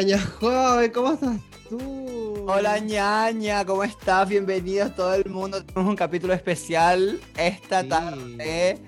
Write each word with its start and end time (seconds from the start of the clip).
Ñaña 0.00 0.18
joven, 0.40 0.90
¿cómo 0.92 1.12
estás 1.12 1.36
tú? 1.68 2.46
Hola 2.48 2.78
ñaña, 2.78 3.66
¿cómo 3.66 3.84
estás? 3.84 4.26
Bienvenidos 4.26 4.94
todo 4.96 5.12
el 5.12 5.26
mundo. 5.28 5.62
Tenemos 5.62 5.90
un 5.90 5.96
capítulo 5.96 6.32
especial 6.32 7.20
esta 7.36 7.82
Sí. 7.82 7.88
tarde 7.90 8.78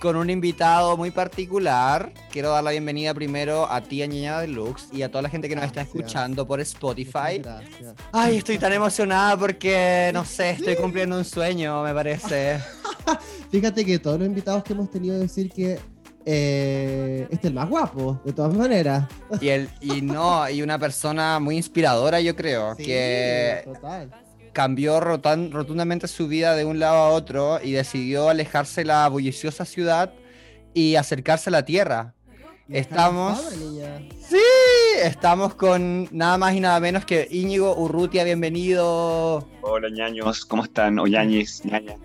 con 0.00 0.16
un 0.16 0.30
invitado 0.30 0.96
muy 0.96 1.10
particular. 1.10 2.14
Quiero 2.32 2.48
dar 2.50 2.64
la 2.64 2.70
bienvenida 2.70 3.12
primero 3.12 3.70
a 3.70 3.82
ti, 3.82 4.02
a 4.02 4.06
ñaña 4.06 4.40
Deluxe, 4.40 4.88
y 4.90 5.02
a 5.02 5.10
toda 5.10 5.20
la 5.20 5.28
gente 5.28 5.50
que 5.50 5.54
nos 5.56 5.66
está 5.66 5.82
escuchando 5.82 6.46
por 6.46 6.58
Spotify. 6.62 7.40
Gracias. 7.42 7.94
Ay, 8.12 8.38
estoy 8.38 8.56
tan 8.56 8.72
emocionada 8.72 9.36
porque, 9.36 10.12
no 10.14 10.24
sé, 10.24 10.50
estoy 10.52 10.76
cumpliendo 10.76 11.18
un 11.18 11.26
sueño, 11.26 11.82
me 11.82 11.92
parece. 11.92 12.58
Fíjate 13.50 13.84
que 13.84 13.98
todos 13.98 14.18
los 14.18 14.26
invitados 14.26 14.64
que 14.64 14.72
hemos 14.72 14.90
tenido 14.90 15.18
decir 15.18 15.50
que 15.50 15.78
eh, 16.26 17.22
este 17.30 17.36
es 17.36 17.44
el 17.50 17.54
más 17.54 17.68
guapo, 17.68 18.20
de 18.24 18.32
todas 18.32 18.54
maneras. 18.54 19.04
Y, 19.40 19.48
el, 19.48 19.68
y 19.80 20.00
no, 20.02 20.48
y 20.48 20.62
una 20.62 20.78
persona 20.78 21.38
muy 21.40 21.56
inspiradora, 21.56 22.20
yo 22.20 22.34
creo, 22.34 22.74
Sí, 22.76 22.84
que 22.84 23.62
total. 23.64 24.10
cambió 24.52 25.00
rotan- 25.00 25.50
rotundamente 25.52 26.08
su 26.08 26.26
vida 26.28 26.54
de 26.54 26.64
un 26.64 26.78
lado 26.78 26.96
a 26.96 27.08
otro 27.10 27.58
y 27.62 27.72
decidió 27.72 28.28
alejarse 28.28 28.82
de 28.82 28.86
la 28.86 29.08
bulliciosa 29.08 29.64
ciudad 29.64 30.12
y 30.72 30.96
acercarse 30.96 31.50
a 31.50 31.52
la 31.52 31.64
tierra. 31.64 32.14
Estamos-. 32.68 33.42
Sí, 34.26 34.38
estamos 35.02 35.54
con 35.54 36.08
nada 36.12 36.38
más 36.38 36.54
y 36.54 36.60
nada 36.60 36.80
menos 36.80 37.04
que 37.04 37.28
Íñigo 37.30 37.76
Urrutia, 37.76 38.24
bienvenido. 38.24 39.46
Hola 39.60 39.90
ñaños, 39.90 40.46
¿cómo 40.46 40.64
están? 40.64 40.98
O 40.98 41.06
ñañis, 41.06 41.62
ñañas. 41.64 41.98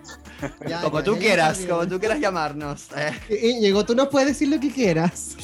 Ya, 0.68 0.82
Como 0.82 1.00
ya, 1.00 1.06
tú 1.06 1.14
ya 1.16 1.20
quieras, 1.20 1.66
como 1.68 1.88
tú 1.88 2.00
quieras 2.00 2.20
llamarnos. 2.20 2.88
Íñigo, 3.30 3.86
tú 3.86 3.96
nos 3.96 4.10
puedes 4.10 4.28
decir 4.30 4.50
lo 4.50 4.60
que 4.60 4.70
quieras. 4.70 5.38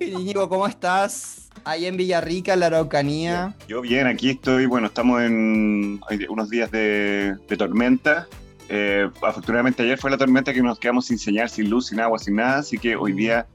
Íñigo, 0.00 0.48
¿cómo 0.48 0.66
estás? 0.66 1.50
Ahí 1.64 1.84
en 1.84 1.98
Villarrica, 1.98 2.54
en 2.54 2.60
la 2.60 2.66
Araucanía. 2.66 3.54
Yo 3.68 3.82
bien, 3.82 4.06
aquí 4.06 4.30
estoy, 4.30 4.64
bueno, 4.64 4.86
estamos 4.86 5.20
en 5.22 6.00
unos 6.30 6.48
días 6.48 6.70
de, 6.70 7.36
de 7.46 7.56
tormenta. 7.58 8.26
Eh, 8.70 9.08
afortunadamente 9.22 9.82
ayer 9.82 9.98
fue 9.98 10.10
la 10.10 10.18
tormenta 10.18 10.52
que 10.52 10.62
nos 10.62 10.78
quedamos 10.78 11.06
sin 11.06 11.18
señal, 11.18 11.48
sin 11.50 11.68
luz, 11.70 11.86
sin 11.88 12.00
agua, 12.00 12.18
sin 12.18 12.36
nada, 12.36 12.58
así 12.58 12.78
que 12.78 12.96
hoy 12.96 13.12
día, 13.12 13.46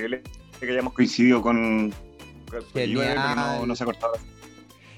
increíble 0.00 0.22
que 0.58 0.70
hayamos 0.70 0.92
coincidido 0.92 1.40
con... 1.42 1.90
con- 2.50 2.64
pero 2.72 3.66
no, 3.66 3.76
se 3.76 3.82
ha 3.82 3.86
cortado. 3.86 4.12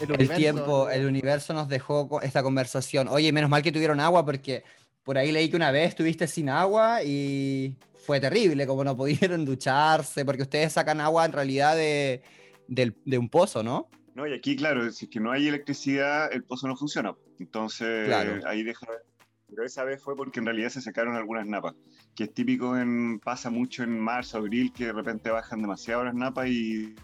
El 0.01 0.11
universo, 0.11 0.35
tiempo, 0.37 0.91
el 0.91 1.07
universo 1.07 1.55
nos 1.55 1.69
dejó 1.69 2.21
esta 2.23 2.43
conversación. 2.43 3.07
Oye, 3.09 3.31
menos 3.33 3.49
mal 3.49 3.63
que 3.63 3.71
tuvieron 3.71 4.01
agua 4.01 4.25
porque 4.25 4.65
por 5.05 5.17
ahí 5.17 5.31
leí 5.31 5.49
que 5.49 5.57
una 5.57 5.71
vez 5.71 5.91
estuviste 5.91 6.27
sin 6.27 6.49
agua 6.49 7.03
y 7.05 7.77
fue 8.05 8.19
terrible, 8.19 8.67
como 8.67 8.83
no 8.83 8.97
pudieron 8.97 9.45
ducharse, 9.45 10.25
porque 10.25 10.43
ustedes 10.43 10.73
sacan 10.73 11.01
agua 11.01 11.25
en 11.25 11.33
realidad 11.33 11.77
de, 11.77 12.23
del- 12.67 12.97
de 13.05 13.19
un 13.19 13.29
pozo, 13.29 13.63
¿no? 13.63 13.89
No, 14.15 14.27
y 14.27 14.35
aquí, 14.35 14.57
claro, 14.57 14.91
si 14.91 15.05
es 15.07 15.11
que 15.11 15.21
no 15.21 15.31
hay 15.31 15.47
electricidad, 15.49 16.31
el 16.33 16.43
pozo 16.43 16.67
no 16.67 16.77
funciona. 16.77 17.15
Entonces, 17.39 18.07
Claro. 18.09 18.41
ahí 18.47 18.63
deja... 18.65 18.87
Pero 19.55 19.67
esa 19.67 19.85
vez 19.85 20.03
fue 20.03 20.17
porque 20.17 20.41
en 20.41 20.47
realidad 20.47 20.71
se 20.71 20.81
sacaron 20.81 21.15
algunas 21.15 21.47
napas, 21.47 21.75
que 22.15 22.25
es 22.25 22.33
típico 22.35 22.77
en... 22.77 23.19
pasa 23.21 23.51
mucho 23.51 23.83
en 23.83 23.99
marzo, 24.01 24.39
abril, 24.39 24.73
que 24.73 24.87
de 24.87 24.93
repente 24.93 25.31
bajan 25.31 25.61
demasiado 25.61 26.05
las 26.05 26.15
napas 26.15 26.49
y 26.49 26.95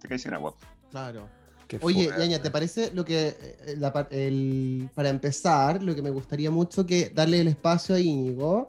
te 0.00 0.06
caes 0.08 0.22
sin 0.22 0.32
agua. 0.34 0.54
Claro. 0.90 1.28
Que 1.66 1.80
Oye, 1.82 2.08
Ñaña, 2.16 2.40
¿te 2.40 2.52
parece 2.52 2.92
lo 2.94 3.04
que, 3.04 3.28
eh, 3.28 3.74
la 3.76 4.06
el- 4.12 4.88
para 4.94 5.08
empezar, 5.08 5.82
lo 5.82 5.96
que 5.96 6.02
me 6.02 6.10
gustaría 6.10 6.48
mucho 6.50 6.86
que 6.86 7.10
darle 7.12 7.40
el 7.40 7.48
espacio 7.48 7.96
a 7.96 7.98
Íñigo 8.00 8.68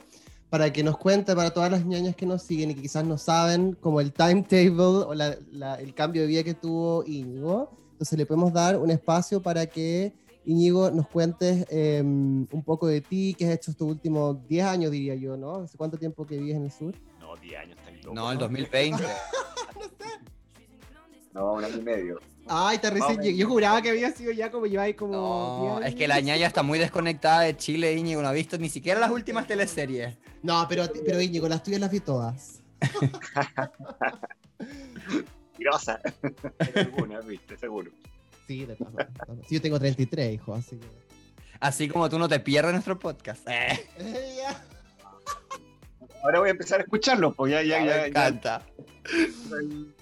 para 0.50 0.74
que 0.74 0.82
nos 0.82 0.98
cuente 0.98 1.36
para 1.36 1.52
todas 1.52 1.70
las 1.70 1.86
ñañas 1.86 2.16
que 2.16 2.26
nos 2.26 2.42
siguen 2.42 2.72
y 2.72 2.76
que 2.76 2.82
quizás 2.82 3.06
no 3.06 3.20
saben 3.20 3.74
como 3.74 4.02
el 4.02 4.14
timetable 4.14 4.72
o 4.82 5.14
la- 5.14 5.38
la- 5.52 5.76
el 5.76 5.94
cambio 5.94 6.24
de 6.24 6.28
vida 6.28 6.44
que 6.44 6.56
tuvo 6.56 7.04
Íñigo. 7.06 7.70
Entonces 7.92 8.18
le 8.18 8.26
podemos 8.26 8.52
dar 8.52 8.78
un 8.78 8.90
espacio 8.90 9.44
para 9.44 9.68
que 9.68 10.14
Íñigo 10.48 10.90
nos 10.92 11.10
cuentes 11.10 11.66
eh, 11.70 12.02
un 12.02 12.64
poco 12.66 12.88
de 12.88 13.02
ti, 13.02 13.36
qué 13.38 13.48
has 13.48 13.56
hecho 13.56 13.72
estos 13.72 13.86
últimos 13.86 14.48
10 14.48 14.66
años, 14.66 14.92
diría 14.92 15.14
yo, 15.14 15.36
¿no? 15.36 15.56
¿Hace 15.56 15.78
cuánto 15.78 15.98
tiempo 15.98 16.26
que 16.26 16.38
vives 16.38 16.56
en 16.56 16.64
el 16.64 16.72
sur? 16.72 16.96
No, 17.20 17.36
10 17.36 17.60
años, 17.60 17.78
está 17.78 17.92
loco. 17.92 18.14
No, 18.14 18.32
el 18.32 18.38
2020. 18.38 19.04
No, 21.34 21.54
un 21.54 21.64
año 21.64 21.78
y 21.78 21.82
medio. 21.84 22.20
Ay, 22.48 22.80
te 22.80 22.90
recién 22.90 23.18
No. 23.18 23.24
Yo 23.24 23.48
juraba 23.48 23.80
que 23.80 23.92
había 23.92 24.12
sido 24.12 24.32
ya 24.32 24.50
como 24.50 24.66
lleváis 24.66 24.96
como... 24.96 25.14
No, 25.14 25.80
10 25.82 25.90
es 25.90 25.96
que 25.96 26.08
la 26.08 26.20
ñaya 26.20 26.48
está 26.48 26.64
muy 26.64 26.80
desconectada 26.80 27.42
de 27.42 27.56
Chile, 27.56 27.94
Íñigo, 27.94 28.24
no 28.24 28.28
ha 28.28 28.32
visto 28.32 28.58
ni 28.58 28.70
siquiera 28.70 29.00
las 29.00 29.12
últimas 29.12 29.46
teleseries. 29.46 30.18
No, 30.42 30.66
pero, 30.68 30.86
pero 31.06 31.22
Íñigo, 31.22 31.48
las 31.48 31.62
tuyas 31.62 31.80
las 31.80 31.92
vi 31.92 32.00
todas. 32.00 32.64
Mentirosa. 34.58 36.02
Algunas, 36.76 37.24
viste, 37.28 37.56
seguro. 37.56 37.92
Sí, 38.48 38.66
de 38.66 38.76
todas 38.76 38.94
maneras. 38.94 39.14
Sí, 39.48 39.56
yo 39.56 39.62
tengo 39.62 39.80
33, 39.80 40.34
hijo, 40.36 40.54
así 40.56 40.78
que... 40.78 40.88
Así 41.60 41.88
como 41.90 42.08
tú 42.10 42.18
no 42.20 42.30
te 42.30 42.40
pierdes 42.40 42.72
nuestro 42.72 42.98
podcast. 42.98 43.48
Eh, 43.50 43.80
Ahora 46.24 46.40
voy 46.40 46.48
a 46.50 46.52
empezar 46.52 46.80
a 46.80 46.84
escucharlo, 46.84 47.34
pues 47.34 47.52
ya, 47.52 47.62
ya, 47.64 47.80
me 47.80 47.86
ya. 47.86 47.96
ya 47.98 48.08
encanta. 48.08 48.62
el- 49.60 49.94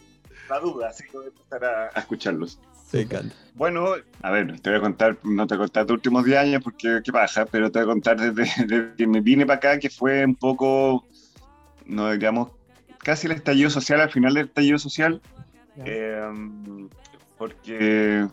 la 0.50 0.60
duda, 0.60 0.90
así 0.90 1.04
que 1.06 1.18
voy 1.18 1.26
a 1.26 1.30
empezar 1.30 1.66
a, 1.66 1.90
a 1.94 2.00
escucharlos. 2.00 2.60
Me 2.94 3.02
encanta. 3.02 3.36
Bueno, 3.56 3.96
a 4.22 4.32
ver, 4.32 4.60
te 4.60 4.70
voy 4.70 4.78
a 4.80 4.82
contar, 4.82 5.18
no 5.24 5.48
te 5.48 5.56
voy 5.56 5.64
a 5.64 5.66
contar 5.68 5.86
tus 5.88 5.96
últimos 5.96 6.24
10 6.24 6.38
años 6.38 6.64
porque 6.64 7.02
qué 7.04 7.12
pasa, 7.12 7.46
pero 7.46 7.72
te 7.72 7.80
voy 7.80 7.84
a 7.90 7.92
contar 7.92 8.20
desde, 8.20 8.66
desde 8.66 8.96
que 8.96 9.08
me 9.08 9.22
vine 9.22 9.46
para 9.46 9.58
acá, 9.58 9.80
que 9.80 9.90
fue 9.90 10.24
un 10.24 10.36
poco, 10.36 11.06
no 11.86 12.12
digamos, 12.12 12.52
casi 13.00 13.26
el 13.28 13.34
estallido 13.34 13.70
social, 13.70 14.02
al 14.02 14.12
final 14.12 14.34
del 14.36 14.46
estallido 14.46 14.78
social, 14.78 15.20
Ya. 15.78 15.84
eh, 15.88 16.30
porque, 17.38 18.28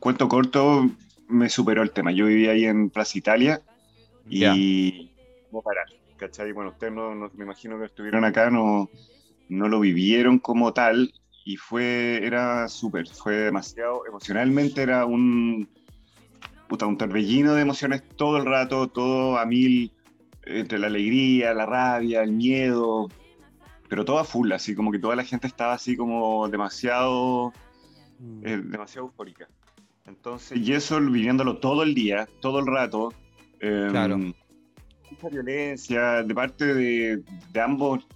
cuento 0.00 0.28
corto, 0.28 0.88
me 1.28 1.48
superó 1.48 1.82
el 1.82 1.90
tema. 1.92 2.12
Yo 2.12 2.26
vivía 2.26 2.52
ahí 2.52 2.64
en 2.64 2.90
Plaza 2.90 3.18
Italia 3.18 3.62
y 4.28 5.10
no 5.52 5.60
parar, 5.60 5.86
¿cachai? 6.16 6.52
Bueno, 6.52 6.70
ustedes 6.70 6.92
no, 6.92 7.14
no- 7.14 7.30
me 7.34 7.44
imagino 7.44 7.78
que 7.78 7.86
estuvieron 7.86 8.24
acá, 8.24 8.50
no, 8.50 8.90
no 9.48 9.68
lo 9.68 9.80
vivieron 9.80 10.38
como 10.38 10.72
tal 10.72 11.12
y 11.44 11.56
fue, 11.56 12.20
era 12.24 12.68
súper, 12.68 13.06
fue 13.08 13.34
demasiado, 13.34 14.06
emocionalmente 14.06 14.82
era 14.82 15.04
un, 15.04 15.68
puta, 16.68 16.86
un 16.86 16.96
torbellino 16.96 17.54
de 17.54 17.62
emociones 17.62 18.02
todo 18.16 18.38
el 18.38 18.46
rato, 18.46 18.88
todo 18.88 19.38
a 19.38 19.44
mil, 19.44 19.92
entre 20.46 20.78
la 20.78 20.86
alegría, 20.86 21.52
la 21.54 21.66
rabia, 21.66 22.22
el 22.22 22.32
miedo, 22.32 23.08
pero 23.88 24.04
todo 24.04 24.18
a 24.18 24.24
full, 24.24 24.50
así 24.52 24.74
como 24.74 24.90
que 24.90 24.98
toda 24.98 25.16
la 25.16 25.24
gente 25.24 25.46
estaba 25.46 25.74
así 25.74 25.96
como 25.96 26.48
demasiado 26.48 27.52
Mm. 28.24 28.46
eh, 28.46 28.60
demasiado 28.64 29.06
eufórica. 29.08 29.46
Entonces, 30.06 30.58
y 30.58 30.72
eso 30.72 31.00
viviéndolo 31.00 31.58
todo 31.58 31.82
el 31.82 31.94
día, 31.94 32.28
todo 32.40 32.58
el 32.60 32.66
rato. 32.66 33.12
eh, 33.60 33.88
Claro. 33.90 34.18
Mucha 34.18 35.28
violencia 35.30 36.22
de 36.22 36.34
parte 36.34 36.74
de, 36.74 37.22
de 37.52 37.60
ambos, 37.60 38.06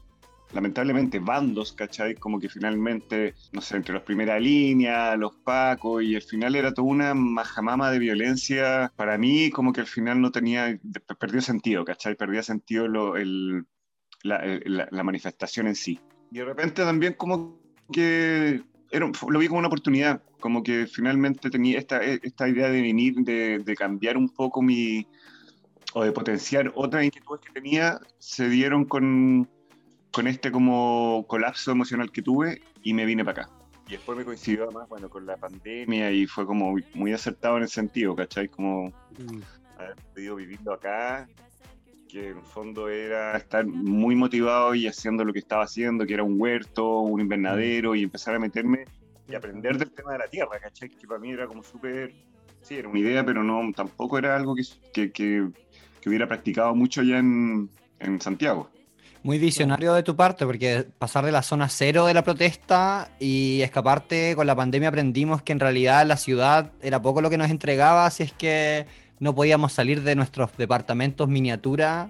lamentablemente, 0.53 1.19
bandos, 1.19 1.73
¿cachai? 1.73 2.15
Como 2.15 2.41
que 2.41 2.49
finalmente, 2.49 3.35
no 3.53 3.61
sé, 3.61 3.77
entre 3.77 3.95
los 3.95 4.03
primera 4.03 4.39
línea, 4.41 5.15
los 5.17 5.35
pacos, 5.37 6.03
y 6.03 6.17
al 6.17 6.23
final 6.23 6.57
era 6.57 6.73
toda 6.75 6.89
una 6.89 7.15
majamama 7.15 7.91
de 7.91 7.99
violencia. 7.99 8.93
Para 8.97 9.17
mí, 9.19 9.51
como 9.51 9.73
que 9.73 9.81
al 9.83 9.87
final 9.87 10.21
no 10.21 10.31
tenía, 10.33 10.79
perdió 11.19 11.41
sentido, 11.41 11.85
¿cachai? 11.85 12.15
Perdía 12.17 12.43
sentido 12.43 12.89
lo- 12.89 13.16
el- 13.16 13.65
la, 14.22 14.37
el- 14.45 14.63
la- 14.77 14.89
la 14.91 15.03
manifestación 15.04 15.66
en 15.69 15.75
sí. 15.77 16.01
Y 16.33 16.39
de 16.39 16.45
repente 16.45 16.83
también 16.83 17.15
como 17.15 17.59
que 17.93 18.63
era, 18.91 19.11
lo 19.29 19.39
vi 19.39 19.49
como 19.49 19.59
una 19.59 19.69
oportunidad, 19.69 20.23
como 20.41 20.63
que 20.63 20.87
finalmente 20.87 21.51
tenía 21.51 21.79
esta, 21.79 22.03
esta 22.03 22.49
idea 22.49 22.71
de 22.71 22.83
venir, 22.83 23.15
de, 23.17 23.59
de 23.59 23.75
cambiar 23.77 24.17
un 24.17 24.29
poco 24.29 24.63
mi, 24.63 25.07
o 25.95 26.05
de 26.05 26.13
potenciar 26.13 26.73
otras 26.75 27.05
inquietudes 27.05 27.41
que 27.41 27.53
tenía, 27.53 27.99
se 28.19 28.49
dieron 28.49 28.85
con, 28.85 29.49
con 30.13 30.27
este 30.27 30.51
como 30.51 31.25
colapso 31.29 31.73
emocional 31.73 32.11
que 32.11 32.23
tuve 32.23 32.63
y 32.83 32.95
me 32.95 33.05
vine 33.05 33.25
para 33.25 33.43
acá. 33.43 33.53
Y 33.87 33.93
después 33.93 34.19
me 34.19 34.25
coincidió 34.25 34.65
además, 34.65 34.89
bueno, 34.89 35.09
con 35.09 35.25
la 35.25 35.37
pandemia 35.37 36.11
y 36.11 36.27
fue 36.27 36.47
como 36.47 36.77
muy 36.95 37.13
acertado 37.13 37.57
en 37.57 37.63
el 37.63 37.69
sentido, 37.71 38.15
¿cachai? 38.15 38.49
Como 38.49 38.93
Mm. 39.19 39.41
haber 39.79 39.97
podido 40.15 40.37
vivirlo 40.37 40.75
acá, 40.75 41.29
que 42.09 42.28
en 42.31 42.43
fondo 42.43 42.89
era 42.89 43.37
estar 43.37 43.66
muy 43.66 44.16
motivado 44.16 44.75
y 44.75 44.87
haciendo 44.87 45.25
lo 45.25 45.33
que 45.33 45.39
estaba 45.41 45.65
haciendo, 45.65 46.07
que 46.07 46.15
era 46.15 46.22
un 46.22 46.41
huerto, 46.41 47.01
un 47.01 47.21
invernadero, 47.21 47.95
y 47.95 48.03
empezar 48.03 48.34
a 48.34 48.39
meterme 48.39 48.84
y 49.28 49.34
aprender 49.34 49.77
del 49.77 49.91
tema 49.91 50.13
de 50.13 50.19
la 50.19 50.27
tierra, 50.28 50.59
¿cachai? 50.59 50.89
Que 50.89 51.07
para 51.07 51.21
mí 51.21 51.31
era 51.31 51.47
como 51.47 51.63
súper, 51.63 52.13
sí, 52.63 52.77
era 52.77 52.89
una 52.89 52.99
idea, 52.99 53.25
pero 53.25 53.45
no, 53.45 53.60
tampoco 53.77 54.19
era 54.19 54.34
algo 54.37 54.55
que, 54.55 54.63
que, 54.93 55.13
que- 55.13 55.49
que 56.01 56.09
hubiera 56.09 56.27
practicado 56.28 56.75
mucho 56.77 57.03
ya 57.03 57.19
en, 57.19 57.69
en 57.99 58.21
Santiago. 58.21 58.71
Muy 59.25 59.39
visionario 59.39 59.93
de 59.95 60.04
tu 60.04 60.15
parte, 60.15 60.47
porque 60.47 60.87
pasar 60.97 61.25
de 61.25 61.33
la 61.33 61.43
zona 61.43 61.69
cero 61.69 62.07
de 62.07 62.15
la 62.15 62.22
protesta 62.22 63.11
y 63.19 63.61
escaparte 63.63 64.37
con 64.37 64.47
la 64.47 64.54
pandemia 64.54 64.91
aprendimos 64.91 65.43
que 65.43 65.53
en 65.53 65.59
realidad 65.59 66.07
la 66.07 66.16
ciudad 66.16 66.71
era 66.81 67.03
poco 67.03 67.21
lo 67.21 67.28
que 67.28 67.37
nos 67.37 67.51
entregaba, 67.51 68.09
si 68.11 68.22
es 68.22 68.33
que 68.33 68.87
no 69.20 69.34
podíamos 69.34 69.72
salir 69.72 70.03
de 70.03 70.15
nuestros 70.15 70.56
departamentos 70.56 71.28
miniatura 71.28 72.09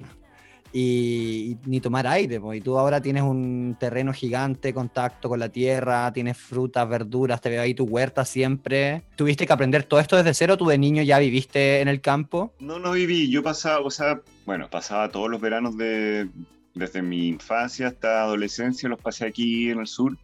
y, 0.72 1.56
ni 1.64 1.80
tomar 1.80 2.06
aire. 2.06 2.40
po. 2.40 2.54
Y 2.54 2.60
tú 2.60 2.78
ahora 2.78 3.00
tienes 3.00 3.22
un 3.22 3.76
terreno 3.78 4.12
gigante, 4.12 4.74
contacto 4.74 5.28
con 5.28 5.38
la 5.38 5.48
tierra, 5.48 6.12
tienes 6.12 6.36
frutas, 6.36 6.88
verduras, 6.88 7.40
te 7.40 7.50
veo 7.50 7.62
ahí 7.62 7.74
tu 7.74 7.84
huerta 7.84 8.24
siempre. 8.24 9.02
¿Tuviste 9.16 9.46
que 9.46 9.52
aprender 9.52 9.84
todo 9.84 10.00
esto 10.00 10.16
desde 10.16 10.34
cero? 10.34 10.56
¿Tú 10.56 10.66
de 10.66 10.78
niño 10.78 11.02
ya 11.02 11.18
viviste 11.18 11.80
en 11.80 11.88
el 11.88 12.00
campo? 12.00 12.52
No, 12.60 12.78
no 12.78 12.92
viví. 12.92 13.30
Yo 13.30 13.42
pasaba, 13.42 13.80
o 13.80 13.90
sea, 13.90 14.20
bueno, 14.44 14.68
pasaba 14.70 15.08
todos 15.08 15.30
los 15.30 15.40
veranos 15.40 15.76
de, 15.76 16.28
desde 16.74 17.02
mi 17.02 17.28
infancia 17.28 17.88
hasta 17.88 18.22
adolescencia, 18.22 18.88
los 18.88 19.00
pasé 19.00 19.26
aquí 19.26 19.70
en 19.70 19.80
el 19.80 19.86
sur. 19.86 20.16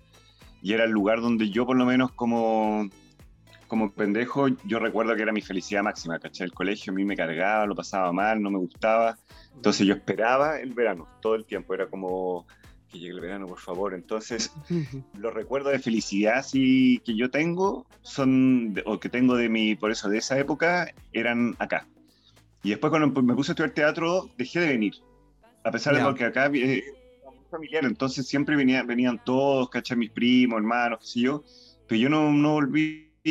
Y 0.62 0.72
era 0.72 0.84
el 0.84 0.90
lugar 0.90 1.20
donde 1.20 1.50
yo, 1.50 1.66
por 1.66 1.76
lo 1.76 1.84
menos, 1.84 2.12
como, 2.12 2.88
como 3.66 3.92
pendejo, 3.92 4.48
yo 4.64 4.78
recuerdo 4.78 5.14
que 5.16 5.22
era 5.22 5.32
mi 5.32 5.40
felicidad 5.40 5.82
máxima, 5.82 6.18
¿cachai? 6.18 6.46
El 6.46 6.52
colegio 6.52 6.92
a 6.92 6.96
mí 6.96 7.04
me 7.04 7.16
cargaba, 7.16 7.66
lo 7.66 7.74
pasaba 7.74 8.12
mal, 8.12 8.40
no 8.42 8.50
me 8.50 8.58
gustaba. 8.58 9.16
Entonces 9.54 9.86
yo 9.86 9.94
esperaba 9.94 10.58
el 10.60 10.72
verano 10.74 11.08
todo 11.20 11.34
el 11.34 11.44
tiempo. 11.44 11.74
Era 11.74 11.86
como 11.86 12.46
que 12.90 12.98
llegue 12.98 13.14
el 13.14 13.20
verano, 13.20 13.46
por 13.46 13.58
favor. 13.58 13.94
Entonces, 13.94 14.52
los 15.18 15.32
recuerdos 15.34 15.72
de 15.72 15.78
felicidad 15.78 16.44
sí, 16.44 17.00
que 17.04 17.16
yo 17.16 17.30
tengo 17.30 17.86
son, 18.02 18.74
o 18.86 19.00
que 19.00 19.08
tengo 19.08 19.36
de 19.36 19.48
mi, 19.48 19.74
por 19.74 19.90
eso, 19.90 20.08
de 20.08 20.18
esa 20.18 20.38
época, 20.38 20.92
eran 21.12 21.56
acá. 21.58 21.86
Y 22.62 22.70
después 22.70 22.90
cuando 22.90 23.22
me 23.22 23.34
puse 23.34 23.50
a 23.50 23.54
estudiar 23.54 23.72
teatro, 23.74 24.30
dejé 24.38 24.60
de 24.60 24.68
venir. 24.68 24.94
A 25.64 25.70
pesar 25.70 25.94
Ya. 25.96 26.06
de 26.08 26.14
que 26.14 26.24
acá 26.24 26.50
eh, 26.52 26.82
familiar, 27.50 27.84
entonces 27.84 28.26
siempre 28.26 28.56
venía, 28.56 28.82
venían 28.82 29.22
todos, 29.24 29.68
¿cachai? 29.70 29.96
Mis 29.96 30.10
primos, 30.10 30.58
hermanos, 30.58 30.98
qué 31.00 31.06
sé 31.06 31.20
yo. 31.20 31.44
Pero 31.86 32.00
yo 32.00 32.08
no, 32.08 32.32
no 32.32 32.54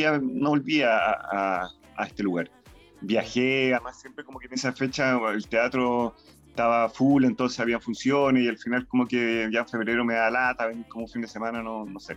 no 0.04 0.50
volvía 0.50 0.98
a, 0.98 1.62
a- 1.63 1.69
a 1.95 2.06
este 2.06 2.24
lugar. 2.24 2.50
Viajé, 3.01 3.74
además 3.74 4.00
siempre 4.00 4.24
como 4.24 4.40
que 4.40 4.48
en 4.48 4.54
esa 4.54 4.74
fecha 4.74 5.18
el 5.34 5.48
teatro 5.48 6.16
estaba 6.48 6.90
full, 6.90 7.25
entonces 7.25 7.60
había 7.60 7.80
funciones 7.80 8.44
y 8.44 8.48
al 8.48 8.57
final 8.57 8.88
como 8.88 9.07
que 9.07 9.50
ya 9.51 9.60
en 9.62 9.68
febrero 9.68 10.04
me 10.06 10.16
da 10.16 10.30
lata, 10.31 10.72
como 10.90 11.07
fin 11.07 11.22
de 11.22 11.28
semana, 11.28 11.62
no, 11.62 11.86
no 11.86 12.00
sé. 12.00 12.16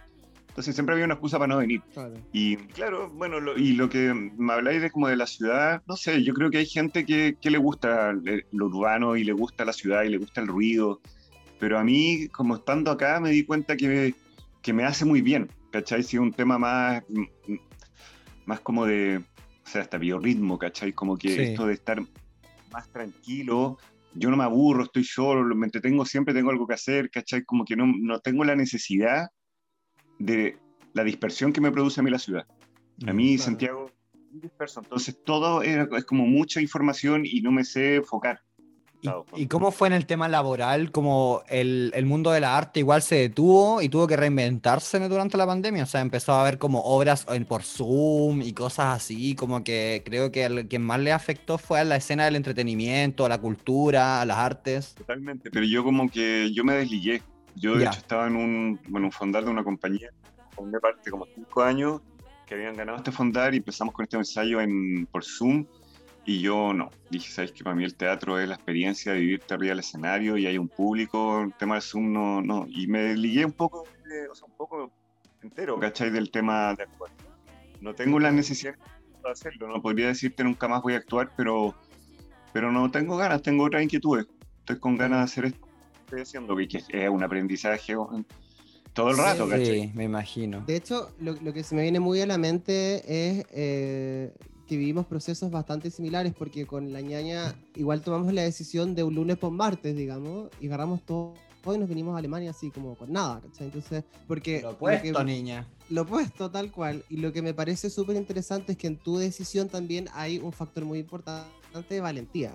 Entonces 0.49 0.75
siempre 0.75 0.95
había 0.95 1.05
una 1.05 1.15
excusa 1.15 1.39
para 1.39 1.49
no 1.49 1.59
venir. 1.59 1.83
Claro. 1.93 2.15
Y 2.33 2.57
claro, 2.69 3.11
bueno, 3.11 3.41
lo- 3.41 3.59
y 3.59 3.73
lo 3.73 3.91
que 3.91 4.15
me 4.15 4.53
habláis 4.55 4.81
de 4.81 4.91
como 4.91 5.09
de 5.09 5.17
la 5.17 5.27
ciudad, 5.27 5.83
no 5.87 5.97
sé, 5.97 6.23
yo 6.23 6.33
creo 6.33 6.51
que 6.51 6.59
hay 6.59 6.67
gente 6.67 7.05
que, 7.05 7.37
que 7.41 7.51
le 7.51 7.59
gusta 7.59 8.15
lo 8.53 8.67
urbano 8.67 9.17
y 9.17 9.25
le 9.25 9.33
gusta 9.33 9.65
la 9.67 9.73
ciudad 9.75 10.05
y 10.05 10.09
le 10.09 10.17
gusta 10.19 10.41
el 10.41 10.47
ruido, 10.47 11.01
pero 11.59 11.79
a 11.79 11.85
mí, 11.85 12.29
como 12.29 12.57
estando 12.57 12.91
acá, 12.91 13.21
me 13.21 13.31
di 13.31 13.45
cuenta 13.45 13.77
que 13.77 14.15
que 14.63 14.73
me 14.73 14.83
hace 14.85 15.05
muy 15.05 15.21
bien, 15.21 15.49
¿cachai? 15.71 16.03
Si 16.03 16.17
es 16.17 16.21
un 16.21 16.33
tema 16.33 16.59
más, 16.59 17.03
mm, 17.09 17.21
mm, 17.53 17.59
más 18.47 18.61
como 18.61 18.87
de, 18.87 19.19
o 19.19 19.69
sea, 19.69 19.83
hasta 19.83 19.99
biorritmo, 19.99 20.59
¿cachai? 20.59 20.93
Como 20.93 21.17
que 21.17 21.29
Sí. 21.31 21.41
esto 21.43 21.67
de 21.67 21.75
estar 21.75 22.01
más 22.73 22.91
tranquilo, 22.91 23.79
yo 24.15 24.31
no 24.31 24.37
me 24.37 24.45
aburro, 24.45 24.85
estoy 24.85 25.05
solo, 25.05 25.55
me 25.55 25.67
entretengo, 25.67 26.05
siempre 26.05 26.33
tengo 26.35 26.51
algo 26.51 26.67
que 26.67 26.75
hacer, 26.75 27.11
¿cachai? 27.11 27.45
Como 27.45 27.65
que 27.65 27.77
no, 27.77 27.87
no 27.87 28.21
tengo 28.21 28.45
la 28.45 28.57
necesidad 28.57 29.29
de 30.19 30.59
la 30.95 31.05
dispersión 31.05 31.53
que 31.53 31.61
me 31.61 31.71
produce 31.71 32.01
a 32.01 32.03
mí 32.03 32.11
la 32.11 32.19
ciudad. 32.19 32.47
A 33.07 33.13
mí 33.13 33.37
Claro. 33.37 33.45
Santiago 33.51 33.91
es 34.35 34.41
disperso, 34.43 34.81
entonces 34.81 35.19
todo 35.25 35.63
era- 35.63 35.87
es 35.97 36.05
como 36.05 36.27
mucha 36.27 36.61
información 36.61 37.23
y 37.25 37.41
no 37.43 37.53
me 37.53 37.65
sé 37.65 37.97
enfocar. 37.97 38.41
¿Y, 39.01 39.07
Claro, 39.09 39.27
y 39.37 39.47
cómo 39.47 39.71
fue 39.73 39.89
en 39.89 39.95
el 39.95 40.07
tema 40.07 40.27
laboral? 40.29 40.91
Como 40.91 41.43
el, 41.49 41.93
el 41.95 42.07
mundo 42.07 42.31
de 42.31 42.41
la 42.41 42.57
arte 42.57 42.81
igual 42.81 43.03
se 43.03 43.17
detuvo 43.17 43.81
y 43.83 43.89
tuvo 43.89 44.07
que 44.07 44.17
reinventarse 44.17 44.99
durante 45.09 45.37
la 45.37 45.47
pandemia. 45.47 45.83
O 45.83 45.87
sea, 45.87 46.01
empezó 46.01 46.33
a 46.33 46.41
haber 46.43 46.59
como 46.59 46.81
obras 46.83 47.27
en- 47.29 47.45
por 47.45 47.63
Zoom 47.63 48.43
y 48.43 48.53
cosas 48.53 48.97
así. 48.97 49.35
Como 49.35 49.63
que 49.63 50.03
creo 50.05 50.33
que 50.33 50.45
al 50.47 50.67
quien 50.67 50.83
más 50.83 51.01
le 51.01 51.13
afectó 51.13 51.59
fue 51.59 51.81
a 51.81 51.85
la 51.85 51.97
escena 51.97 52.25
del 52.25 52.37
entretenimiento, 52.37 53.25
a 53.25 53.29
la 53.29 53.39
cultura, 53.39 54.21
a 54.21 54.25
las 54.25 54.39
artes. 54.39 54.95
Totalmente, 54.97 55.51
pero 55.51 55.67
yo 55.67 55.85
como 55.85 56.09
que 56.11 56.51
yo 56.53 56.65
me 56.65 56.75
desligué. 56.75 57.23
Yo 57.55 57.77
de 57.77 57.85
Ya. 57.85 57.91
hecho 57.91 58.01
estaba 58.01 58.27
en 58.27 58.37
un, 58.37 58.81
bueno, 58.89 59.07
un 59.07 59.13
fondar 59.13 59.45
de 59.45 59.51
una 59.51 59.65
compañía, 59.65 60.11
formé 60.55 60.79
parte 60.79 61.11
como 61.11 61.27
cinco 61.35 61.63
años 61.63 62.01
que 62.47 62.55
habían 62.55 62.77
ganado 62.77 62.99
este 62.99 63.11
fondar 63.13 63.55
y 63.55 63.59
empezamos 63.59 63.95
con 63.95 64.03
este 64.05 64.17
ensayo 64.17 64.61
en, 64.61 65.07
por 65.07 65.25
Zoom 65.25 65.65
y 66.27 66.41
yo 66.41 66.73
no. 66.75 66.91
Dije, 67.09 67.31
¿sabes 67.33 67.53
que 67.53 67.63
Para 67.65 67.77
mí 67.77 67.85
el 67.85 67.95
teatro 67.95 68.39
es 68.39 68.49
la 68.49 68.57
experiencia 68.57 69.13
de 69.13 69.21
vivirte 69.21 69.55
arriba 69.55 69.71
del 69.71 69.79
escenario 69.79 70.37
y 70.37 70.47
hay 70.47 70.59
un 70.59 70.69
público, 70.69 71.41
el 71.43 71.55
tema 71.55 71.77
de 71.77 71.81
Zoom 71.81 72.13
no, 72.13 72.43
no. 72.43 72.67
Y 72.69 72.87
me 72.89 73.01
desligué 73.03 73.45
un 73.45 73.53
poco, 73.53 73.85
de- 74.05 74.29
o 74.29 74.35
sea, 74.35 74.47
un 74.47 74.55
poco 74.57 74.91
entero, 75.43 75.79
¿cachai? 75.79 76.11
Del 76.11 76.31
tema 76.31 76.75
de 76.75 76.83
actuar. 76.83 77.11
No 77.81 77.95
tengo 77.95 78.19
la 78.19 78.33
necesidad 78.33 78.75
de 78.75 79.31
hacerlo, 79.31 79.69
no 79.69 79.81
podría 79.81 80.09
decirte 80.09 80.43
nunca 80.45 80.67
más 80.69 80.83
voy 80.83 80.95
a 80.95 80.97
actuar, 80.99 81.31
pero, 81.37 81.75
pero 82.53 82.73
no 82.73 82.91
tengo 82.91 83.17
ganas, 83.17 83.43
tengo 83.43 83.65
otras 83.65 83.83
inquietudes. 83.83 84.27
Estoy 84.61 84.79
con 84.81 84.97
ganas 84.97 85.19
de 85.21 85.25
hacer 85.25 85.45
esto 85.47 85.67
estoy 86.07 86.21
haciendo, 86.23 86.57
que 86.57 86.69
es 86.89 87.09
un 87.11 87.23
aprendizaje 87.25 87.95
todo 88.93 89.11
el 89.11 89.19
rato, 89.19 89.49
¿cachai? 89.49 89.81
Sí, 89.83 89.93
me 89.95 90.05
imagino. 90.05 90.61
De 90.65 90.77
hecho, 90.77 91.11
lo, 91.21 91.33
lo 91.43 91.53
que 91.53 91.65
se 91.65 91.75
me 91.75 91.83
viene 91.83 91.99
muy 91.99 92.21
a 92.21 92.27
la 92.27 92.39
mente 92.39 92.97
es 93.39 93.45
eh, 93.51 94.33
que 94.67 94.77
vivimos 94.77 95.07
procesos 95.07 95.51
bastante 95.51 95.91
similares, 95.91 96.35
porque 96.37 96.67
con 96.67 96.93
la 96.93 97.01
ñaña 97.01 97.55
igual 97.75 98.03
tomamos 98.03 98.33
la 98.33 98.43
decisión 98.43 98.95
de 98.95 99.05
un 99.05 99.15
lunes 99.15 99.37
por 99.39 99.51
martes, 99.53 99.97
digamos, 99.97 100.51
y 100.61 100.67
agarramos 100.67 101.03
todo 101.05 101.35
y 101.75 101.79
nos 101.79 101.89
venimos 101.89 102.15
a 102.15 102.19
Alemania 102.19 102.51
así 102.51 102.71
como 102.71 102.95
con 102.95 103.13
nada, 103.13 103.41
¿cachai? 103.41 103.67
Entonces, 103.67 104.05
porque... 104.29 104.61
Lo 104.63 104.69
lo 104.69 104.75
opuesto, 104.75 105.19
que- 105.19 105.25
niña. 105.25 105.67
Lo 105.91 106.03
opuesto, 106.03 106.49
tal 106.51 106.71
cual. 106.71 107.05
Y 107.11 107.17
lo 107.17 107.33
que 107.33 107.43
me 107.43 107.55
parece 107.55 107.91
súper 107.91 108.15
interesante 108.17 108.73
es 108.73 108.79
que 108.79 108.87
en 108.87 108.97
tu 108.97 109.17
decisión 109.19 109.69
también 109.69 110.09
hay 110.15 110.39
un 110.39 110.53
factor 110.53 110.85
muy 110.85 111.01
importante 111.01 111.49
de 111.89 112.01
valentía. 112.01 112.53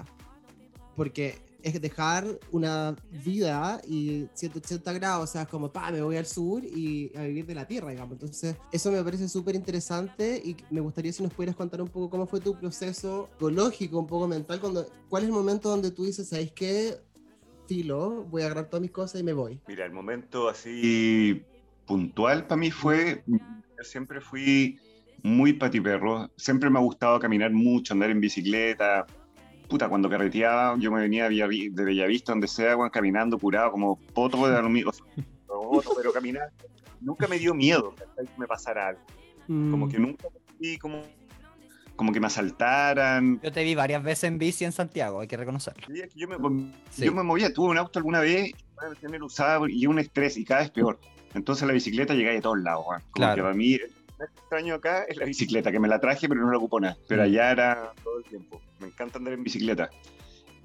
Porque 0.95 1.39
es 1.63 1.81
dejar 1.81 2.25
una 2.51 2.95
vida 3.23 3.81
y 3.87 4.27
180 4.33 4.93
grados, 4.93 5.29
o 5.29 5.31
sea, 5.31 5.43
es 5.43 5.47
como, 5.47 5.71
pa, 5.71 5.91
me 5.91 6.01
voy 6.01 6.17
al 6.17 6.25
sur 6.25 6.63
y 6.63 7.11
a 7.15 7.23
vivir 7.23 7.45
de 7.45 7.55
la 7.55 7.67
tierra, 7.67 7.91
digamos. 7.91 8.13
Entonces, 8.13 8.55
eso 8.71 8.91
me 8.91 9.03
parece 9.03 9.27
súper 9.27 9.55
interesante 9.55 10.41
y 10.43 10.55
me 10.69 10.81
gustaría 10.81 11.13
si 11.13 11.23
nos 11.23 11.33
pudieras 11.33 11.55
contar 11.55 11.81
un 11.81 11.87
poco 11.87 12.09
cómo 12.09 12.27
fue 12.27 12.39
tu 12.39 12.57
proceso 12.57 13.29
psicológico, 13.33 13.99
un 13.99 14.07
poco 14.07 14.27
mental, 14.27 14.59
cuando, 14.59 14.85
cuál 15.09 15.23
es 15.23 15.29
el 15.29 15.33
momento 15.33 15.69
donde 15.69 15.91
tú 15.91 16.05
dices, 16.05 16.29
¿sabes 16.29 16.51
qué? 16.51 16.95
Filo, 17.67 18.25
voy 18.25 18.41
a 18.41 18.45
agarrar 18.45 18.65
todas 18.65 18.81
mis 18.81 18.91
cosas 18.91 19.21
y 19.21 19.23
me 19.23 19.33
voy. 19.33 19.59
Mira, 19.67 19.85
el 19.85 19.93
momento 19.93 20.49
así 20.49 21.41
puntual 21.85 22.47
para 22.47 22.59
mí 22.59 22.71
fue, 22.71 23.23
yo 23.27 23.83
siempre 23.83 24.21
fui 24.21 24.79
muy 25.23 25.53
patiperro, 25.53 26.29
siempre 26.35 26.69
me 26.69 26.79
ha 26.79 26.81
gustado 26.81 27.19
caminar 27.19 27.51
mucho, 27.51 27.93
andar 27.93 28.09
en 28.09 28.19
bicicleta. 28.19 29.05
Puta, 29.71 29.87
cuando 29.87 30.09
carreteaba, 30.09 30.75
yo 30.77 30.91
me 30.91 30.99
venía 30.99 31.29
de 31.29 31.69
Bellavista, 31.71 32.33
donde 32.33 32.49
sea, 32.49 32.75
caminando, 32.91 33.39
curado, 33.39 33.71
como 33.71 33.95
poto 34.13 34.45
de 34.45 34.57
aluminio, 34.57 34.91
poto, 35.47 35.93
pero 35.97 36.11
caminar. 36.11 36.51
Nunca 36.99 37.25
me 37.29 37.39
dio 37.39 37.53
miedo 37.53 37.95
que 37.95 38.03
me 38.37 38.47
pasara 38.47 38.89
algo. 38.89 38.99
Como 39.47 39.87
que 39.87 39.97
nunca 39.97 40.27
me 40.29 40.39
sentí 40.45 40.77
como, 40.77 41.03
como 41.95 42.11
que 42.11 42.19
me 42.19 42.27
asaltaran, 42.27 43.39
Yo 43.41 43.49
te 43.53 43.63
vi 43.63 43.73
varias 43.73 44.03
veces 44.03 44.25
en 44.25 44.37
bici 44.39 44.65
en 44.65 44.73
Santiago, 44.73 45.21
hay 45.21 45.27
que 45.29 45.37
reconocerlo. 45.37 45.87
Sí, 45.87 46.01
es 46.01 46.13
que 46.13 46.19
yo 46.19 46.27
me, 46.27 46.35
Sí. 46.89 47.05
yo 47.05 47.13
me 47.13 47.23
movía, 47.23 47.53
tuve 47.53 47.69
un 47.69 47.77
auto 47.77 47.97
alguna 47.97 48.19
vez, 48.19 48.51
tener 48.99 49.23
usado 49.23 49.69
y 49.69 49.85
un 49.87 49.99
estrés 49.99 50.35
y 50.35 50.43
cada 50.43 50.63
vez 50.63 50.71
peor. 50.71 50.99
Entonces 51.33 51.65
la 51.65 51.71
bicicleta 51.73 52.13
llegaba 52.13 52.35
de 52.35 52.41
todos 52.41 52.59
lados. 52.59 52.83
Como 52.87 52.99
Claro. 53.13 53.35
que 53.35 53.41
para 53.41 53.53
mí 53.53 53.79
más 54.21 54.29
extraño 54.37 54.75
acá 54.75 55.03
es 55.03 55.17
la 55.17 55.25
bicicleta, 55.25 55.71
que 55.71 55.79
me 55.79 55.87
la 55.87 55.99
traje 55.99 56.27
pero 56.29 56.41
no 56.41 56.51
la 56.51 56.57
ocupo 56.57 56.79
nada. 56.79 56.97
Pero 57.07 57.21
Mm. 57.21 57.25
allá 57.25 57.51
era 57.51 57.93
todo 58.03 58.17
el 58.19 58.23
tiempo. 58.25 58.61
Me 58.79 58.87
encanta 58.87 59.17
andar 59.17 59.33
en 59.33 59.43
bicicleta. 59.43 59.89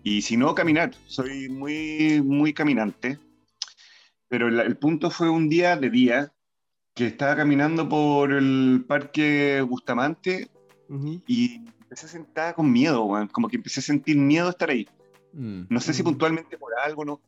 Y 0.03 0.23
si 0.23 0.37
no, 0.37 0.55
caminar. 0.55 0.93
Soy 1.07 1.49
muy, 1.49 2.23
muy 2.23 2.53
caminante. 2.53 3.19
Pero 4.29 4.51
la- 4.51 4.63
el 4.63 4.77
punto 4.77 5.11
fue 5.11 5.29
un 5.31 5.49
día 5.49 5.77
de 5.77 5.91
día 5.91 6.33
que 6.95 7.07
estaba 7.07 7.37
caminando 7.37 7.89
por 7.89 8.33
el 8.33 8.85
parque 8.87 9.61
Bustamante 9.63 10.49
Ujú. 10.89 11.23
y 11.27 11.57
empecé 11.83 12.07
a 12.07 12.09
sentar 12.09 12.55
con 12.55 12.71
miedo, 12.73 13.05
weón. 13.05 13.29
Como 13.29 13.49
que 13.49 13.57
empecé 13.57 13.81
a 13.81 13.83
sentir 13.83 14.17
miedo 14.17 14.49
estar 14.51 14.71
ahí. 14.71 14.89
Mm. 15.33 15.63
No 15.69 15.81
sé 15.81 15.93
si 15.93 16.03
Mm. 16.03 16.07
puntualmente 16.07 16.57
por 16.59 16.73
algo, 16.79 17.05
no. 17.05 17.21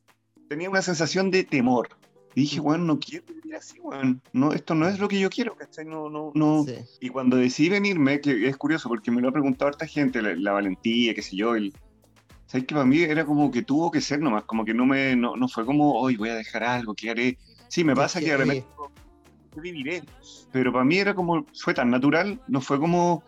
Tenía 0.48 0.70
una 0.70 0.82
sensación 0.82 1.30
de 1.30 1.44
temor. 1.44 1.88
Y 2.34 2.42
dije, 2.42 2.60
weón, 2.60 2.86
no 2.86 2.98
quiero 2.98 3.24
vivir 3.26 3.56
así, 3.56 3.80
weón. 3.80 4.20
No, 4.32 4.52
esto 4.52 4.74
no 4.74 4.86
es 4.88 4.98
lo 4.98 5.08
que 5.08 5.18
yo 5.18 5.28
quiero, 5.30 5.56
¿cachai? 5.56 5.84
No, 5.84 6.08
no, 6.08 6.30
no. 6.34 6.64
Sí. 6.64 6.74
Y 7.00 7.08
cuando 7.08 7.36
decidí 7.36 7.68
venirme, 7.70 8.20
que 8.20 8.46
es 8.48 8.56
curioso 8.56 8.88
porque 8.88 9.10
me 9.10 9.20
lo 9.20 9.28
ha 9.28 9.32
preguntado 9.32 9.68
harta 9.70 9.86
gente, 9.86 10.22
la, 10.22 10.34
la 10.36 10.52
valentía, 10.52 11.14
qué 11.14 11.22
sé 11.22 11.36
yo, 11.36 11.54
el... 11.54 11.72
¿Sabes 12.46 12.66
que 12.66 12.74
para 12.74 12.86
mí 12.86 12.98
era 13.00 13.26
como 13.26 13.50
que 13.50 13.62
tuvo 13.62 13.90
que 13.90 14.00
ser 14.00 14.20
nomás? 14.20 14.44
Como 14.44 14.64
que 14.64 14.72
no 14.72 14.86
me, 14.86 15.14
no, 15.16 15.36
no 15.36 15.48
fue 15.48 15.66
como, 15.66 15.92
hoy 16.00 16.16
voy 16.16 16.30
a 16.30 16.34
dejar 16.34 16.64
algo, 16.64 16.94
¿qué 16.94 17.10
haré? 17.10 17.38
Sí, 17.68 17.84
me 17.84 17.94
pasa 17.94 18.20
que 18.20 18.26
de 18.26 18.36
repente 18.38 18.66
digo, 18.70 18.90
¿qué 19.52 19.60
viviré? 19.60 20.02
Pero 20.50 20.72
para 20.72 20.84
mí 20.84 20.96
era 20.96 21.14
como, 21.14 21.44
fue 21.60 21.74
tan 21.74 21.90
natural, 21.90 22.40
no 22.48 22.60
fue 22.62 22.78
como, 22.78 23.22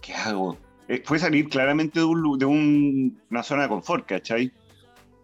¿qué 0.00 0.14
hago? 0.14 0.56
Eh, 0.88 1.02
fue 1.04 1.18
salir 1.18 1.48
claramente 1.50 1.98
de, 1.98 2.06
un, 2.06 2.38
de 2.38 2.46
un- 2.46 3.20
una 3.30 3.42
zona 3.42 3.64
de 3.64 3.68
confort, 3.68 4.06
¿cachai? 4.06 4.50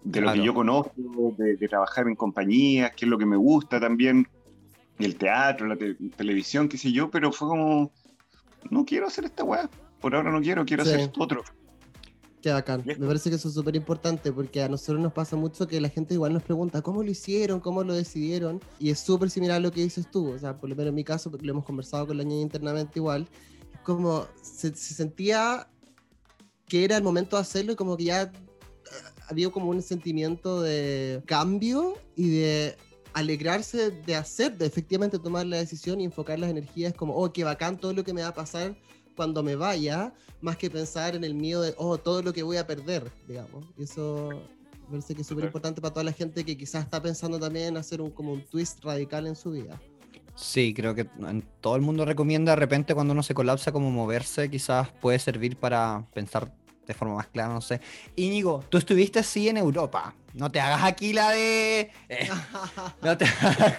De 0.05 0.21
lo 0.21 0.27
Claro. 0.27 0.41
que 0.41 0.47
yo 0.47 0.55
conozco, 0.55 1.35
de, 1.39 1.57
de 1.57 1.69
trabajar 1.69 2.07
en 2.07 2.15
compañías, 2.15 2.93
que 2.95 3.07
es 3.07 3.11
lo 3.11 3.19
que 3.19 3.27
me 3.27 3.37
gusta 3.37 3.81
también, 3.81 4.29
el 4.99 5.17
teatro, 5.17 5.67
la 5.67 5.77
te- 5.77 5.95
televisión, 6.17 6.69
qué 6.69 6.77
sé 6.79 6.93
yo, 6.93 7.11
pero 7.11 7.33
fue 7.33 7.49
como, 7.49 7.91
no 8.71 8.85
quiero 8.85 9.07
hacer 9.07 9.25
esta 9.25 9.43
weá, 9.45 9.69
por 10.01 10.15
ahora 10.15 10.31
no 10.31 10.41
quiero, 10.43 10.65
quiero 10.65 10.85
Sí. 10.85 10.91
hacer 10.91 11.01
esto 11.01 11.23
otro. 11.23 11.43
Qué 12.43 12.51
bacán. 12.53 12.83
Me 12.85 12.95
parece 13.07 13.31
que 13.31 13.37
eso 13.37 13.49
es 13.49 13.55
súper 13.55 13.75
importante 13.75 14.31
porque 14.31 14.63
a 14.63 14.69
nosotros 14.69 15.01
nos 15.01 15.15
pasa 15.15 15.35
mucho 15.35 15.67
que 15.67 15.81
la 15.81 15.89
gente 15.89 16.13
igual 16.13 16.35
nos 16.35 16.43
pregunta 16.43 16.83
cómo 16.83 17.03
lo 17.03 17.11
hicieron, 17.11 17.59
cómo 17.59 17.83
lo 17.83 17.95
decidieron. 17.95 18.61
Y 18.79 18.91
es 18.91 19.01
súper 19.01 19.31
similar 19.31 19.57
a 19.57 19.61
lo 19.61 19.71
que 19.73 19.81
dices 19.81 20.11
tú. 20.11 20.29
O 20.31 20.39
sea, 20.39 20.55
por 20.55 20.69
lo 20.69 20.77
menos 20.77 20.91
en 20.91 20.95
mi 20.95 21.05
caso, 21.05 21.33
lo 21.41 21.51
hemos 21.51 21.65
conversado 21.65 22.07
con 22.07 22.19
la 22.19 22.23
niña 22.25 22.43
internamente 22.43 22.99
igual. 22.99 23.27
Como 23.83 24.27
se, 24.43 24.75
se 24.77 24.93
sentía 24.93 25.67
que 26.69 26.85
era 26.85 26.99
el 26.99 27.03
momento 27.03 27.37
de 27.37 27.41
hacerlo 27.43 27.73
y 27.73 27.77
como 27.77 27.97
que 27.97 28.05
ya 28.05 28.31
había 29.29 29.51
como 29.51 29.71
un 29.71 29.83
sentimiento 29.83 30.63
de 30.63 31.23
cambio 31.27 31.95
y 32.17 32.29
de 32.31 32.77
alegrarse 33.13 33.91
de 33.91 34.17
hacer, 34.17 34.59
de 34.59 34.67
efectivamente 34.67 35.19
tomar 35.19 35.47
la 35.47 35.59
decisión 35.59 36.01
y 36.01 36.05
enfocar 36.05 36.39
las 36.39 36.51
energías 36.51 36.93
como, 36.95 37.15
oh, 37.15 37.33
qué 37.33 37.45
bacán 37.45 37.79
todo 37.79 37.93
lo 37.93 38.05
que 38.05 38.13
me 38.13 38.23
va 38.23 38.29
a 38.29 38.35
pasar 38.35 38.77
cuando 39.17 39.43
me 39.43 39.55
vaya, 39.55 40.13
más 40.41 40.57
que 40.57 40.69
pensar 40.69 41.15
en 41.15 41.23
el 41.23 41.35
miedo 41.35 41.63
de, 41.63 41.75
oh, 41.79 41.97
todo 41.97 42.23
lo 42.23 42.33
que 42.33 42.43
voy 42.43 42.57
a 42.57 42.67
perder, 42.67 43.11
digamos. 43.29 43.65
Y 43.79 43.85
eso 43.85 44.31
me 44.83 44.91
parece 44.91 45.15
que 45.15 45.23
es 45.23 45.27
súper 45.29 45.45
importante 45.45 45.81
para 45.81 45.95
toda 45.95 46.05
la 46.05 46.13
gente 46.13 46.45
que 46.45 46.57
quizás 46.57 46.85
está 46.85 47.01
pensando 47.01 47.39
también 47.39 47.69
en 47.69 47.77
hacer 47.77 48.01
un, 48.01 48.11
como 48.11 48.33
un 48.33 48.43
twist 48.43 48.83
radical 48.85 49.29
en 49.29 49.37
su 49.37 49.53
vida. 49.53 49.81
Sí, 50.35 50.75
creo 50.75 50.97
que 50.97 51.07
todo 51.61 51.77
el 51.77 51.83
mundo 51.83 52.05
recomienda 52.05 52.53
de 52.53 52.57
repente 52.57 52.93
cuando 52.95 53.13
uno 53.13 53.23
se 53.23 53.35
colapsa 53.35 53.71
como 53.71 53.93
moverse, 53.93 54.51
quizás 54.51 54.89
puede 55.01 55.21
servir 55.21 55.57
para 55.57 56.05
pensar 56.13 56.53
de 56.87 56.95
forma 56.95 57.17
más 57.17 57.29
clara, 57.29 57.53
no 57.53 57.61
sé. 57.61 57.81
Íñigo, 58.17 58.65
tú 58.69 58.79
estuviste 58.79 59.19
así 59.19 59.49
en 59.49 59.57
Europa. 59.57 60.15
No 60.35 60.51
te 60.51 60.61
hagas 60.61 60.83
aquí 60.83 61.13
la 61.13 61.31
de... 61.31 61.91
Eh, 62.09 62.29
no 63.03 63.17
te 63.17 63.25
hagas 63.25 63.77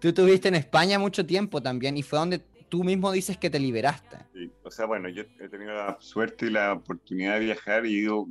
Tú 0.00 0.08
estuviste 0.08 0.48
en 0.48 0.54
España 0.54 0.98
mucho 0.98 1.24
tiempo 1.26 1.62
también 1.62 1.96
y 1.96 2.02
fue 2.02 2.18
donde 2.18 2.38
tú 2.68 2.84
mismo 2.84 3.12
dices 3.12 3.36
que 3.36 3.50
te 3.50 3.58
liberaste. 3.58 4.16
Sí, 4.32 4.50
o 4.62 4.70
sea, 4.70 4.86
bueno, 4.86 5.08
yo 5.10 5.24
he 5.40 5.48
tenido 5.48 5.74
la 5.74 5.98
suerte 6.00 6.46
y 6.46 6.50
la 6.50 6.72
oportunidad 6.72 7.34
de 7.34 7.40
viajar 7.40 7.84
y 7.84 7.96
he 7.96 7.98
ido 8.00 8.26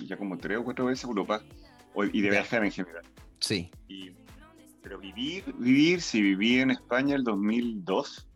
ya 0.00 0.16
como 0.16 0.38
tres 0.38 0.58
o 0.58 0.64
cuatro 0.64 0.86
veces 0.86 1.04
a 1.04 1.08
Europa 1.08 1.42
y 2.12 2.22
de 2.22 2.30
viajar 2.30 2.64
en 2.64 2.72
general. 2.72 3.04
Sí. 3.38 3.70
pero 4.82 4.98
vivir, 4.98 5.44
vivir, 5.58 6.00
sí, 6.00 6.22
viví 6.22 6.60
en 6.60 6.70
España 6.70 7.16
el 7.16 7.24
2002, 7.24 8.26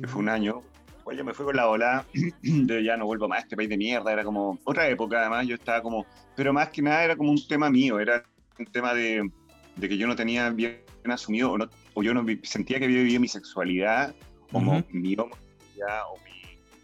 que 0.00 0.06
fue 0.06 0.22
un 0.22 0.28
año. 0.28 0.62
Pues 1.06 1.16
yo 1.16 1.24
me 1.24 1.34
fui 1.34 1.44
con 1.44 1.54
la 1.54 1.68
ola 1.68 2.04
de 2.42 2.82
ya 2.82 2.96
no 2.96 3.06
vuelvo 3.06 3.28
más 3.28 3.38
a 3.38 3.42
este 3.42 3.54
país 3.54 3.68
de 3.68 3.76
mierda, 3.76 4.12
era 4.12 4.24
como 4.24 4.58
otra 4.64 4.88
época 4.88 5.20
además, 5.20 5.46
yo 5.46 5.54
estaba 5.54 5.80
como, 5.80 6.04
pero 6.34 6.52
más 6.52 6.70
que 6.70 6.82
nada 6.82 7.04
era 7.04 7.14
como 7.14 7.30
un 7.30 7.46
tema 7.46 7.70
mío, 7.70 8.00
era 8.00 8.24
un 8.58 8.66
tema 8.66 8.92
de, 8.92 9.30
de 9.76 9.88
que 9.88 9.96
yo 9.96 10.08
no 10.08 10.16
tenía 10.16 10.50
bien 10.50 10.82
asumido 11.04 11.52
o, 11.52 11.58
no, 11.58 11.70
o 11.94 12.02
yo 12.02 12.12
no 12.12 12.26
sentía 12.42 12.80
que 12.80 12.86
había 12.86 12.98
vivido 12.98 13.20
mi 13.20 13.28
sexualidad 13.28 14.16
como 14.50 14.84
mi 14.90 15.14
o 15.14 15.30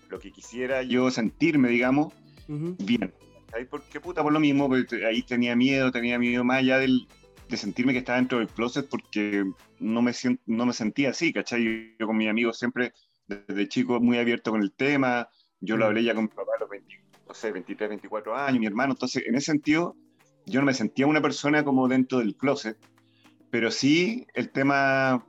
lo 0.08 0.18
que 0.20 0.30
quisiera 0.30 0.84
yo 0.84 1.10
sentirme, 1.10 1.68
digamos, 1.68 2.14
bien. 2.46 3.12
¿Sabes 3.50 3.66
por 3.66 3.82
qué 3.82 3.98
puta? 3.98 4.22
Por 4.22 4.32
lo 4.32 4.38
mismo, 4.38 4.68
porque 4.68 5.04
ahí 5.04 5.22
tenía 5.24 5.56
miedo, 5.56 5.90
tenía 5.90 6.16
miedo 6.20 6.44
más 6.44 6.58
allá 6.58 6.78
del, 6.78 7.08
de 7.48 7.56
sentirme 7.56 7.92
que 7.92 7.98
estaba 7.98 8.18
dentro 8.18 8.38
del 8.38 8.46
closet 8.46 8.88
porque 8.88 9.44
no 9.80 10.00
me, 10.00 10.12
no 10.46 10.66
me 10.66 10.72
sentía 10.72 11.10
así, 11.10 11.32
¿cachai? 11.32 11.96
Yo 11.98 12.06
con 12.06 12.16
mis 12.16 12.28
amigos 12.28 12.56
siempre, 12.56 12.92
desde 13.26 13.68
chico, 13.68 14.00
muy 14.00 14.18
abierto 14.18 14.50
con 14.50 14.62
el 14.62 14.72
tema, 14.72 15.28
yo 15.60 15.76
lo 15.76 15.86
hablé 15.86 16.04
ya 16.04 16.14
con 16.14 16.24
mi 16.24 16.30
papá 16.30 16.52
a 16.56 16.60
los 16.60 16.68
23, 16.68 17.88
24 17.88 18.36
años, 18.36 18.60
mi 18.60 18.66
hermano, 18.66 18.92
entonces 18.92 19.24
en 19.26 19.34
ese 19.34 19.46
sentido 19.46 19.96
yo 20.46 20.60
no 20.60 20.66
me 20.66 20.74
sentía 20.74 21.06
una 21.06 21.22
persona 21.22 21.64
como 21.64 21.88
dentro 21.88 22.18
del 22.18 22.36
closet, 22.36 22.76
pero 23.50 23.70
sí 23.70 24.26
el 24.34 24.50
tema 24.50 25.24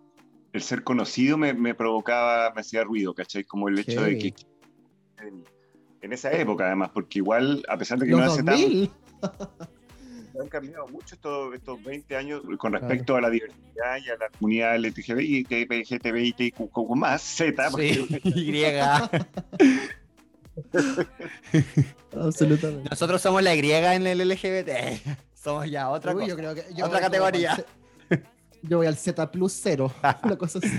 el 0.53 0.61
ser 0.61 0.83
conocido 0.83 1.37
me, 1.37 1.53
me, 1.53 1.73
provocaba, 1.73 2.51
me 2.53 2.61
hacía 2.61 2.83
ruido, 2.83 3.13
¿cachai? 3.13 3.43
Como 3.43 3.69
el 3.69 3.79
hecho 3.79 4.03
de 4.03 4.17
que... 4.17 4.33
En, 6.01 6.13
esa 6.13 6.31
época, 6.31 6.67
además, 6.67 6.91
porque 6.93 7.19
igual, 7.19 7.63
a 7.67 7.77
pesar 7.77 7.97
de 7.97 8.05
que 8.05 8.11
no 8.11 8.19
hace 8.19 8.43
tanto... 8.43 8.93
han 10.39 10.47
cambiado 10.47 10.87
mucho 10.87 11.15
estos, 11.15 11.53
estos 11.53 11.83
20 11.83 12.15
años 12.15 12.41
con 12.57 12.73
respecto 12.73 13.15
a 13.15 13.21
la 13.21 13.29
diversidad 13.29 13.97
y 14.03 14.09
a 14.09 14.17
la 14.17 14.29
comunidad 14.29 14.77
LGTBI, 14.77 15.45
LGTBI, 15.69 16.51
con 16.51 16.99
más, 16.99 17.21
Z. 17.21 17.69
Sí, 17.71 18.21
Y. 18.23 18.63
Absolutamente. 22.15 22.89
Nosotros 22.89 23.21
somos 23.21 23.41
la 23.43 23.55
Y 23.55 23.71
en 23.71 24.07
el 24.07 24.27
LGBT. 24.27 24.69
Somos 25.43 25.69
ya 25.69 25.89
otra, 25.89 26.13
cosa, 26.13 26.35
otra 26.85 27.01
categoría. 27.01 27.65
Yo 28.61 28.77
voy 28.77 28.87
al 28.87 28.95
Z 28.95 29.29
plus 29.29 29.51
cero, 29.61 29.93
una 30.23 30.37
cosa 30.37 30.59
así. 30.59 30.71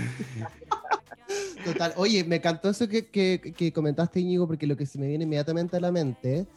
Total. 1.63 1.93
Oye, 1.97 2.23
me 2.23 2.37
encantó 2.37 2.69
eso 2.71 2.87
que, 2.87 3.05
que, 3.05 3.53
que, 3.55 3.71
comentaste, 3.71 4.21
Íñigo, 4.21 4.47
porque 4.47 4.65
lo 4.65 4.75
que 4.75 4.87
se 4.87 4.97
me 4.97 5.07
viene 5.07 5.25
inmediatamente 5.25 5.77
a 5.77 5.79
la 5.79 5.91
mente 5.91 6.47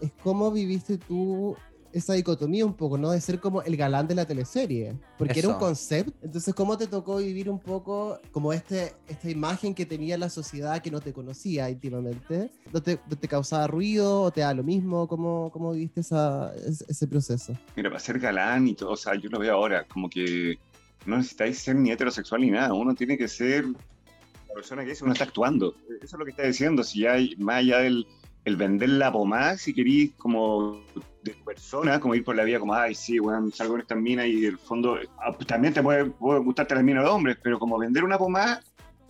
es 0.00 0.12
cómo 0.22 0.52
viviste 0.52 0.96
tú 0.96 1.56
esa 1.92 2.14
dicotomía 2.14 2.64
un 2.64 2.74
poco, 2.74 2.98
¿no? 2.98 3.10
De 3.10 3.20
ser 3.20 3.40
como 3.40 3.62
el 3.62 3.76
galán 3.76 4.06
de 4.06 4.14
la 4.14 4.26
teleserie, 4.26 4.94
porque 5.18 5.38
era 5.38 5.48
un 5.48 5.58
concepto. 5.58 6.12
Entonces, 6.22 6.54
¿cómo 6.54 6.76
te 6.76 6.86
tocó 6.86 7.16
vivir 7.18 7.48
un 7.50 7.58
poco 7.58 8.20
como 8.32 8.52
este, 8.52 8.94
esta 9.08 9.30
imagen 9.30 9.74
que 9.74 9.86
tenía 9.86 10.18
la 10.18 10.28
sociedad 10.28 10.82
que 10.82 10.90
no 10.90 11.00
te 11.00 11.12
conocía 11.12 11.70
íntimamente? 11.70 12.50
¿No 12.72 12.82
te, 12.82 12.96
te 12.96 13.28
causaba 13.28 13.66
ruido 13.66 14.22
o 14.22 14.30
te 14.30 14.40
da 14.42 14.54
lo 14.54 14.62
mismo? 14.62 15.08
¿Cómo, 15.08 15.50
cómo 15.52 15.72
viviste 15.72 16.00
esa, 16.00 16.52
ese 16.56 17.06
proceso? 17.06 17.54
Mira, 17.76 17.90
para 17.90 18.00
ser 18.00 18.18
galán 18.18 18.68
y 18.68 18.74
todo, 18.74 18.90
o 18.92 18.96
sea, 18.96 19.14
yo 19.14 19.28
lo 19.30 19.38
veo 19.38 19.54
ahora, 19.54 19.84
como 19.84 20.08
que 20.08 20.58
no 21.06 21.16
necesitáis 21.16 21.58
ser 21.58 21.76
ni 21.76 21.90
heterosexual 21.90 22.40
ni 22.40 22.50
nada, 22.50 22.74
uno 22.74 22.94
tiene 22.94 23.16
que 23.16 23.28
ser 23.28 23.64
la 23.64 24.54
persona 24.54 24.84
que 24.84 24.92
es, 24.92 25.02
uno 25.02 25.12
está 25.12 25.24
actuando. 25.24 25.74
Eso 26.02 26.16
es 26.16 26.18
lo 26.18 26.24
que 26.24 26.32
está 26.32 26.42
diciendo, 26.44 26.82
si 26.82 27.06
hay 27.06 27.34
más 27.36 27.56
allá 27.56 27.78
del 27.78 28.06
el 28.46 28.56
vender 28.56 28.90
la 28.90 29.10
pomada, 29.10 29.58
si 29.58 29.74
queréis 29.74 30.12
como 30.16 30.80
de 31.24 31.34
persona, 31.44 31.98
como 31.98 32.14
ir 32.14 32.22
por 32.22 32.36
la 32.36 32.44
vida 32.44 32.60
como, 32.60 32.74
ay, 32.74 32.94
sí, 32.94 33.18
bueno, 33.18 33.50
salgo 33.50 33.74
en 33.74 33.80
esta 33.80 33.96
mina 33.96 34.24
y 34.24 34.44
el 34.44 34.56
fondo, 34.56 34.96
ah, 35.18 35.32
pues 35.32 35.48
también 35.48 35.74
te 35.74 35.82
puede, 35.82 36.04
puede 36.04 36.38
gustarte 36.38 36.76
la 36.76 36.82
mina 36.84 37.02
de 37.02 37.08
hombres, 37.08 37.36
pero 37.42 37.58
como 37.58 37.76
vender 37.76 38.04
una 38.04 38.18
pomada, 38.18 38.62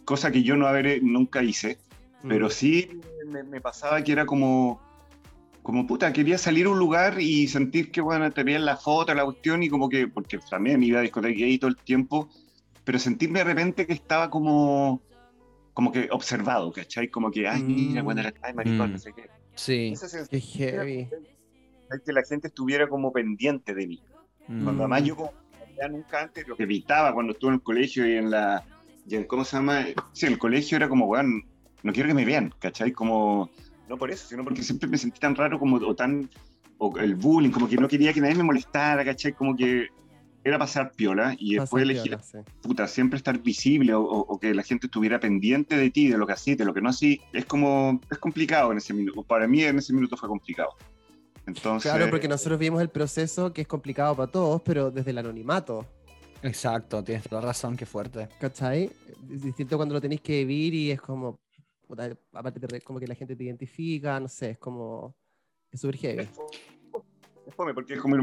cosa 0.07 0.33
que 0.33 0.43
yo 0.43 0.57
no 0.57 0.67
haber, 0.67 1.03
nunca 1.03 1.43
hice, 1.43 1.77
mm. 2.23 2.29
pero 2.29 2.49
sí 2.49 2.99
me, 3.29 3.43
me, 3.43 3.61
pasaba 3.61 4.03
que 4.03 4.13
era 4.13 4.25
como, 4.25 4.81
como 5.63 5.87
puta, 5.87 6.15
quería 6.15 6.39
salir 6.39 6.65
a 6.65 6.71
un 6.71 6.79
lugar 6.79 7.21
y 7.21 7.47
sentir 7.47 7.91
que, 7.91 8.01
bueno, 8.01 8.33
te 8.33 8.43
veían 8.43 8.65
la 8.65 8.79
foto, 8.79 9.13
la 9.13 9.27
cuestión 9.27 9.63
y 9.63 9.69
como 9.69 9.91
que, 9.91 10.09
porque 10.09 10.39
también 10.49 10.83
iba 10.83 11.01
a 11.01 11.03
discoteca 11.03 11.39
gay 11.39 11.59
todo 11.59 11.69
el 11.69 11.77
tiempo, 11.77 12.31
pero 12.85 12.99
sentirme 12.99 13.41
de 13.41 13.45
repente 13.45 13.87
que 13.87 13.93
estaba 13.93 14.31
como, 14.31 15.03
como 15.77 15.93
que 15.93 16.09
observado, 16.11 16.73
¿cachai? 16.73 17.09
Como 17.09 17.31
que, 17.31 17.47
ay, 17.47 17.63
mira, 17.63 18.03
bueno, 18.03 18.23
mm. 18.23 18.33
ay, 18.41 18.55
maricón, 18.55 18.93
no 18.93 18.97
mm. 18.97 18.99
sé 18.99 19.13
qué. 19.13 19.29
Sí, 19.55 19.93
qué 20.31 20.41
heavy. 20.41 21.09
Que 22.03 22.13
la 22.15 22.23
gente 22.23 22.49
estuviera 22.49 22.89
como 22.89 23.13
pendiente 23.13 23.75
de 23.75 23.87
mí. 23.87 24.03
Cuando 24.47 24.85
además 24.85 25.05
yo 25.05 25.17
como, 25.17 25.35
ya 25.79 25.87
nunca 25.89 26.23
antes, 26.23 26.49
lo 26.49 26.57
que 26.57 26.63
evitaba 26.63 27.13
cuando 27.13 27.35
estuve 27.35 27.51
en 27.51 27.55
el 27.57 27.63
colegio 27.63 28.09
y 28.09 28.17
en 28.17 28.31
la, 28.31 28.65
y 29.07 29.17
en, 29.17 29.25
¿cómo 29.25 29.45
se 29.45 29.59
llama? 29.59 29.85
Sí, 30.15 30.25
el 30.25 30.39
colegio 30.39 30.77
era 30.77 30.89
como, 30.89 31.05
bueno, 31.05 31.43
no 31.83 31.93
quiero 31.93 32.09
que 32.09 32.15
me 32.15 32.25
vean, 32.25 32.55
¿cachai? 32.59 32.93
Como 32.93 33.51
no 33.87 33.99
por 33.99 34.11
eso, 34.11 34.27
sino 34.27 34.45
porque 34.45 34.63
siempre 34.63 34.89
me 34.89 34.97
sentí 34.97 35.21
tan 35.21 35.35
raro 35.35 35.59
como, 35.59 35.77
o 35.77 35.95
tan, 35.95 36.31
o 36.79 36.97
el 36.97 37.17
bullying, 37.17 37.51
como 37.51 37.69
que 37.69 37.77
no 37.77 37.87
quería 37.87 38.15
que 38.15 38.23
nadie 38.23 38.35
me 38.35 38.45
molestara, 38.45 39.05
¿cachai? 39.05 39.35
Como 39.35 39.55
que 39.55 39.89
era 40.47 40.59
pasar 40.59 40.93
piola 40.93 41.35
y 41.39 41.57
después 41.57 41.83
elegir, 41.83 42.17
puta, 42.63 42.87
siempre 42.87 43.17
estar 43.17 43.37
visible 43.43 43.93
o, 43.95 44.39
que 44.41 44.55
la 44.55 44.63
gente 44.63 44.87
estuviera 44.87 45.19
pendiente 45.19 45.77
de 45.77 45.91
ti, 45.91 46.09
de 46.09 46.17
lo 46.17 46.27
que 46.27 46.35
hacías, 46.35 46.57
de 46.57 46.65
lo 46.65 46.73
que 46.73 46.81
no 46.81 46.91
hacías, 46.91 47.19
es 47.33 47.45
como, 47.47 48.01
es 48.11 48.19
complicado 48.19 48.71
en 48.71 48.79
ese 48.79 48.95
minuto, 48.95 49.25
para 49.25 49.49
mí 49.49 49.65
en 49.65 49.79
ese 49.79 49.93
minuto 49.93 50.17
fue 50.17 50.29
complicado. 50.29 50.71
Entonces, 51.47 51.91
claro, 51.91 52.11
porque 52.11 52.29
nosotros 52.29 52.59
vimos 52.59 52.81
el 52.81 52.91
proceso 52.91 53.53
que 53.53 53.63
es 53.63 53.69
complicado 53.69 54.15
para 54.15 54.31
todos, 54.31 54.63
pero 54.63 54.91
desde 54.91 55.11
el 55.11 55.19
anonimato. 55.19 55.85
Exacto, 56.43 57.03
tienes 57.03 57.25
toda 57.29 57.41
razón, 57.41 57.77
qué 57.77 57.87
fuerte. 57.87 58.29
¿Cachai? 58.39 58.91
Es 59.31 59.43
distinto 59.43 59.77
cuando 59.77 59.95
lo 59.95 60.01
tenéis 60.01 60.21
que 60.21 60.45
vivir 60.45 60.75
y 60.75 60.91
es 60.93 61.01
como, 61.01 61.41
aparte 62.33 62.61
de, 62.61 62.81
como 62.83 63.01
que 63.01 63.07
la 63.09 63.15
gente 63.17 63.35
te 63.35 63.45
identifica, 63.45 64.21
no 64.21 64.29
sé, 64.29 64.51
es 64.51 64.59
como, 64.59 65.17
es 65.73 65.81
súper 65.81 65.97
heavy. 65.97 66.29
Fome, 67.57 67.75
porque 67.75 67.95
es 67.95 68.01
como 68.01 68.17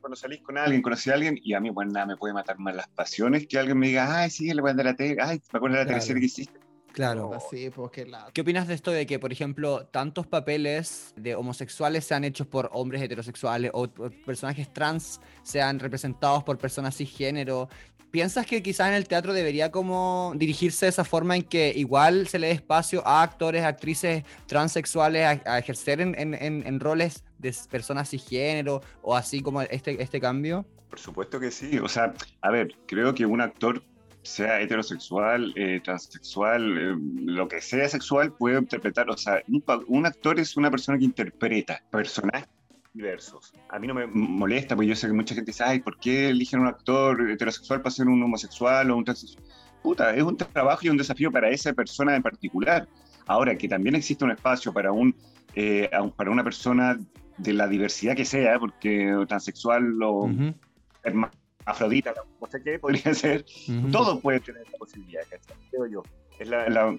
cuando 0.00 0.16
salís 0.16 0.42
con 0.42 0.58
alguien, 0.58 0.82
conocí 0.82 1.10
a 1.10 1.14
alguien 1.14 1.38
y 1.42 1.54
a 1.54 1.60
mí, 1.60 1.70
bueno, 1.70 1.92
nada 1.92 2.06
me 2.06 2.16
puede 2.16 2.34
matar 2.34 2.58
más 2.58 2.74
las 2.74 2.88
pasiones 2.88 3.46
que 3.46 3.58
alguien 3.58 3.78
me 3.78 3.88
diga, 3.88 4.20
ay, 4.20 4.30
sí, 4.30 4.52
le 4.52 4.60
voy 4.60 4.70
a 4.70 4.74
dar 4.74 4.86
la 4.86 4.96
tele, 4.96 5.16
ay, 5.20 5.40
me 5.52 5.56
acuerdo 5.56 5.76
de 5.76 5.84
la 5.84 5.98
claro. 5.98 6.14
que 6.14 6.24
hiciste. 6.24 6.58
Claro. 6.92 7.32
Así, 7.32 7.70
pues, 7.70 8.08
la... 8.08 8.28
¿Qué 8.32 8.40
opinas 8.40 8.66
de 8.66 8.74
esto 8.74 8.90
de 8.90 9.06
que, 9.06 9.18
por 9.18 9.30
ejemplo, 9.30 9.86
tantos 9.86 10.26
papeles 10.26 11.12
de 11.16 11.36
homosexuales 11.36 12.04
sean 12.04 12.24
hechos 12.24 12.46
por 12.46 12.70
hombres 12.72 13.00
heterosexuales 13.02 13.70
o 13.72 13.88
personajes 13.88 14.72
trans 14.72 15.20
sean 15.44 15.78
representados 15.78 16.42
por 16.42 16.58
personas 16.58 16.96
cisgénero? 16.96 17.68
¿Piensas 18.10 18.46
que 18.46 18.62
quizás 18.62 18.88
en 18.88 18.94
el 18.94 19.06
teatro 19.06 19.34
debería 19.34 19.70
como 19.70 20.32
dirigirse 20.34 20.86
de 20.86 20.90
esa 20.90 21.04
forma 21.04 21.36
en 21.36 21.42
que 21.42 21.72
igual 21.76 22.26
se 22.26 22.38
le 22.38 22.46
dé 22.46 22.54
espacio 22.54 23.06
a 23.06 23.22
actores, 23.22 23.64
actrices 23.64 24.24
transexuales 24.46 25.40
a, 25.44 25.58
ejercer 25.58 26.00
en, 26.00 26.80
roles 26.80 27.24
de 27.38 27.54
personas 27.70 28.08
cisgénero 28.08 28.80
o 29.02 29.14
así 29.14 29.42
como 29.42 29.60
este, 29.60 30.02
este 30.02 30.20
cambio? 30.20 30.64
Por 30.88 30.98
supuesto 30.98 31.38
que 31.38 31.50
sí. 31.50 31.78
O 31.78 31.88
sea, 31.88 32.14
a 32.40 32.50
ver, 32.50 32.74
creo 32.86 33.14
que 33.14 33.26
un 33.26 33.42
actor 33.42 33.82
sea 34.22 34.60
heterosexual, 34.60 35.52
eh, 35.56 35.80
transexual, 35.84 36.78
eh, 36.78 36.96
lo 37.24 37.46
que 37.46 37.60
sea 37.60 37.88
sexual, 37.88 38.32
puede 38.32 38.58
interpretar, 38.58 39.10
o 39.10 39.16
sea, 39.16 39.42
un, 39.48 39.62
un 39.86 40.06
actor 40.06 40.38
es 40.40 40.56
una 40.56 40.70
persona 40.70 40.98
que 40.98 41.04
interpreta 41.04 41.82
personajes 41.90 42.48
diversos. 42.92 43.52
A 43.68 43.78
mí 43.78 43.86
no 43.86 43.94
me 43.94 44.06
molesta, 44.06 44.74
porque 44.74 44.88
yo 44.88 44.96
sé 44.96 45.06
que 45.06 45.12
mucha 45.12 45.34
gente 45.34 45.50
dice, 45.50 45.64
ay, 45.64 45.80
¿por 45.80 45.98
qué 45.98 46.28
eligen 46.30 46.60
un 46.60 46.66
actor 46.66 47.30
heterosexual 47.30 47.82
para 47.82 47.90
ser 47.94 48.06
un 48.08 48.22
homosexual 48.22 48.90
o 48.90 48.96
un 48.96 49.04
transexual? 49.04 49.44
Puta, 49.82 50.14
es 50.14 50.22
un 50.22 50.36
trabajo 50.36 50.80
y 50.82 50.88
un 50.88 50.96
desafío 50.96 51.30
para 51.30 51.48
esa 51.50 51.72
persona 51.72 52.16
en 52.16 52.22
particular. 52.22 52.88
Ahora, 53.26 53.56
que 53.56 53.68
también 53.68 53.94
existe 53.94 54.24
un 54.24 54.32
espacio 54.32 54.72
para, 54.72 54.90
un, 54.90 55.14
eh, 55.54 55.88
para 56.16 56.30
una 56.30 56.42
persona 56.42 56.98
de 57.36 57.52
la 57.52 57.68
diversidad 57.68 58.16
que 58.16 58.24
sea, 58.24 58.58
porque 58.58 59.14
transexual 59.28 60.02
o 60.02 60.24
Ujú, 60.24 60.54
hermafrodita, 61.04 62.14
no 62.40 62.46
sé 62.48 62.60
qué, 62.64 62.78
podría 62.78 63.14
ser, 63.14 63.44
ujú. 63.68 63.90
todo 63.90 64.20
puede 64.20 64.40
tener 64.40 64.62
la 64.72 64.78
posibilidad. 64.78 65.22
Creo 65.70 65.86
yo. 65.86 66.02
Es 66.38 66.48
la, 66.48 66.68
la- 66.68 66.98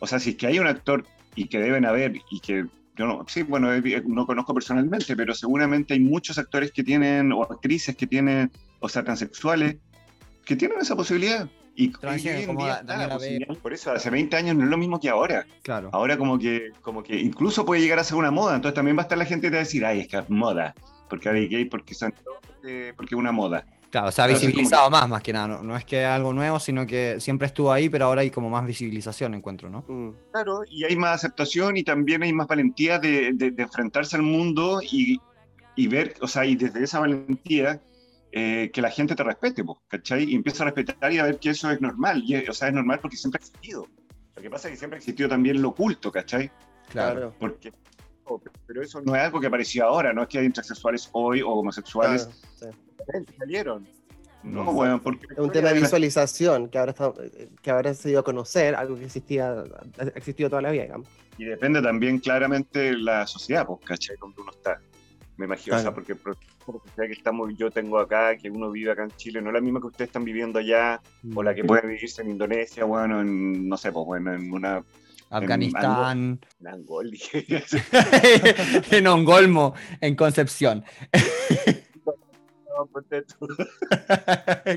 o 0.00 0.06
sea, 0.06 0.18
si 0.18 0.30
es 0.30 0.36
que 0.36 0.46
hay 0.46 0.58
un 0.58 0.66
actor 0.66 1.04
y 1.34 1.48
que 1.48 1.58
deben 1.58 1.84
haber 1.84 2.16
y 2.30 2.40
que 2.40 2.66
yo 2.98 3.06
no, 3.06 3.24
sí, 3.28 3.42
bueno, 3.44 3.72
he- 3.72 4.02
no 4.06 4.26
conozco 4.26 4.52
personalmente, 4.52 5.14
pero 5.16 5.32
seguramente 5.34 5.94
hay 5.94 6.00
muchos 6.00 6.36
actores 6.36 6.72
que 6.72 6.82
tienen, 6.82 7.32
o 7.32 7.44
actrices 7.44 7.96
que 7.96 8.06
tienen, 8.06 8.50
o 8.80 8.88
sea, 8.88 9.04
transexuales, 9.04 9.76
que 10.44 10.56
tienen 10.56 10.78
esa 10.80 10.96
posibilidad. 10.96 11.48
Y, 11.76 11.90
Transgénero, 11.92 12.40
y 12.40 12.44
hoy 12.46 12.50
en 12.50 12.56
día 12.56 12.72
está 12.72 12.84
Daniela 12.84 13.08
la 13.08 13.14
posibilidad. 13.14 13.56
Por 13.58 13.72
eso, 13.72 13.92
hace 13.92 14.10
20 14.10 14.36
años 14.36 14.56
no 14.56 14.64
es 14.64 14.70
lo 14.70 14.76
mismo 14.76 14.98
que 14.98 15.08
ahora. 15.08 15.46
Claro. 15.62 15.90
Ahora 15.92 16.18
como 16.18 16.36
que, 16.36 16.70
como 16.82 17.04
que 17.04 17.16
incluso 17.20 17.64
puede 17.64 17.80
llegar 17.80 18.00
a 18.00 18.04
ser 18.04 18.16
una 18.16 18.32
moda, 18.32 18.56
entonces 18.56 18.74
también 18.74 18.96
va 18.96 19.02
a 19.02 19.04
estar 19.04 19.16
la 19.16 19.24
gente 19.24 19.46
que 19.46 19.50
te 19.52 19.56
va 19.58 19.60
a 19.60 19.64
decir, 19.64 19.86
ay, 19.86 20.00
es 20.00 20.08
que 20.08 20.18
es 20.18 20.28
moda, 20.28 20.74
porque 21.08 21.28
hay 21.28 21.46
gay, 21.46 21.66
porque, 21.66 21.94
son, 21.94 22.12
eh, 22.64 22.92
porque 22.96 23.14
es 23.14 23.18
una 23.18 23.30
moda. 23.30 23.64
Claro, 23.90 24.12
se 24.12 24.20
ha 24.20 24.26
visibilizado 24.26 24.90
más, 24.90 25.08
más 25.08 25.22
que 25.22 25.32
nada. 25.32 25.48
No, 25.48 25.62
no 25.62 25.76
es 25.76 25.84
que 25.84 26.04
algo 26.04 26.32
nuevo, 26.32 26.60
sino 26.60 26.86
que 26.86 27.20
siempre 27.20 27.46
estuvo 27.46 27.72
ahí, 27.72 27.88
pero 27.88 28.04
ahora 28.06 28.20
hay 28.20 28.30
como 28.30 28.50
más 28.50 28.66
visibilización, 28.66 29.34
encuentro, 29.34 29.70
¿no? 29.70 29.84
Mm. 29.88 30.10
Claro, 30.32 30.60
y 30.68 30.84
hay 30.84 30.94
más 30.96 31.14
aceptación 31.16 31.76
y 31.76 31.82
también 31.84 32.22
hay 32.22 32.32
más 32.32 32.46
valentía 32.46 32.98
de, 32.98 33.32
de- 33.32 33.50
de 33.50 33.62
enfrentarse 33.62 34.16
al 34.16 34.22
mundo 34.22 34.80
y, 34.82 35.18
y 35.74 35.86
ver, 35.88 36.14
o 36.20 36.28
sea, 36.28 36.44
y 36.44 36.54
desde 36.56 36.84
esa 36.84 37.00
valentía 37.00 37.80
eh, 38.30 38.70
que 38.74 38.82
la 38.82 38.90
gente 38.90 39.14
te 39.14 39.22
respete, 39.22 39.64
po, 39.64 39.80
¿cachai? 39.88 40.24
Y 40.24 40.34
empieza 40.34 40.64
a 40.64 40.66
respetar 40.66 41.10
y 41.10 41.18
a 41.18 41.24
ver 41.24 41.38
que 41.38 41.50
eso 41.50 41.70
es 41.70 41.80
normal, 41.80 42.22
y, 42.26 42.36
o 42.46 42.52
sea, 42.52 42.68
es 42.68 42.74
normal 42.74 42.98
porque 43.00 43.16
siempre 43.16 43.38
ha 43.40 43.44
existido. 43.46 43.86
Lo 44.36 44.42
que 44.42 44.50
pasa 44.50 44.68
es 44.68 44.72
que 44.72 44.78
siempre 44.78 44.96
ha 44.96 45.00
existido 45.00 45.30
también 45.30 45.62
lo 45.62 45.70
oculto, 45.70 46.12
¿cachai? 46.12 46.50
Claro. 46.90 47.32
Porque, 47.40 47.72
pero 48.66 48.82
eso 48.82 49.00
no 49.00 49.14
es 49.16 49.22
algo 49.22 49.40
que 49.40 49.46
apareció 49.46 49.84
ahora, 49.86 50.12
no 50.12 50.22
es 50.22 50.28
que 50.28 50.38
hay 50.38 50.46
intersexuales 50.46 51.08
hoy 51.12 51.40
o 51.42 51.48
homosexuales 51.50 52.28
Claro, 52.58 52.74
sí. 52.74 53.24
que 53.26 53.32
salieron. 53.38 53.86
No, 54.42 54.64
Mm. 54.70 54.74
bueno, 54.74 55.02
porque... 55.02 55.26
Es 55.32 55.38
un 55.38 55.50
tema 55.50 55.70
de 55.72 55.80
visualización 55.80 56.68
que 56.68 56.78
ahora, 56.78 56.92
está, 56.92 57.12
que 57.60 57.70
ahora 57.70 57.92
se 57.94 58.08
dio 58.10 58.20
a 58.20 58.22
conocer, 58.22 58.74
algo 58.76 58.94
que 58.96 59.06
existía, 59.06 59.50
ha 59.98 60.04
existido 60.14 60.48
toda 60.48 60.62
la 60.62 60.70
vida, 60.70 60.82
digamos. 60.84 61.08
Y 61.38 61.44
depende 61.44 61.82
también 61.82 62.18
claramente 62.20 62.78
de 62.78 62.98
la 62.98 63.26
sociedad, 63.26 63.66
pues, 63.66 63.80
¿cachai? 63.84 64.16
Donde 64.20 64.40
uno 64.40 64.50
está. 64.52 64.80
Me 65.36 65.46
imagino, 65.46 65.76
o 65.76 65.78
sea, 65.78 65.90
Claro. 65.90 65.94
porque 65.94 66.14
por- 66.14 66.36
por 66.64 66.76
la 66.76 66.80
sociedad 66.82 67.06
que 67.08 67.12
estamos, 67.14 67.50
yo 67.56 67.70
tengo 67.70 67.98
acá, 67.98 68.36
que 68.36 68.50
uno 68.50 68.70
vive 68.70 68.90
acá 68.92 69.04
en 69.04 69.10
Chile, 69.16 69.40
no 69.40 69.48
es 69.50 69.54
la 69.54 69.60
misma 69.60 69.80
que 69.80 69.86
ustedes 69.86 70.08
están 70.08 70.24
viviendo 70.24 70.58
allá, 70.58 71.00
o 71.34 71.42
la 71.42 71.54
que 71.54 71.64
puede 71.64 71.86
vivirse 71.86 72.22
en 72.22 72.30
Indonesia, 72.30 72.84
bueno, 72.84 73.20
en, 73.20 73.68
no 73.68 73.76
sé, 73.76 73.90
pues, 73.92 74.04
bueno, 74.06 74.34
en 74.34 74.52
una, 74.52 74.84
Afganistán, 75.30 76.40
en 76.60 76.66
Angol, 76.68 77.12
en 78.90 79.06
Ongolmo, 79.06 79.74
en 80.00 80.16
Concepción. 80.16 80.84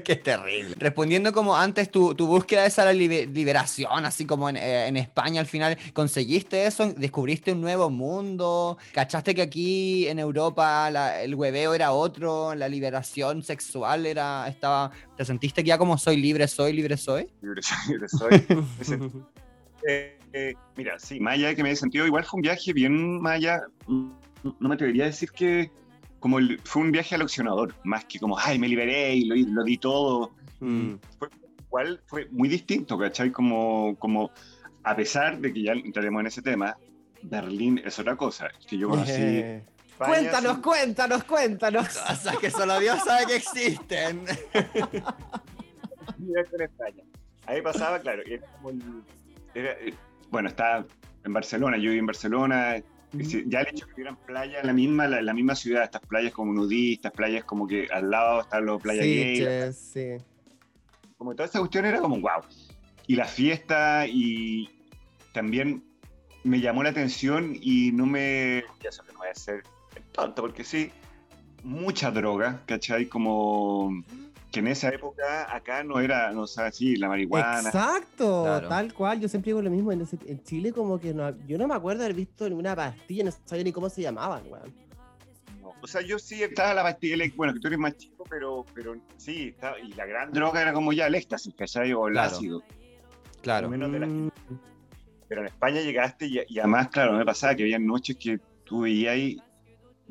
Qué 0.03 0.15
terrible. 0.15 0.75
Respondiendo 0.79 1.31
como 1.33 1.55
antes, 1.55 1.91
tu, 1.91 2.15
tu 2.15 2.25
búsqueda 2.25 2.65
esa 2.65 2.83
la 2.83 2.93
libe- 2.93 3.27
liberación, 3.31 4.05
así 4.05 4.25
como 4.25 4.49
en, 4.49 4.57
eh, 4.57 4.87
en 4.87 4.97
España 4.97 5.39
al 5.39 5.45
final, 5.45 5.77
¿conseguiste 5.93 6.65
eso? 6.65 6.91
¿Descubriste 6.93 7.51
un 7.51 7.61
nuevo 7.61 7.91
mundo? 7.91 8.79
¿Cachaste 8.91 9.35
que 9.35 9.43
aquí 9.43 10.07
en 10.07 10.17
Europa 10.17 10.89
la- 10.89 11.21
el 11.21 11.35
hueveo 11.35 11.75
era 11.75 11.91
otro? 11.91 12.55
¿La 12.55 12.67
liberación 12.67 13.43
sexual 13.43 14.07
era, 14.07 14.47
estaba, 14.47 14.89
te 15.15 15.23
sentiste 15.23 15.63
que 15.63 15.67
ya 15.69 15.77
como 15.77 15.95
soy 15.97 16.17
libre, 16.17 16.47
soy 16.47 16.73
libre, 16.73 16.97
soy? 16.97 17.29
Libre 17.41 17.61
soy, 17.61 17.77
libre 17.87 18.07
soy. 18.09 19.11
Eh, 19.87 20.19
eh, 20.33 20.53
mira, 20.75 20.97
sí, 20.99 21.19
más 21.19 21.33
allá 21.35 21.49
de 21.49 21.55
que 21.55 21.63
me 21.63 21.69
haya 21.69 21.75
sentido, 21.77 22.05
igual 22.05 22.23
fue 22.23 22.37
un 22.37 22.41
viaje 22.41 22.73
bien 22.73 23.21
más 23.21 23.33
allá, 23.33 23.61
no 23.87 24.13
me 24.59 24.75
atrevería 24.75 25.03
a 25.03 25.07
decir 25.07 25.31
que 25.31 25.71
como 26.19 26.39
el- 26.39 26.59
fue 26.63 26.81
un 26.83 26.91
viaje 26.91 27.15
aleccionador, 27.15 27.73
más 27.83 28.05
que 28.05 28.19
como, 28.19 28.37
ay, 28.37 28.59
me 28.59 28.67
liberé 28.67 29.15
y 29.15 29.25
lo, 29.25 29.35
lo 29.53 29.63
di 29.63 29.77
todo. 29.77 30.31
Mm. 30.59 30.93
Igual 31.67 32.01
fue 32.05 32.27
muy 32.31 32.47
distinto, 32.49 32.97
¿cachai? 32.97 33.31
Como, 33.31 33.95
como, 33.97 34.29
a 34.83 34.95
pesar 34.95 35.39
de 35.39 35.51
que 35.53 35.63
ya 35.63 35.71
entraremos 35.71 36.19
en 36.21 36.27
ese 36.27 36.41
tema, 36.41 36.77
Berlín 37.23 37.81
es 37.83 37.97
otra 37.97 38.15
cosa. 38.15 38.49
Que 38.67 38.77
yo 38.77 38.89
conocí. 38.89 39.11
Eh, 39.15 39.63
España, 39.87 40.13
Cuéntanos, 40.13 40.57
cuéntanos, 40.59 41.23
cuéntanos. 41.23 41.87
Cosas 42.07 42.37
que 42.37 42.51
solo 42.51 42.79
Dios 42.79 42.99
sabe 43.03 43.25
que 43.27 43.35
existen. 43.37 44.21
viaje 46.17 46.55
en 46.55 46.61
España. 46.61 47.03
Ahí 47.45 47.61
pasaba, 47.61 47.99
claro, 47.99 48.21
era 48.25 48.45
como 48.57 48.69
el- 48.71 49.03
era, 49.53 49.71
eh, 49.73 49.93
bueno, 50.31 50.49
estaba 50.49 50.85
en 51.23 51.33
Barcelona, 51.33 51.77
yo 51.77 51.83
viví 51.83 51.99
en 51.99 52.05
Barcelona, 52.07 52.77
ya 53.45 53.59
el 53.61 53.67
hecho 53.67 53.85
de 53.85 53.89
que 53.89 53.93
tuvieran 53.93 54.15
playa 54.25 54.61
en 54.61 54.67
la 54.67 54.73
misma, 54.73 55.07
la, 55.07 55.21
la 55.21 55.33
misma 55.33 55.53
ciudad, 55.55 55.83
estas 55.83 56.01
playas 56.01 56.31
como 56.33 56.53
nudistas, 56.53 57.11
playas 57.11 57.43
como 57.43 57.67
que 57.67 57.87
al 57.91 58.09
lado 58.09 58.41
están 58.41 58.65
los 58.65 58.81
playas 58.81 59.03
Sí, 59.03 59.15
gay, 59.15 59.73
sí. 59.73 60.25
como 61.17 61.35
toda 61.35 61.45
esta 61.45 61.59
cuestión 61.59 61.85
era 61.85 61.99
como 61.99 62.19
wow. 62.19 62.41
Y 63.07 63.15
la 63.15 63.25
fiesta 63.25 64.07
y 64.07 64.69
también 65.33 65.83
me 66.43 66.61
llamó 66.61 66.83
la 66.83 66.89
atención 66.89 67.55
y 67.61 67.91
no 67.91 68.05
me, 68.05 68.63
ya 68.81 68.91
sé 68.91 69.01
que 69.05 69.11
no 69.13 69.19
voy 69.19 69.27
a 69.27 69.35
ser 69.35 69.63
tonto 70.13 70.41
porque 70.41 70.63
sí, 70.63 70.91
mucha 71.63 72.11
droga, 72.11 72.61
¿cachai? 72.65 73.07
Como 73.07 74.01
que 74.51 74.59
en 74.59 74.67
esa 74.67 74.89
época 74.89 75.53
acá 75.55 75.83
no 75.83 75.99
era, 75.99 76.31
no 76.33 76.45
sé, 76.45 76.71
sí, 76.71 76.95
la 76.97 77.07
marihuana. 77.07 77.59
Exacto, 77.69 78.43
Claro. 78.43 78.67
tal 78.67 78.93
cual. 78.93 79.19
Yo 79.19 79.27
siempre 79.29 79.49
digo 79.49 79.61
lo 79.61 79.69
mismo. 79.69 79.91
En, 79.91 80.01
ese- 80.01 80.19
en 80.25 80.43
Chile, 80.43 80.73
como 80.73 80.99
que 80.99 81.13
no, 81.13 81.33
yo 81.47 81.57
no 81.57 81.67
me 81.67 81.75
acuerdo 81.75 82.03
haber 82.03 82.15
visto 82.15 82.47
ninguna 82.49 82.75
pastilla, 82.75 83.23
no 83.23 83.31
sabía 83.45 83.63
ni 83.63 83.71
cómo 83.71 83.89
se 83.89 84.01
llamaban, 84.01 84.43
weón. 84.49 84.73
No, 85.61 85.73
O 85.81 85.87
sea, 85.87 86.01
yo 86.01 86.19
sí 86.19 86.43
estaba 86.43 86.73
la 86.73 86.83
pastilla, 86.83 87.15
bueno, 87.35 87.53
que 87.53 87.59
tú 87.59 87.67
eres 87.67 87.79
más 87.79 87.95
chico, 87.95 88.23
pero, 88.29 88.65
pero 88.73 88.95
sí, 89.17 89.49
estaba, 89.49 89.79
y 89.79 89.93
la 89.93 90.05
gran 90.05 90.31
droga 90.33 90.61
era 90.61 90.73
como 90.73 90.91
ya 90.91 91.07
el 91.07 91.15
éxtasis, 91.15 91.53
¿cachai? 91.55 91.93
O 91.93 92.07
el 92.07 92.13
Claro. 92.13 92.27
ácido. 92.35 92.63
Claro. 93.41 93.69
menos 93.69 93.91
de 93.91 93.99
la- 93.99 94.05
Mm, 94.07 94.29
Pero 95.27 95.41
en 95.41 95.47
España 95.47 95.79
llegaste 95.81 96.25
y, 96.27 96.41
y 96.49 96.59
además, 96.59 96.89
claro, 96.89 97.13
me 97.13 97.23
pasaba 97.25 97.55
que 97.55 97.63
había 97.63 97.79
noches 97.79 98.17
que 98.17 98.37
tú 98.65 98.81
veías 98.81 99.13
ahí. 99.13 99.41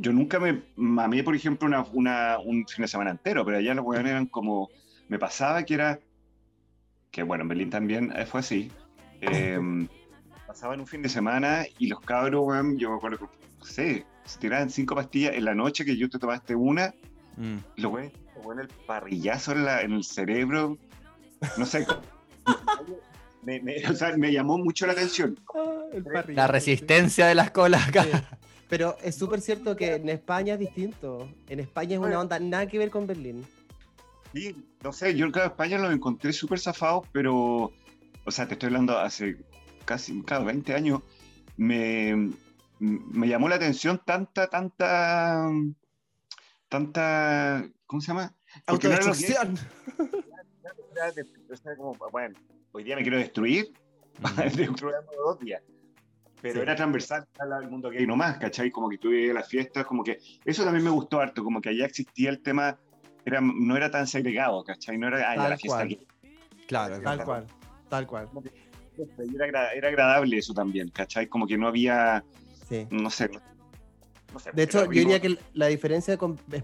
Yo 0.02 0.12
nunca 0.12 0.38
me 0.40 0.62
mamé, 0.76 1.22
por 1.22 1.34
ejemplo, 1.36 1.66
una, 1.68 1.82
una- 1.92 2.38
un 2.38 2.66
fin 2.66 2.82
de 2.82 2.88
semana 2.88 3.10
entero, 3.10 3.44
pero 3.44 3.58
allá 3.58 3.74
los 3.74 3.84
weones 3.84 4.10
eran 4.12 4.26
como. 4.26 4.68
Me 5.08 5.18
pasaba 5.18 5.62
que 5.64 5.74
era. 5.74 6.00
Que 7.10 7.22
bueno, 7.22 7.42
en 7.42 7.48
Berlín 7.48 7.70
también 7.70 8.12
eh, 8.16 8.24
fue 8.24 8.40
así. 8.40 8.70
Eh, 9.20 9.58
pasaban 10.46 10.80
un 10.80 10.86
fin 10.86 11.02
de 11.02 11.08
semana 11.08 11.64
y 11.78 11.88
los 11.88 12.00
cabros, 12.00 12.42
weón, 12.46 12.78
yo 12.78 12.90
me 12.90 12.96
acuerdo 12.96 13.18
que, 13.18 13.24
no 13.58 13.64
sé, 13.64 14.06
se 14.24 14.38
tiraban 14.38 14.70
cinco 14.70 14.94
pastillas 14.94 15.34
en 15.34 15.44
la 15.44 15.54
noche 15.54 15.84
que 15.84 15.96
yo 15.96 16.08
te 16.08 16.18
tomaste 16.18 16.54
una, 16.54 16.94
Mm. 17.36 17.58
y 17.76 17.80
los 17.82 17.92
weones, 17.92 18.12
el 18.60 18.68
parrillazo 18.86 19.52
en, 19.52 19.64
la- 19.64 19.82
en 19.82 19.92
el 19.92 20.04
cerebro. 20.04 20.76
No 21.58 21.64
sé. 21.66 21.86
me, 23.42 23.60
me- 23.60 23.86
o 23.88 23.94
sea, 23.94 24.16
me 24.16 24.32
llamó 24.32 24.58
mucho 24.58 24.86
la 24.86 24.92
atención. 24.92 25.38
ah, 25.54 25.84
el 25.92 26.34
La 26.34 26.46
resistencia 26.46 27.26
de 27.26 27.34
las 27.34 27.50
colas 27.50 27.88
acá. 27.88 28.04
sí. 28.04 28.10
Pero 28.70 28.96
es 29.02 29.16
súper 29.16 29.40
cierto 29.40 29.76
que 29.76 29.96
en 29.96 30.08
España 30.08 30.54
es 30.54 30.60
distinto. 30.60 31.28
En 31.48 31.58
España 31.60 31.94
es 31.96 31.98
una 32.00 32.20
onda 32.20 32.38
nada 32.38 32.66
que 32.66 32.78
ver 32.78 32.90
con 32.90 33.06
Berlín. 33.06 33.44
Sí, 34.32 34.56
no 34.84 34.92
sé, 34.92 35.16
yo 35.16 35.26
en 35.26 35.34
España 35.36 35.76
los 35.76 35.92
encontré 35.92 36.32
súper 36.32 36.60
zafados, 36.60 37.04
pero, 37.12 37.72
o 38.24 38.30
sea, 38.30 38.46
te 38.46 38.54
estoy 38.54 38.68
hablando 38.68 38.96
hace 38.96 39.36
casi, 39.84 40.22
claro, 40.22 40.44
20 40.44 40.72
años, 40.72 41.02
me, 41.56 42.30
me 42.78 43.26
llamó 43.26 43.48
la 43.48 43.56
atención 43.56 44.00
tanta, 44.06 44.46
tanta, 44.48 45.50
tanta, 46.68 47.68
¿cómo 47.86 48.00
se 48.00 48.08
llama? 48.08 48.32
No 48.68 48.74
Autodestrucción. 48.74 49.56
de- 51.16 51.26
o 51.52 51.56
sea, 51.56 51.76
como, 51.76 51.94
bueno, 52.12 52.38
hoy 52.70 52.84
día 52.84 52.94
me 52.94 53.02
quiero 53.02 53.18
destruir, 53.18 53.72
destruyendo 54.46 55.10
dos 55.24 55.40
días. 55.40 55.60
Pero 56.42 56.54
Sí. 56.54 56.60
era 56.60 56.74
transversal 56.76 57.26
al 57.38 57.70
mundo 57.70 57.90
gay 57.90 58.06
nomás, 58.06 58.38
¿cachai? 58.38 58.70
Como 58.70 58.88
que 58.88 58.98
tuve 58.98 59.32
las 59.34 59.48
fiestas, 59.48 59.84
como 59.84 60.02
que 60.02 60.18
eso 60.44 60.64
también 60.64 60.84
me 60.84 60.90
gustó 60.90 61.20
harto, 61.20 61.44
como 61.44 61.60
que 61.60 61.68
allá 61.70 61.84
existía 61.86 62.30
el 62.30 62.40
tema, 62.40 62.78
era, 63.24 63.40
no 63.40 63.76
era 63.76 63.90
tan 63.90 64.06
segregado, 64.06 64.64
¿cachai? 64.64 64.96
No 64.96 65.08
era, 65.08 65.30
ah, 65.32 65.36
Tal 65.36 65.50
la 65.50 65.56
fiesta 65.58 65.84
gay. 65.84 66.06
Claro, 66.66 66.94
Tal 66.94 67.02
claro. 67.02 67.24
cual, 67.24 67.46
tal 67.88 68.06
cual. 68.06 68.28
Era, 69.42 69.72
era 69.72 69.88
agradable 69.88 70.38
eso 70.38 70.52
también, 70.54 70.88
¿cachai? 70.90 71.26
Como 71.26 71.46
que 71.46 71.56
no 71.58 71.68
había, 71.68 72.24
Sí. 72.68 72.86
no 72.90 73.10
sé. 73.10 73.30
no 74.32 74.38
sé, 74.38 74.50
De 74.52 74.62
hecho, 74.62 74.84
yo 74.84 74.90
diría 74.90 75.20
que 75.20 75.36
la 75.54 75.66
diferencia 75.66 76.16
con 76.16 76.38
eh, 76.52 76.62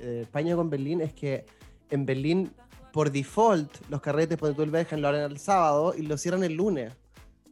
eh, 0.00 0.20
España 0.22 0.54
con 0.54 0.70
Berlín 0.70 1.00
es 1.00 1.12
que 1.12 1.44
en 1.90 2.06
Berlín 2.06 2.50
por 2.92 3.10
default, 3.10 3.70
los 3.90 4.00
carretes, 4.00 4.38
cuando 4.38 4.56
tú 4.56 4.62
el 4.62 4.70
Bergen 4.70 5.02
lo 5.02 5.08
abren 5.08 5.22
el 5.24 5.38
sábado 5.38 5.94
y 5.96 6.02
lo 6.02 6.16
cierran 6.16 6.42
el 6.44 6.54
lunes. 6.54 6.92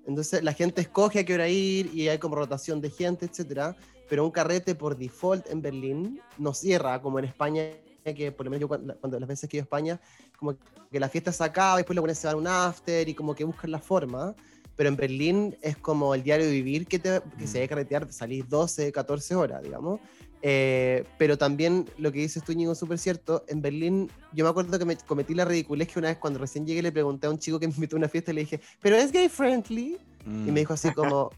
Entonces 0.07 0.42
la 0.42 0.53
gente 0.53 0.81
escoge 0.81 1.21
a 1.21 1.25
qué 1.25 1.35
hora 1.35 1.49
ir 1.49 1.90
y 1.95 2.09
hay 2.09 2.19
como 2.19 2.37
rotación 2.37 2.81
de 2.81 2.90
gente, 2.90 3.27
etcétera. 3.27 3.77
Pero 4.09 4.25
un 4.25 4.31
carrete 4.31 4.75
por 4.75 4.97
default 4.97 5.51
en 5.51 5.61
Berlín 5.61 6.21
no 6.38 6.55
cierra, 6.55 7.03
como 7.03 7.19
en 7.19 7.25
España, 7.25 7.62
que 8.05 8.31
por 8.31 8.47
lo 8.47 8.51
menos 8.51 8.61
yo 8.61 8.69
cuando, 8.69 8.97
cuando 8.99 9.19
las 9.19 9.29
veces 9.29 9.51
que 9.51 9.57
he 9.57 9.59
ido 9.59 9.64
a 9.64 9.66
España, 9.66 10.01
como 10.38 10.57
que 10.90 11.01
la 11.01 11.09
fiesta 11.09 11.33
se 11.33 11.42
acaba, 11.42 11.75
y 11.75 11.79
después 11.79 11.97
lo 11.97 12.03
pones 12.03 12.25
a 12.25 12.37
un 12.37 12.47
after 12.47 13.09
y 13.09 13.14
como 13.14 13.35
que 13.35 13.45
buscan 13.45 13.71
la 13.71 13.81
forma. 13.81 14.35
Pero 14.77 14.90
en 14.90 14.97
Berlín 14.97 15.57
es 15.62 15.77
como 15.77 16.14
el 16.14 16.23
diario 16.23 16.47
de 16.47 16.53
vivir 16.53 16.87
que, 16.87 16.99
te, 16.99 17.21
que 17.38 17.47
se 17.47 17.55
debe 17.55 17.69
carretear, 17.69 18.12
salís 18.12 18.49
12, 18.49 18.92
14 18.92 19.35
horas, 19.35 19.62
digamos. 19.62 20.01
Eh, 20.42 21.05
pero 21.18 21.37
también 21.38 21.87
lo 21.99 22.12
que 22.12 22.20
dices 22.20 22.44
tú, 22.44 22.53
Ñigo, 22.53 22.72
es 22.72 22.79
súper 22.79 22.99
cierto. 22.99 23.44
En 23.49 23.62
Berlín, 23.62 24.11
yo 24.33 24.44
me 24.44 24.51
acuerdo 24.51 24.79
que 24.79 24.85
me 24.85 24.96
cometí 24.96 25.35
la 25.35 25.44
ridiculez 25.44 25.88
que 25.88 25.99
una 25.99 26.09
vez 26.09 26.18
cuando 26.18 26.38
recién 26.38 26.66
llegué 26.66 26.83
le 26.83 26.92
pregunté 26.92 27.27
a 27.27 27.31
un 27.31 27.38
chico 27.38 27.59
que 27.59 27.66
me 27.66 27.75
invitó 27.75 27.96
a 27.96 27.99
una 27.99 28.09
fiesta 28.09 28.31
y 28.31 28.35
le 28.35 28.40
dije, 28.42 28.61
¿pero 28.81 28.96
es 28.96 29.11
gay 29.12 29.29
friendly? 29.29 29.99
Y 30.25 30.29
Mm. 30.29 30.53
me 30.53 30.61
dijo 30.61 30.72
así 30.75 30.90
como, 30.92 31.31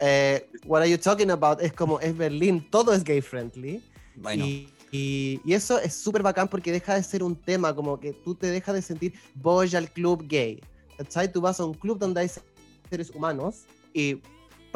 eh, 0.00 0.48
¿What 0.66 0.82
are 0.82 0.90
you 0.90 0.98
talking 0.98 1.30
about? 1.30 1.60
Es 1.60 1.72
como, 1.72 2.00
es 2.00 2.16
Berlín, 2.16 2.66
todo 2.70 2.92
es 2.92 3.02
gay 3.04 3.20
friendly. 3.20 3.82
Bueno, 4.16 4.44
Y, 4.44 4.68
y- 4.90 5.40
y 5.44 5.52
eso 5.54 5.78
es 5.78 5.94
súper 5.94 6.22
bacán 6.22 6.48
porque 6.48 6.72
deja 6.72 6.94
de 6.94 7.02
ser 7.02 7.22
un 7.22 7.36
tema, 7.36 7.74
como 7.74 7.98
que 8.00 8.12
tú 8.12 8.34
te 8.34 8.46
dejas 8.48 8.74
de 8.74 8.82
sentir, 8.82 9.12
voy 9.34 9.74
al 9.76 9.90
club 9.92 10.24
gay. 10.26 10.60
¿Cachai? 10.96 11.30
Tú 11.30 11.40
vas 11.42 11.60
a 11.60 11.64
un 11.66 11.74
club 11.74 11.98
donde 11.98 12.20
hay 12.22 12.30
seres 12.88 13.10
humanos 13.10 13.64
y 13.92 14.22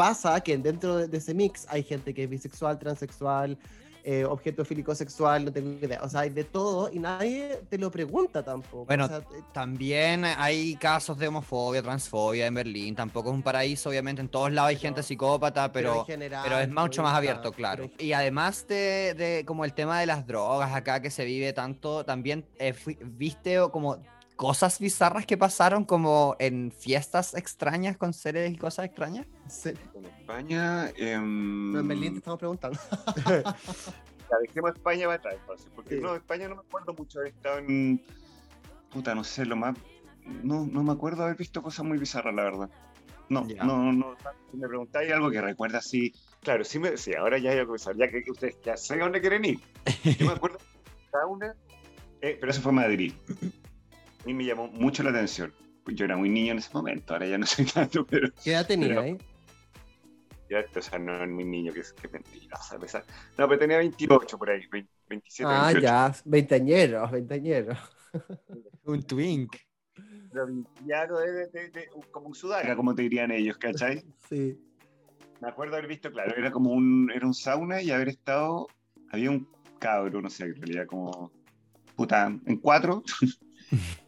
pasa 0.05 0.41
que 0.41 0.57
dentro 0.57 0.97
de, 0.97 1.09
de 1.09 1.19
ese 1.19 1.35
mix 1.35 1.67
hay 1.69 1.83
gente 1.83 2.15
que 2.15 2.25
es 2.25 2.31
bisexual, 2.31 2.79
transexual, 2.79 3.59
eh, 4.03 4.25
objeto 4.25 4.65
fílico 4.65 4.95
sexual, 4.95 5.45
no 5.45 5.53
tengo 5.53 5.73
idea. 5.87 6.01
O 6.03 6.09
sea, 6.09 6.21
hay 6.21 6.31
de 6.31 6.45
todo 6.45 6.91
y 6.91 6.99
nadie 6.99 7.61
te 7.69 7.77
lo 7.77 7.91
pregunta 7.91 8.43
tampoco. 8.43 8.87
Bueno, 8.87 9.05
O 9.05 9.09
sea, 9.09 9.21
También 9.53 10.25
hay 10.25 10.75
casos 10.77 11.19
de 11.19 11.29
homofobia, 11.29 11.83
transfobia 11.83 12.47
en 12.47 12.55
Berlín. 12.55 12.95
Tampoco 12.97 13.29
es 13.29 13.35
un 13.35 13.43
paraíso, 13.43 13.91
obviamente. 13.91 14.23
En 14.23 14.29
todos 14.31 14.51
lados 14.53 14.71
hay 14.71 14.77
Pero- 14.77 14.83
gente 14.89 15.03
psicópata, 15.03 15.71
pero, 15.71 16.07
general, 16.07 16.43
pero 16.45 16.59
es 16.61 16.71
mucho 16.71 17.03
más 17.03 17.15
abierto, 17.15 17.53
claro. 17.53 17.91
pero- 17.91 18.03
Y 18.03 18.15
además 18.15 18.67
de, 18.69 19.13
de 19.23 19.45
como 19.45 19.67
el 19.67 19.75
tema 19.75 20.01
de 20.01 20.07
las 20.07 20.27
drogas 20.27 20.73
acá 20.75 21.03
que 21.03 21.11
se 21.11 21.27
vive 21.27 21.53
tanto, 21.53 22.03
también 22.07 22.47
eh, 22.59 22.73
fui- 22.73 22.99
viste 23.03 23.59
como 23.71 23.99
cosas 24.41 24.79
bizarras 24.79 25.27
que 25.27 25.37
pasaron 25.37 25.85
como 25.85 26.35
en 26.39 26.73
fiestas 26.73 27.35
extrañas 27.35 27.99
con 27.99 28.15
seres 28.15 28.51
y 28.51 28.57
cosas 28.57 28.87
extrañas. 28.87 29.27
sí. 29.47 29.73
En 29.95 30.07
España. 30.07 30.85
No, 31.21 31.81
en 31.81 31.89
Berlín 31.89 32.13
te 32.15 32.19
estamos 32.21 32.39
preguntando. 32.39 32.79
Ya, 34.31 34.37
dejemos 34.43 34.71
España 34.77 35.07
para 35.07 35.17
atrás, 35.17 35.37
porque 35.75 35.97
Sí. 35.97 36.01
no, 36.01 36.15
España 36.15 36.49
no 36.49 36.55
me 36.55 36.61
acuerdo 36.61 36.95
mucho 36.95 37.19
de 37.19 37.25
haber 37.25 37.35
estado 37.35 37.59
en. 37.59 38.01
Puta, 38.93 39.13
no 39.13 39.25
sé, 39.25 39.45
lo 39.45 39.57
más. 39.57 39.77
No, 40.25 40.65
no 40.71 40.85
me 40.85 40.93
acuerdo 40.93 41.25
haber 41.25 41.37
visto 41.37 41.61
cosas 41.61 41.85
muy 41.85 41.99
bizarras, 41.99 42.33
la 42.33 42.45
verdad. 42.45 42.71
No, 43.29 43.47
Ya. 43.49 43.65
no, 43.65 43.93
no. 43.93 44.15
Si 44.53 44.57
me 44.57 44.69
preguntáis 44.69 45.11
algo 45.13 45.31
que 45.33 45.41
recuerda 45.41 45.79
así. 45.79 46.15
Claro, 46.43 46.63
sí, 46.65 46.79
me, 46.79 46.97
sí 46.97 47.13
ahora 47.13 47.39
ya 47.39 47.51
hay 47.51 47.59
algo 47.59 47.73
que 47.73 47.81
saber, 47.81 47.99
ya 47.99 48.09
que, 48.09 48.31
ustedes 48.31 48.57
ya 48.65 48.75
a 48.75 48.99
dónde 48.99 49.21
quieren 49.21 49.45
ir. 49.45 49.61
Yo 50.05 50.27
me 50.27 50.33
acuerdo 50.33 50.59
de 50.59 51.11
cada 51.11 51.27
una, 51.27 51.55
eh, 52.21 52.37
pero 52.39 52.53
eso 52.53 52.63
fue 52.63 52.71
Madrid. 52.71 53.13
A 54.23 54.27
mí 54.27 54.35
me 54.35 54.45
llamó 54.45 54.69
mucho 54.69 55.03
la 55.03 55.11
atención. 55.11 55.53
Yo 55.87 56.05
era 56.05 56.17
muy 56.17 56.29
niño 56.29 56.53
en 56.53 56.59
ese 56.59 56.71
momento, 56.73 57.13
ahora 57.15 57.27
ya 57.27 57.39
no 57.39 57.47
soy 57.47 57.65
tanto, 57.75 58.05
pero 58.07 58.29
¿Qué 58.45 58.53
edad 58.53 58.67
tenía 58.67 58.89
Pero- 58.89 59.01
ahí? 59.01 59.19
ya, 60.51 60.65
o 60.77 60.83
sea, 60.83 60.99
no 60.99 61.23
es 61.23 61.31
muy 61.31 61.45
niño, 61.45 61.73
que 61.73 61.81
es 61.81 61.93
que 61.93 62.09
pesar- 62.09 63.05
No, 63.39 63.49
pero 63.49 63.59
tenía 63.59 63.79
28 63.79 64.37
por 64.39 64.51
ahí, 64.51 64.67
20, 64.71 64.91
27, 65.09 65.51
Ah, 65.53 65.67
28. 65.73 65.81
ya, 65.87 66.15
veinteañeros, 66.25 67.11
veinteañeros. 67.11 67.79
Un 68.85 69.03
twink. 69.05 69.57
provinciano 70.31 71.19
de, 71.19 71.33
de- 71.33 71.47
de- 71.49 71.71
de- 71.71 71.89
como 72.13 72.29
un 72.29 72.35
sudaca, 72.35 72.77
como 72.77 72.95
te 72.95 73.03
dirían 73.03 73.31
ellos, 73.33 73.57
¿cachai? 73.59 74.05
Sí. 74.29 74.59
Me 75.41 75.49
acuerdo 75.49 75.75
haber 75.77 75.89
visto, 75.89 76.11
claro, 76.13 76.35
era 76.37 76.51
como 76.53 76.71
un, 76.73 77.11
era 77.15 77.27
un 77.27 77.35
sauna 77.35 77.81
y 77.83 77.91
haber 77.91 78.09
estado, 78.11 78.67
había 79.11 79.31
un 79.31 79.49
cabro, 79.79 80.21
no 80.21 80.29
sé, 80.31 80.45
en 80.45 80.57
realidad 80.57 80.87
como, 80.87 81.33
puta, 81.97 82.27
en 82.47 82.57
cuatro, 82.59 83.03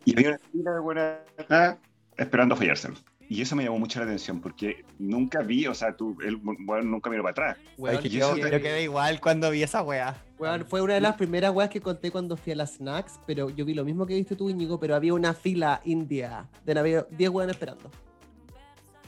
y 0.05 0.13
había 0.17 0.29
una 0.31 0.39
fila 0.51 0.71
de 0.73 0.81
buena 0.81 1.19
acá 1.39 1.79
esperando 2.17 2.55
a 2.55 2.59
fallárselo. 2.59 2.95
Y 3.29 3.41
eso 3.41 3.57
me 3.57 3.65
llamó 3.65 3.79
mucho 3.79 3.99
la 3.99 4.05
atención, 4.05 4.41
porque 4.43 4.85
nunca 4.99 5.41
vi, 5.41 5.67
o 5.67 5.73
sea, 5.75 5.97
tú, 5.97 6.19
él, 6.23 6.37
bueno, 6.37 6.83
nunca 6.83 7.09
miró 7.09 7.23
para 7.23 7.31
atrás. 7.53 7.57
Weón, 7.79 7.97
Ay, 7.97 8.03
que 8.03 8.09
y 8.09 8.11
yo, 8.21 8.35
te- 8.35 8.61
quedé 8.61 8.83
igual 8.83 9.21
cuando 9.21 9.51
vi 9.51 9.63
esa 9.63 9.83
wea. 9.83 10.23
weón, 10.39 10.67
fue 10.67 10.83
una 10.83 10.95
de 10.95 11.01
las 11.01 11.17
primeras 11.17 11.51
weas 11.55 11.71
que 11.71 11.81
conté 11.81 12.11
cuando 12.11 12.37
fui 12.37 12.53
a 12.53 12.57
las 12.57 12.75
snacks, 12.75 13.19
pero 13.27 13.49
yo 13.49 13.65
vi 13.65 13.73
lo 13.73 13.85
mismo 13.87 14.05
que 14.07 14.15
viste 14.17 14.37
tú, 14.37 14.51
Íñigo, 14.51 14.79
pero 14.79 14.95
había 14.95 15.15
una 15.15 15.33
fila 15.33 15.81
india 15.85 16.47
de 16.67 16.79
había 16.79 17.07
10 17.11 17.31
weones 17.31 17.55
esperando. 17.57 17.91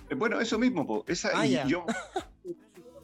Eh, 0.09 0.14
Bueno, 0.14 0.40
eso 0.40 0.59
mismo, 0.59 0.87
po, 0.87 1.05
esa, 1.07 1.31
Ah, 1.35 1.47
y 1.47 1.59
yo... 1.69 1.85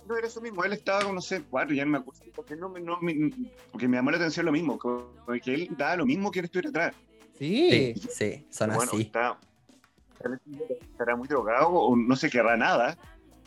No 0.09 0.17
era 0.17 0.27
eso 0.27 0.41
mismo, 0.41 0.65
él 0.65 0.73
estaba 0.73 1.05
con, 1.05 1.15
no 1.15 1.21
sé, 1.21 1.41
cuatro, 1.49 1.73
ya 1.73 1.85
no 1.85 1.93
me 1.93 1.99
acuerdo, 1.99 2.21
porque, 2.35 2.57
no, 2.57 2.69
me- 2.69 2.81
no 2.81 2.99
me- 3.01 3.31
porque 3.71 3.87
me 3.87 3.97
llamó 3.97 4.11
la 4.11 4.17
atención 4.17 4.45
lo 4.45 4.51
mismo, 4.51 4.77
como 4.77 5.05
que 5.45 5.55
él 5.55 5.69
daba 5.79 5.97
lo 5.99 6.07
mismo 6.07 6.33
que 6.33 6.41
él 6.41 6.47
estuviera 6.47 6.71
atrás. 6.71 6.95
Sí. 7.41 7.95
Sí, 7.97 8.09
sí, 8.11 8.47
son 8.51 8.71
bueno, 8.75 8.93
así. 8.93 9.01
está, 9.03 9.37
estará 10.93 11.17
muy 11.17 11.27
drogado 11.27 11.71
o 11.71 11.97
no 11.97 12.15
se 12.17 12.29
querrá 12.31 12.57
nada, 12.57 12.97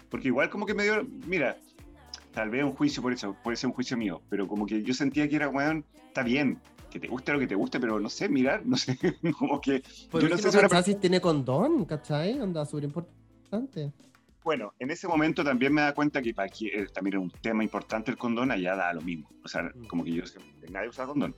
porque 0.10 0.28
igual 0.30 0.50
como 0.50 0.66
que 0.66 0.74
me 0.74 0.84
dio, 0.84 1.06
mira, 1.28 1.58
tal 2.34 2.50
vez 2.50 2.64
un 2.64 2.74
juicio 2.74 3.02
por 3.04 3.14
eso, 3.14 3.36
puede 3.44 3.56
ser 3.56 3.68
un 3.68 3.74
juicio 3.74 3.96
mío, 3.96 4.22
pero 4.30 4.48
como 4.48 4.66
que 4.66 4.82
yo 4.84 4.94
sentía 4.94 5.30
que 5.30 5.36
era, 5.36 5.48
weón, 5.50 5.86
está 6.08 6.24
bien, 6.24 6.60
que 6.90 7.00
te 7.00 7.08
guste 7.08 7.34
lo 7.34 7.40
que 7.40 7.48
te 7.48 7.56
guste, 7.56 7.80
pero 7.80 8.00
no 8.00 8.10
sé, 8.10 8.28
mirar, 8.30 8.66
no 8.66 8.78
sé, 8.78 8.98
como 9.38 9.62
que, 9.62 9.84
Por 10.10 10.22
yo 10.24 10.30
no 10.30 10.38
sé 10.38 10.52
si 10.52 10.58
una 10.58 10.82
si 10.84 10.96
tiene 10.96 11.22
condón, 11.22 11.86
¿cachai? 11.86 12.40
Onda 12.40 12.66
súper 12.66 12.86
importante. 12.86 13.92
bueno, 14.44 14.74
en 14.80 14.90
ese 14.90 15.08
momento 15.08 15.44
también 15.44 15.72
me 15.74 15.82
da 15.82 15.94
cuenta 15.94 16.20
que 16.22 16.34
para 16.34 16.48
aquí 16.48 16.68
eh, 16.68 16.88
también 16.92 17.14
era 17.16 17.20
un 17.22 17.30
tema 17.30 17.64
importante 17.64 18.10
el 18.10 18.18
condón, 18.18 18.50
allá 18.50 18.76
da 18.76 18.92
lo 18.94 19.02
mismo, 19.02 19.30
o 19.44 19.48
sea, 19.48 19.64
Mm. 19.64 19.86
como 19.86 20.04
que 20.04 20.12
yo 20.14 20.24
nadie 20.70 20.90
usa 20.90 21.06
condón. 21.06 21.36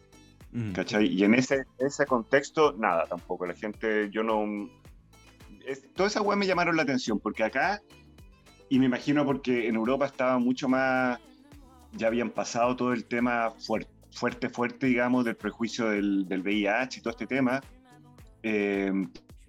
¿Cachai? 0.73 1.07
Y 1.07 1.23
en 1.23 1.33
ese, 1.33 1.65
ese 1.79 2.05
contexto, 2.05 2.73
nada 2.77 3.05
tampoco. 3.07 3.45
La 3.45 3.53
gente, 3.53 4.09
yo 4.09 4.23
no. 4.23 4.69
Es, 5.67 5.91
todas 5.93 6.13
esas 6.13 6.23
weas 6.23 6.37
me 6.37 6.47
llamaron 6.47 6.75
la 6.77 6.83
atención, 6.83 7.19
porque 7.19 7.43
acá, 7.43 7.81
y 8.69 8.79
me 8.79 8.85
imagino 8.85 9.25
porque 9.25 9.67
en 9.67 9.75
Europa 9.75 10.05
estaba 10.05 10.37
mucho 10.39 10.69
más. 10.69 11.19
Ya 11.93 12.07
habían 12.07 12.29
pasado 12.29 12.75
todo 12.75 12.93
el 12.93 13.05
tema 13.05 13.51
fuerte, 13.59 13.89
fuerte, 14.11 14.49
fuerte 14.49 14.85
digamos, 14.87 15.25
del 15.25 15.35
prejuicio 15.35 15.89
del, 15.89 16.27
del 16.27 16.41
VIH 16.41 16.99
y 16.99 17.01
todo 17.01 17.11
este 17.11 17.27
tema. 17.27 17.61
eh, 18.43 18.91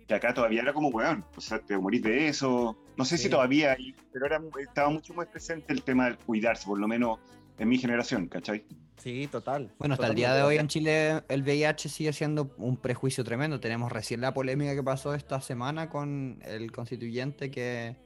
que 0.08 0.14
acá 0.14 0.32
todavía 0.32 0.62
era 0.62 0.72
como 0.72 0.88
weón. 0.88 1.24
O 1.36 1.40
sea, 1.40 1.58
te 1.58 1.76
morís 1.76 2.00
de 2.02 2.28
eso. 2.28 2.78
No 2.96 3.04
sé 3.04 3.16
Sí. 3.18 3.24
si 3.24 3.28
todavía 3.30 3.72
hay, 3.72 3.92
pero 4.12 4.26
era, 4.26 4.40
estaba 4.60 4.88
mucho 4.88 5.12
más 5.14 5.26
presente 5.26 5.72
el 5.72 5.82
tema 5.82 6.04
del 6.06 6.16
cuidarse, 6.16 6.64
por 6.66 6.78
lo 6.78 6.86
menos 6.86 7.18
en 7.58 7.68
mi 7.68 7.76
generación, 7.76 8.28
¿cachai? 8.28 8.64
Sí, 8.98 9.28
total. 9.28 9.72
Bueno, 9.78 9.94
hasta 9.94 10.08
el 10.08 10.14
día 10.14 10.34
de 10.34 10.42
hoy 10.42 10.56
en 10.56 10.68
Chile 10.68 11.22
el 11.28 11.42
VIH 11.42 11.88
sigue 11.88 12.12
siendo 12.12 12.54
un 12.56 12.76
prejuicio 12.76 13.24
tremendo. 13.24 13.60
Tenemos 13.60 13.92
recién 13.92 14.20
la 14.20 14.32
polémica 14.32 14.74
que 14.74 14.82
pasó 14.82 15.14
esta 15.14 15.40
semana 15.40 15.88
con 15.88 16.40
el 16.44 16.72
constituyente 16.72 17.50
que, 17.50 17.96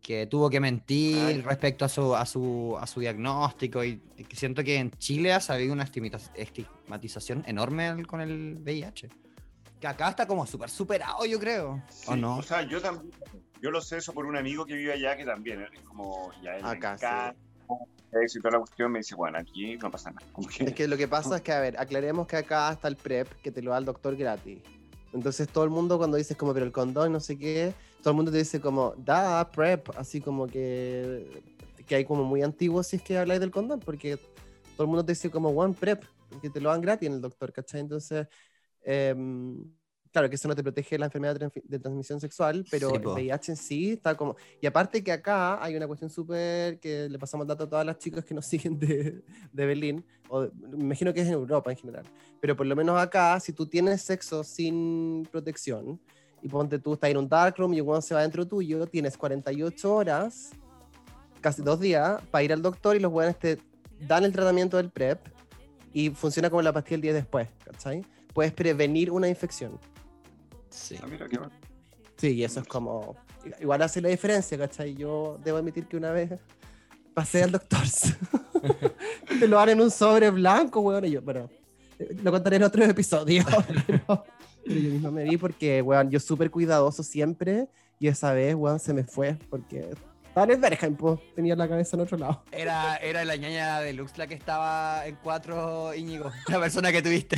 que 0.00 0.26
tuvo 0.26 0.50
que 0.50 0.60
mentir 0.60 1.18
Ay. 1.18 1.40
respecto 1.40 1.84
a 1.84 1.88
su, 1.88 2.14
a 2.14 2.26
su, 2.26 2.76
a 2.78 2.86
su 2.86 3.00
diagnóstico. 3.00 3.84
Y, 3.84 4.02
siento 4.32 4.62
que 4.62 4.76
en 4.76 4.90
Chile 4.92 5.32
ha 5.32 5.40
habido 5.48 5.72
una 5.72 5.84
estigmatización 5.84 7.42
enorme 7.46 8.04
con 8.06 8.20
el 8.20 8.58
VIH. 8.62 9.08
Que 9.80 9.86
acá 9.86 10.10
está 10.10 10.26
como 10.26 10.46
súper 10.46 10.70
superado, 10.70 11.24
yo 11.24 11.38
creo. 11.38 11.82
¿O 12.06 12.14
Sí, 12.14 12.20
no? 12.20 12.36
O 12.36 12.42
sea, 12.42 12.62
yo 12.62 12.80
también, 12.80 13.10
yo 13.64 13.70
lo 13.70 13.80
sé 13.80 13.96
eso 13.96 14.12
por 14.12 14.26
un 14.26 14.36
amigo 14.36 14.66
que 14.66 14.74
vive 14.74 14.92
allá 14.92 15.16
que 15.16 15.24
también 15.24 15.62
es 15.62 15.80
como, 15.80 16.30
ya 16.42 16.56
él 16.56 16.64
Acá, 16.64 17.34
le 17.34 17.53
toda 18.40 18.52
la 18.52 18.58
cuestión, 18.58 18.92
me 18.92 18.98
dice, 19.00 19.14
bueno, 19.14 19.38
aquí 19.38 19.76
no 19.76 19.90
pasa 19.90 20.10
nada. 20.10 20.26
Que, 20.56 20.64
Es 20.64 20.72
que 20.74 20.88
lo 20.88 20.96
que 20.96 21.08
pasa 21.08 21.36
es 21.36 21.42
que, 21.42 21.52
a 21.52 21.60
ver, 21.60 21.78
aclaremos 21.78 22.26
que 22.26 22.36
acá 22.36 22.70
está 22.72 22.88
el 22.88 22.96
PrEP, 22.96 23.28
que 23.42 23.50
te 23.50 23.62
lo 23.62 23.72
da 23.72 23.78
el 23.78 23.84
doctor 23.84 24.16
gratis. 24.16 24.60
Entonces 25.12 25.48
todo 25.48 25.64
el 25.64 25.70
mundo 25.70 25.96
cuando 25.98 26.16
dices 26.16 26.36
como, 26.36 26.52
pero 26.52 26.66
el 26.66 26.72
condón, 26.72 27.12
no 27.12 27.20
sé 27.20 27.38
qué, 27.38 27.72
todo 28.02 28.10
el 28.10 28.16
mundo 28.16 28.32
te 28.32 28.38
dice 28.38 28.60
como, 28.60 28.94
da 28.98 29.50
PrEP, 29.50 29.90
así 29.96 30.20
como 30.20 30.46
que, 30.46 31.42
que 31.86 31.94
hay 31.94 32.04
como 32.04 32.24
muy 32.24 32.42
antiguo 32.42 32.82
si 32.82 32.96
es 32.96 33.02
que 33.02 33.16
habláis 33.16 33.40
del 33.40 33.52
condón, 33.52 33.80
porque 33.80 34.16
todo 34.76 34.84
el 34.84 34.88
mundo 34.88 35.04
te 35.04 35.12
dice 35.12 35.30
como, 35.30 35.50
one 35.50 35.74
PrEP, 35.74 36.04
que 36.42 36.50
te 36.50 36.60
lo 36.60 36.70
dan 36.70 36.80
gratis 36.80 37.06
en 37.06 37.14
el 37.14 37.20
doctor, 37.20 37.52
¿cachai? 37.52 37.80
Entonces, 37.80 38.26
em, 38.82 39.64
claro 40.14 40.30
que 40.30 40.36
eso 40.36 40.46
no 40.46 40.54
te 40.54 40.62
protege 40.62 40.94
de 40.94 41.00
la 41.00 41.06
enfermedad 41.06 41.36
de, 41.36 41.78
transmisión 41.80 42.20
sexual, 42.20 42.64
pero 42.70 42.90
Sí, 42.90 42.96
el. 42.96 43.06
VIH 43.06 43.52
en 43.52 43.56
sí 43.56 43.90
está 43.90 44.16
como... 44.16 44.36
Y 44.60 44.66
aparte 44.66 45.02
que 45.02 45.10
acá 45.10 45.62
hay 45.62 45.76
una 45.76 45.88
cuestión 45.88 46.08
súper 46.08 46.78
que 46.78 47.08
le 47.08 47.18
pasamos 47.18 47.46
dato 47.46 47.64
a 47.64 47.68
todas 47.68 47.84
las 47.84 47.98
chicas 47.98 48.24
que 48.24 48.32
nos 48.32 48.46
siguen 48.52 48.78
de, 48.78 49.22
de 49.52 49.66
Berlín, 49.66 50.04
o 50.28 50.48
me 50.70 50.84
imagino 50.84 51.12
que 51.12 51.20
es 51.20 51.26
en 51.26 51.32
Europa 51.32 51.72
en 51.72 51.76
general, 51.76 52.04
pero 52.40 52.56
por 52.56 52.64
lo 52.64 52.76
menos 52.76 52.96
acá, 52.98 53.38
si 53.40 53.52
tú 53.52 53.66
tienes 53.66 54.02
sexo 54.02 54.44
sin 54.44 55.28
protección, 55.32 56.00
y 56.40 56.48
ponte 56.48 56.78
tú, 56.78 56.94
estás 56.94 57.10
en 57.10 57.16
un 57.16 57.28
darkroom 57.28 57.74
y 57.74 57.80
uno 57.80 58.00
se 58.00 58.14
va 58.14 58.22
dentro 58.22 58.46
tuyo, 58.46 58.86
tienes 58.86 59.16
48 59.16 59.94
horas, 59.94 60.50
casi 61.40 61.62
dos 61.62 61.80
días, 61.80 62.22
para 62.30 62.44
ir 62.44 62.52
al 62.52 62.62
doctor 62.62 62.94
y 62.94 63.00
los 63.00 63.10
buenos 63.10 63.38
te 63.38 63.58
dan 64.06 64.24
el 64.24 64.32
tratamiento 64.32 64.76
del 64.76 64.90
PrEP 64.90 65.18
y 65.92 66.10
funciona 66.10 66.50
como 66.50 66.62
la 66.62 66.72
pastilla 66.72 66.96
el 66.96 67.00
día 67.00 67.14
después, 67.14 67.48
¿cachai? 67.64 68.04
puedes 68.34 68.52
prevenir 68.52 69.10
una 69.10 69.28
infección. 69.28 69.78
Sí. 70.74 70.96
Ah, 71.00 71.06
mira, 71.08 71.28
qué 71.28 71.38
bueno. 71.38 71.52
Sí, 72.16 72.34
y 72.34 72.44
eso 72.44 72.60
es 72.60 72.66
como. 72.66 73.16
Igual 73.60 73.82
hace 73.82 74.00
la 74.00 74.08
diferencia, 74.08 74.58
¿cachai? 74.58 74.94
Yo 74.94 75.38
debo 75.44 75.58
admitir 75.58 75.86
que 75.86 75.96
una 75.96 76.10
vez 76.10 76.32
pasé 77.14 77.44
al 77.44 77.52
doctor. 77.52 77.80
Te 79.38 79.46
lo 79.46 79.56
dan 79.56 79.68
en 79.70 79.80
un 79.80 79.90
sobre 79.90 80.30
blanco, 80.30 80.80
weón. 80.80 81.04
Y 81.04 81.12
yo, 81.12 81.22
bueno, 81.22 81.48
lo 82.22 82.32
contaré 82.32 82.56
en 82.56 82.64
otro 82.64 82.84
episodio. 82.84 83.44
pero, 83.86 84.24
pero 84.64 84.80
yo 84.80 84.90
mismo 84.90 85.10
me 85.12 85.24
vi 85.24 85.36
porque, 85.36 85.80
weón, 85.80 86.10
yo 86.10 86.18
súper 86.18 86.50
cuidadoso 86.50 87.02
siempre. 87.02 87.68
Y 88.00 88.08
esa 88.08 88.32
vez, 88.32 88.54
weón, 88.54 88.80
se 88.80 88.92
me 88.92 89.04
fue 89.04 89.36
porque 89.48 89.94
estaba 90.34 90.52
en 90.52 90.64
el 90.82 90.96
pues, 90.96 91.20
tenía 91.36 91.54
la 91.54 91.68
cabeza 91.68 91.96
en 91.96 92.02
otro 92.02 92.18
lado. 92.18 92.42
Era, 92.50 92.96
era 92.96 93.24
la 93.24 93.36
ñaña 93.36 93.78
de 93.78 93.92
Lux 93.92 94.18
la 94.18 94.26
que 94.26 94.34
estaba 94.34 95.06
en 95.06 95.14
cuatro, 95.22 95.94
Íñigo. 95.94 96.32
La 96.48 96.58
persona 96.58 96.90
que 96.90 97.00
tuviste. 97.02 97.36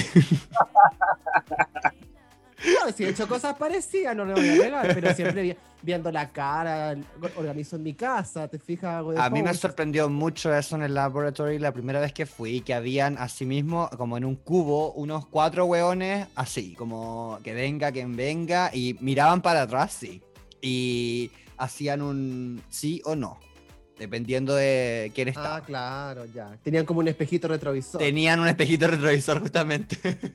No, 2.67 2.93
si 2.93 3.05
he 3.05 3.09
hecho 3.11 3.29
cosas 3.29 3.57
parecidas, 3.57 4.17
no 4.17 4.25
le 4.25 4.35
voy 4.35 4.49
a 4.49 4.55
negar, 4.57 4.95
pero 4.95 5.15
siempre 5.15 5.43
vi- 5.43 5.57
viendo 5.83 6.11
la 6.11 6.31
cara, 6.31 6.97
organizo 7.37 7.77
en 7.77 7.83
mi 7.85 7.95
casa, 7.95 8.49
te 8.49 8.59
fijas, 8.59 8.95
hago 8.97 9.13
de 9.13 9.21
A 9.21 9.31
mí 9.31 9.43
me 9.43 9.55
sorprendió 9.55 10.09
mucho 10.09 10.53
eso 10.55 10.75
en 10.77 10.83
el 10.83 10.95
laboratorio 10.95 11.59
la 11.61 11.73
primera 11.73 12.01
vez 12.01 12.13
que 12.13 12.27
fui, 12.27 12.61
que 12.63 12.75
habían 12.75 13.19
así 13.19 13.47
mismo, 13.47 13.89
como 13.97 14.17
en 14.17 14.25
un 14.25 14.35
cubo, 14.37 14.93
unos 14.95 15.27
cuatro 15.27 15.65
hueones 15.67 16.27
así, 16.35 16.75
como 16.75 17.39
que 17.45 17.55
venga 17.55 17.93
quien 17.93 18.17
venga, 18.17 18.71
y 18.75 18.97
miraban 19.01 19.43
para 19.43 19.63
atrás, 19.63 19.93
sí. 19.93 20.23
Y 20.61 21.31
hacían 21.59 22.03
un 22.03 22.61
sí 22.69 23.01
o 23.05 23.15
no, 23.15 23.39
dependiendo 23.99 24.55
de 24.55 25.13
quién 25.15 25.29
estaba. 25.29 25.57
Ah, 25.57 25.63
claro, 25.63 26.25
ya. 26.27 26.57
Tenían 26.63 26.85
como 26.85 27.01
un 27.01 27.09
espejito 27.09 27.47
retrovisor. 27.49 28.01
Tenían 28.01 28.41
un 28.41 28.49
espejito 28.49 28.89
retrovisor 28.89 29.41
justamente. 29.41 29.97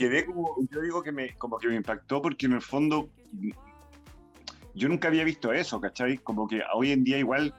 Quedé 0.00 0.24
como, 0.24 0.56
yo 0.70 0.80
digo 0.80 1.02
que 1.02 1.12
me, 1.12 1.34
como 1.36 1.58
que 1.58 1.68
me 1.68 1.74
impactó 1.76 2.22
porque 2.22 2.46
en 2.46 2.52
el 2.52 2.62
fondo 2.62 3.10
yo 4.74 4.88
nunca 4.88 5.08
había 5.08 5.24
visto 5.24 5.52
eso, 5.52 5.78
¿cachai? 5.78 6.16
Como 6.16 6.48
que 6.48 6.62
hoy 6.72 6.92
en 6.92 7.04
día 7.04 7.18
igual 7.18 7.52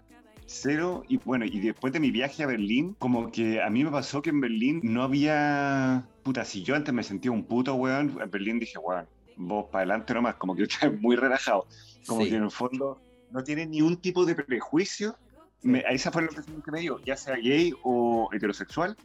cero 0.48 1.04
y 1.08 1.18
bueno, 1.18 1.46
y 1.46 1.60
después 1.60 1.94
de 1.94 2.00
mi 2.00 2.10
viaje 2.10 2.42
a 2.42 2.48
Berlín, 2.48 2.96
como 2.98 3.32
que 3.32 3.62
a 3.62 3.70
mí 3.70 3.84
me 3.84 3.92
pasó 3.92 4.24
que 4.24 4.32
en 4.32 4.42
Berlín 4.42 4.80
no 4.82 5.04
había, 5.04 6.04
puta, 6.24 6.44
si 6.44 6.64
yo 6.64 6.76
antes 6.76 6.92
me 6.92 7.04
sentía 7.04 7.30
un 7.30 7.44
puto 7.44 7.76
weón, 7.76 8.18
en 8.20 8.32
Berlín 8.32 8.58
dije, 8.58 8.80
weón, 8.80 9.06
vos 9.38 9.66
para 9.72 9.84
adelante 9.84 10.16
nomás, 10.16 10.34
como 10.38 10.56
que 10.56 10.64
estás 10.68 10.92
muy 11.00 11.16
relajado, 11.18 11.68
como 12.08 12.24
Sí. 12.24 12.32
que 12.32 12.36
en 12.38 12.44
el 12.46 12.52
fondo 12.52 13.00
no 13.30 13.44
tiene 13.44 13.68
ni 13.68 13.84
un 13.84 13.98
tipo 13.98 14.26
de 14.26 14.34
prejuicio, 14.34 15.16
me- 15.62 15.84
esa 15.92 16.12
fue 16.12 16.24
la 16.24 16.30
impresión 16.30 16.60
que 16.64 16.72
me 16.72 16.80
dio, 16.80 16.98
ya 17.06 17.16
sea 17.16 17.36
gay 17.36 17.72
o 17.84 18.30
heterosexual, 18.34 18.98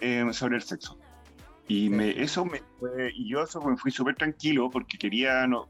eh, 0.00 0.24
sobre 0.32 0.56
el 0.56 0.62
sexo. 0.62 0.98
Y 1.68 1.90
me, 1.90 2.10
eso 2.22 2.44
me 2.44 2.62
fue, 2.80 3.12
y 3.14 3.28
yo 3.30 3.42
eso 3.42 3.60
me 3.60 3.76
fui 3.76 3.90
súper 3.90 4.14
tranquilo 4.14 4.70
porque 4.70 4.96
quería, 4.96 5.46
no, 5.46 5.66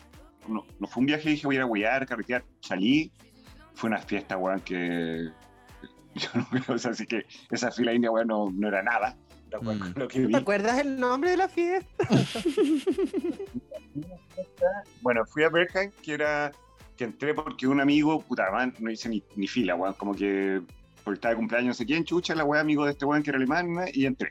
no, 0.46 0.64
no 0.78 0.86
fue 0.86 1.00
un 1.00 1.06
viaje, 1.06 1.28
dije 1.30 1.46
voy 1.46 1.56
a 1.56 1.58
ir 1.58 1.62
a 1.62 1.66
huear, 1.66 2.06
carretear, 2.06 2.44
salí, 2.60 3.10
fue 3.74 3.88
una 3.88 3.98
fiesta, 3.98 4.36
weón, 4.36 4.60
que 4.60 5.28
yo 6.14 6.28
no 6.34 6.46
creo, 6.48 6.76
o 6.76 6.78
sea, 6.78 6.92
así 6.92 7.04
que 7.06 7.26
esa 7.50 7.70
fila 7.72 7.92
india, 7.92 8.10
weón, 8.10 8.28
no, 8.28 8.46
no 8.52 8.68
era 8.68 8.82
nada, 8.82 9.16
weón, 9.60 9.78
Mm. 9.80 9.98
lo 9.98 10.08
que 10.08 10.20
vi. 10.26 10.32
¿Te 10.32 10.38
acuerdas 10.38 10.78
el 10.78 11.00
nombre 11.00 11.30
de 11.30 11.36
la 11.36 11.48
fiesta? 11.48 12.04
Bueno, 15.00 15.24
fui 15.26 15.42
a 15.42 15.48
Bergheim, 15.48 15.90
que 16.02 16.14
era, 16.14 16.52
que 16.96 17.04
entré 17.04 17.34
porque 17.34 17.66
un 17.66 17.80
amigo, 17.80 18.20
puta, 18.20 18.50
man, 18.52 18.72
no 18.78 18.90
hice 18.90 19.08
ni, 19.08 19.22
ni 19.36 19.48
fila, 19.48 19.74
weón, 19.74 19.94
como 19.94 20.14
que 20.14 20.60
porque 21.02 21.16
estaba 21.16 21.30
de 21.32 21.38
cumpleaños, 21.38 21.68
no 21.68 21.74
sé 21.74 21.86
quién, 21.86 22.04
chucha, 22.04 22.34
la 22.34 22.44
weá, 22.44 22.60
amigo 22.60 22.84
de 22.84 22.92
este 22.92 23.04
weón 23.04 23.22
que 23.22 23.30
era 23.30 23.38
alemán, 23.38 23.68
y 23.92 24.04
entré. 24.06 24.30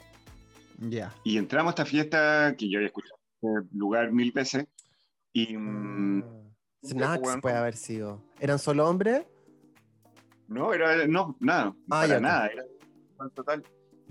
Ya. 0.78 1.14
Y 1.24 1.38
entramos 1.38 1.72
a 1.72 1.74
esta 1.74 1.86
fiesta 1.86 2.56
que 2.58 2.70
yo 2.70 2.78
había 2.80 2.88
escuchado 2.88 3.20
este 3.42 3.78
lugar 3.78 4.12
mil 4.12 4.32
veces. 4.32 4.66
Y 5.34 5.56
mm, 5.58 6.24
Snacks 6.86 7.22
weón. 7.28 7.42
puede 7.42 7.56
haber 7.56 7.76
sido. 7.76 8.24
¿Eran 8.40 8.60
solo 8.60 8.88
hombres? 8.88 9.24
no, 10.48 10.74
era, 10.74 11.06
no, 11.08 11.36
nada, 11.40 11.76
Ah, 11.76 11.76
para 11.88 12.08
ya, 12.08 12.20
nada. 12.20 12.48
Era 12.48 12.64
total. 13.36 13.64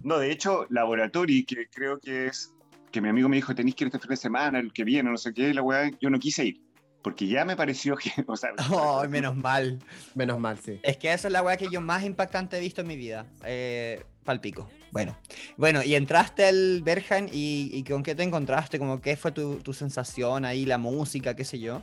No, 0.03 0.19
de 0.19 0.31
hecho, 0.31 0.67
Laboratory, 0.69 1.45
que 1.45 1.67
creo 1.69 1.99
que 1.99 2.27
es, 2.27 2.53
que 2.93 3.01
mi 3.01 3.09
amigo 3.09 3.29
me 3.29 3.37
dijo, 3.37 3.55
tenéis 3.55 3.75
que 3.75 3.85
ir 3.85 3.89
este 3.89 3.99
fin 3.99 4.11
de 4.11 4.17
semana, 4.17 4.59
el 4.59 4.73
que 4.73 4.85
viene, 4.85 5.11
no 5.11 5.17
sé 5.17 5.33
qué, 5.33 5.55
la 5.55 5.63
weá, 5.63 5.91
yo 6.01 6.11
no 6.11 6.19
quise 6.19 6.45
ir. 6.45 6.61
Porque 7.03 7.27
ya 7.27 7.45
me 7.45 7.57
pareció 7.57 7.97
que, 7.97 8.11
o 8.27 8.37
sea, 8.37 8.51
Ay, 8.59 9.09
menos 9.09 9.37
mal. 9.37 9.79
Menos 10.15 10.39
mal, 10.39 10.59
sí. 10.59 10.81
Es 10.83 10.97
que 10.99 11.13
esa 11.13 11.29
es 11.29 11.33
la 11.33 11.43
weá 11.43 11.57
que 11.57 11.69
yo 11.71 11.81
más 11.81 12.05
impactante 12.05 12.59
he 12.59 12.61
visto 12.61 12.83
en 12.83 12.89
mi 12.89 12.97
vida. 12.97 13.27
Eh, 13.45 14.05
palpico. 14.25 14.69
Bueno. 14.93 15.17
Bueno, 15.57 15.83
y 15.83 15.95
entraste 15.95 16.47
al 16.47 16.83
Berghain 16.83 17.29
y, 17.33 17.71
y 17.73 17.85
con 17.85 18.03
qué 18.03 18.15
te 18.15 18.23
encontraste, 18.23 18.79
como 18.79 19.01
qué 19.01 19.17
fue 19.17 19.33
tu, 19.33 19.57
tu 19.57 19.73
sensación 19.73 20.45
ahí, 20.45 20.65
la 20.65 20.79
música, 20.79 21.35
qué 21.35 21.45
sé 21.45 21.59
yo. 21.59 21.83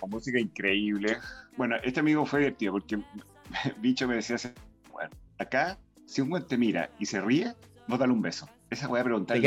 la 0.00 0.06
música 0.08 0.38
increíble. 0.38 1.18
Bueno, 1.56 1.76
este 1.82 2.00
amigo 2.00 2.24
fue 2.26 2.40
divertido 2.40 2.72
porque 2.72 2.98
Bicho 3.78 4.06
me 4.08 4.16
decía, 4.16 4.36
bueno, 4.90 5.10
acá, 5.38 5.78
si 6.06 6.20
un 6.20 6.30
güey 6.30 6.42
te 6.42 6.56
mira 6.56 6.90
y 6.98 7.06
se 7.06 7.20
ríe, 7.20 7.54
vos 7.86 7.98
dale 7.98 8.12
un 8.12 8.22
beso. 8.22 8.48
Esa 8.70 8.88
voy 8.88 9.00
a 9.00 9.04
preguntar. 9.04 9.38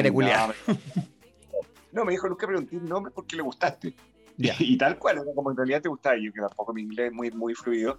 No, 1.91 2.03
me 2.03 2.11
dijo, 2.11 2.27
nunca 2.27 2.45
pregunté 2.45 2.75
el 2.75 2.85
nombre 2.85 3.11
porque 3.15 3.35
le 3.35 3.41
gustaste. 3.41 3.93
Ya. 4.37 4.53
Y, 4.59 4.77
tal 4.77 4.99
cual, 4.99 5.17
era 5.17 5.33
como 5.33 5.51
en 5.51 5.57
realidad 5.57 5.81
te 5.81 5.89
gustaba. 5.89 6.17
Y 6.17 6.25
yo 6.25 6.33
que 6.33 6.41
tampoco 6.41 6.73
mi 6.73 6.81
inglés 6.81 7.07
es 7.07 7.13
muy, 7.13 7.31
muy 7.31 7.55
fluido. 7.55 7.97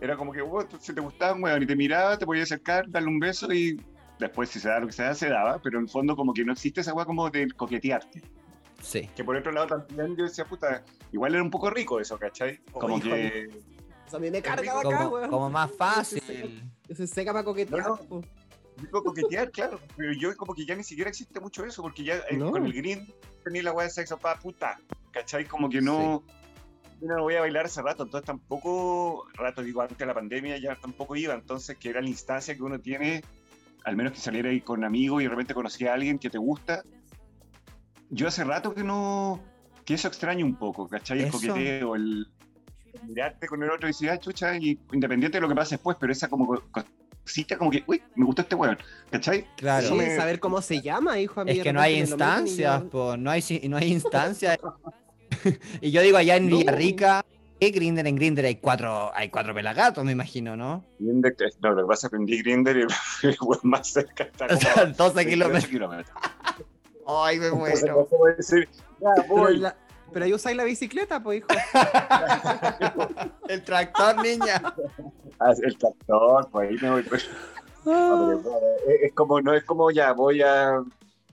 Era 0.00 0.16
como 0.16 0.32
que, 0.32 0.42
si 0.80 0.94
te 0.94 1.00
gustaba, 1.00 1.38
weón, 1.38 1.62
y 1.62 1.66
te 1.66 1.76
miraba, 1.76 2.16
te 2.16 2.24
podía 2.24 2.44
acercar, 2.44 2.88
darle 2.88 3.08
un 3.08 3.20
beso 3.20 3.52
y 3.52 3.80
después, 4.22 4.48
si 4.50 4.58
se 4.60 4.68
da 4.68 4.80
lo 4.80 4.86
que 4.86 4.92
se 4.92 5.02
da, 5.02 5.14
se 5.14 5.28
daba. 5.28 5.60
Pero 5.62 5.78
en 5.78 5.84
el 5.84 5.90
fondo, 5.90 6.16
como 6.16 6.32
que 6.32 6.44
no 6.44 6.52
existe 6.52 6.80
esa 6.80 6.94
weá 6.94 7.04
como 7.04 7.28
de 7.30 7.48
coquetearte. 7.50 8.22
Sí. 8.80 9.08
Que 9.14 9.22
por 9.22 9.36
otro 9.36 9.52
lado 9.52 9.66
también 9.68 10.16
yo 10.16 10.24
decía, 10.24 10.44
puta, 10.44 10.82
igual 11.12 11.34
era 11.34 11.42
un 11.42 11.50
poco 11.50 11.70
rico 11.70 12.00
eso, 12.00 12.18
¿cachai? 12.18 12.58
Como 12.72 12.94
Oye, 12.96 13.02
que. 13.02 13.48
O 14.06 14.10
sea, 14.10 14.16
a 14.18 14.20
mí 14.20 14.30
me 14.30 14.42
carga 14.42 14.80
acá, 14.80 14.82
Como, 14.98 15.08
weón. 15.10 15.30
como 15.30 15.50
más 15.50 15.70
fácil. 15.76 16.20
soy- 16.26 16.62
Yo 16.88 16.94
soy 16.96 17.06
seca 17.06 17.32
para 17.32 17.44
coquetear. 17.44 17.82
No, 17.86 17.98
no. 18.10 18.20
Digo 18.78 19.04
coquetear, 19.04 19.50
claro, 19.52 19.78
pero 19.96 20.12
yo 20.14 20.34
como 20.36 20.54
que 20.54 20.64
ya 20.66 20.74
ni 20.74 20.82
siquiera 20.82 21.10
existe 21.10 21.38
mucho 21.38 21.64
eso, 21.64 21.82
porque 21.82 22.02
ya 22.02 22.16
eh, 22.30 22.36
No. 22.36 22.50
con 22.50 22.64
el 22.66 22.72
green 22.72 23.06
tenía 23.44 23.62
la 23.62 23.72
weá 23.72 23.84
de 23.86 23.92
sexo 23.92 24.18
para 24.18 24.40
puta, 24.40 24.80
¿cachai? 25.12 25.44
Como 25.44 25.68
que 25.68 25.80
no, 25.80 26.24
yo 27.00 27.08
no 27.08 27.22
voy 27.22 27.34
a 27.36 27.40
bailar 27.40 27.66
hace 27.66 27.82
rato, 27.82 28.02
entonces 28.04 28.26
tampoco, 28.26 29.26
rato 29.34 29.62
digo, 29.62 29.82
antes 29.82 29.98
de 29.98 30.06
la 30.06 30.14
pandemia 30.14 30.56
ya 30.58 30.74
tampoco 30.74 31.14
iba, 31.14 31.34
entonces 31.34 31.76
que 31.76 31.90
era 31.90 32.00
la 32.00 32.08
instancia 32.08 32.56
que 32.56 32.62
uno 32.62 32.80
tiene, 32.80 33.22
al 33.84 33.96
menos 33.96 34.12
que 34.12 34.18
saliera 34.18 34.50
ahí 34.50 34.60
con 34.60 34.84
amigos 34.84 35.20
y 35.20 35.24
de 35.24 35.30
repente 35.30 35.54
conocía 35.54 35.90
a 35.90 35.94
alguien 35.94 36.18
que 36.18 36.30
te 36.30 36.38
gusta. 36.38 36.82
Yo 38.10 38.28
hace 38.28 38.44
rato 38.44 38.74
que 38.74 38.84
no, 38.84 39.40
que 39.84 39.94
eso 39.94 40.08
extraño 40.08 40.44
un 40.44 40.56
poco, 40.56 40.86
¿cachai? 40.88 41.20
El 41.20 41.24
Eso. 41.26 41.38
coqueteo, 41.38 41.94
el 41.96 42.26
mirarte 43.06 43.46
con 43.46 43.62
el 43.62 43.70
otro 43.70 43.88
y 43.88 43.92
decir, 43.92 44.10
ah, 44.10 44.18
chucha, 44.18 44.56
y 44.58 44.78
independiente 44.92 45.38
de 45.38 45.42
lo 45.42 45.48
que 45.48 45.54
pase 45.54 45.76
después, 45.76 45.96
pero 45.98 46.12
esa 46.12 46.28
como 46.28 46.46
co- 46.46 46.62
cosita 47.24 47.56
como 47.56 47.70
que, 47.70 47.82
uy, 47.86 48.02
me 48.16 48.26
gustó 48.26 48.42
este 48.42 48.54
weón, 48.54 48.76
¿cachai? 49.10 49.46
Claro. 49.56 49.88
Sí, 49.88 49.94
me- 49.94 50.14
saber 50.14 50.38
cómo 50.40 50.60
se 50.60 50.82
llama, 50.82 51.18
hijo. 51.18 51.40
a 51.40 51.44
mí 51.44 51.52
Es 51.52 51.62
que 51.62 51.72
no 51.72 51.80
hay 51.80 51.94
y 51.94 52.00
instancias, 52.00 52.82
po, 52.84 53.16
no 53.16 53.30
hay, 53.30 53.42
no 53.68 53.76
hay 53.78 53.88
instancias. 53.92 54.58
y 55.80 55.90
yo 55.90 56.02
digo, 56.02 56.18
allá 56.18 56.36
en 56.36 56.50
No. 56.50 56.58
Villarrica, 56.58 57.24
¿qué 57.62 57.70
Grinder? 57.70 58.04
En 58.08 58.16
Grinder 58.16 58.44
hay 58.44 58.56
cuatro, 58.56 59.12
hay 59.14 59.28
cuatro 59.30 59.54
pelagatos, 59.54 60.02
me 60.04 60.10
imagino, 60.10 60.56
¿no? 60.56 60.84
Grindr, 60.98 61.32
no, 61.60 61.70
lo 61.70 61.82
que 61.82 61.86
pasa 61.88 62.06
es 62.06 62.10
que 62.10 62.16
aprendí 62.16 62.42
Grindr 62.42 62.76
y 62.76 62.80
el 63.28 63.36
weón 63.40 63.60
más 63.62 63.86
cerca 63.86 64.24
está 64.24 64.46
O 64.46 64.56
sea, 64.56 64.72
a 64.82 64.86
12 64.86 65.14
28 65.14 65.28
kilómetros. 65.30 65.66
kilómetros. 65.68 66.16
Ay, 67.06 67.38
me 67.38 67.52
muero. 67.52 68.08
decir, 68.36 68.68
ya 69.00 69.10
Pero, 69.14 69.28
voy. 69.28 69.58
la- 69.58 69.76
pero 70.12 70.24
ahí 70.24 70.34
usáis 70.34 70.56
la 70.56 70.64
bicicleta, 70.64 71.22
pues, 71.22 71.38
hijo. 71.38 71.46
El 73.48 73.62
tractor, 73.62 74.16
niña. 74.22 74.60
Ah, 75.38 75.52
el 75.62 75.78
tractor, 75.78 76.48
pues 76.50 76.68
ahí 76.68 76.76
me 76.82 76.90
voy. 76.90 77.02
pues. 77.04 77.28
No, 77.84 78.40
pero, 78.42 78.60
es, 78.88 79.02
es 79.04 79.12
como, 79.14 79.40
no 79.40 79.54
es 79.54 79.64
como 79.64 79.90
ya, 79.90 80.12
voy 80.12 80.42
a, 80.42 80.82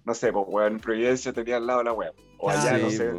no 0.06 0.14
sé, 0.14 0.32
pues 0.32 0.46
weón, 0.48 0.74
en 0.74 0.80
Providencia 0.80 1.34
tenía 1.34 1.58
al 1.58 1.68
lado 1.68 1.84
la 1.84 1.94
weón. 1.94 2.14
O 2.38 2.50
allá, 2.50 2.78
Sí, 2.78 2.82
no 2.84 2.90
sé. 2.90 3.12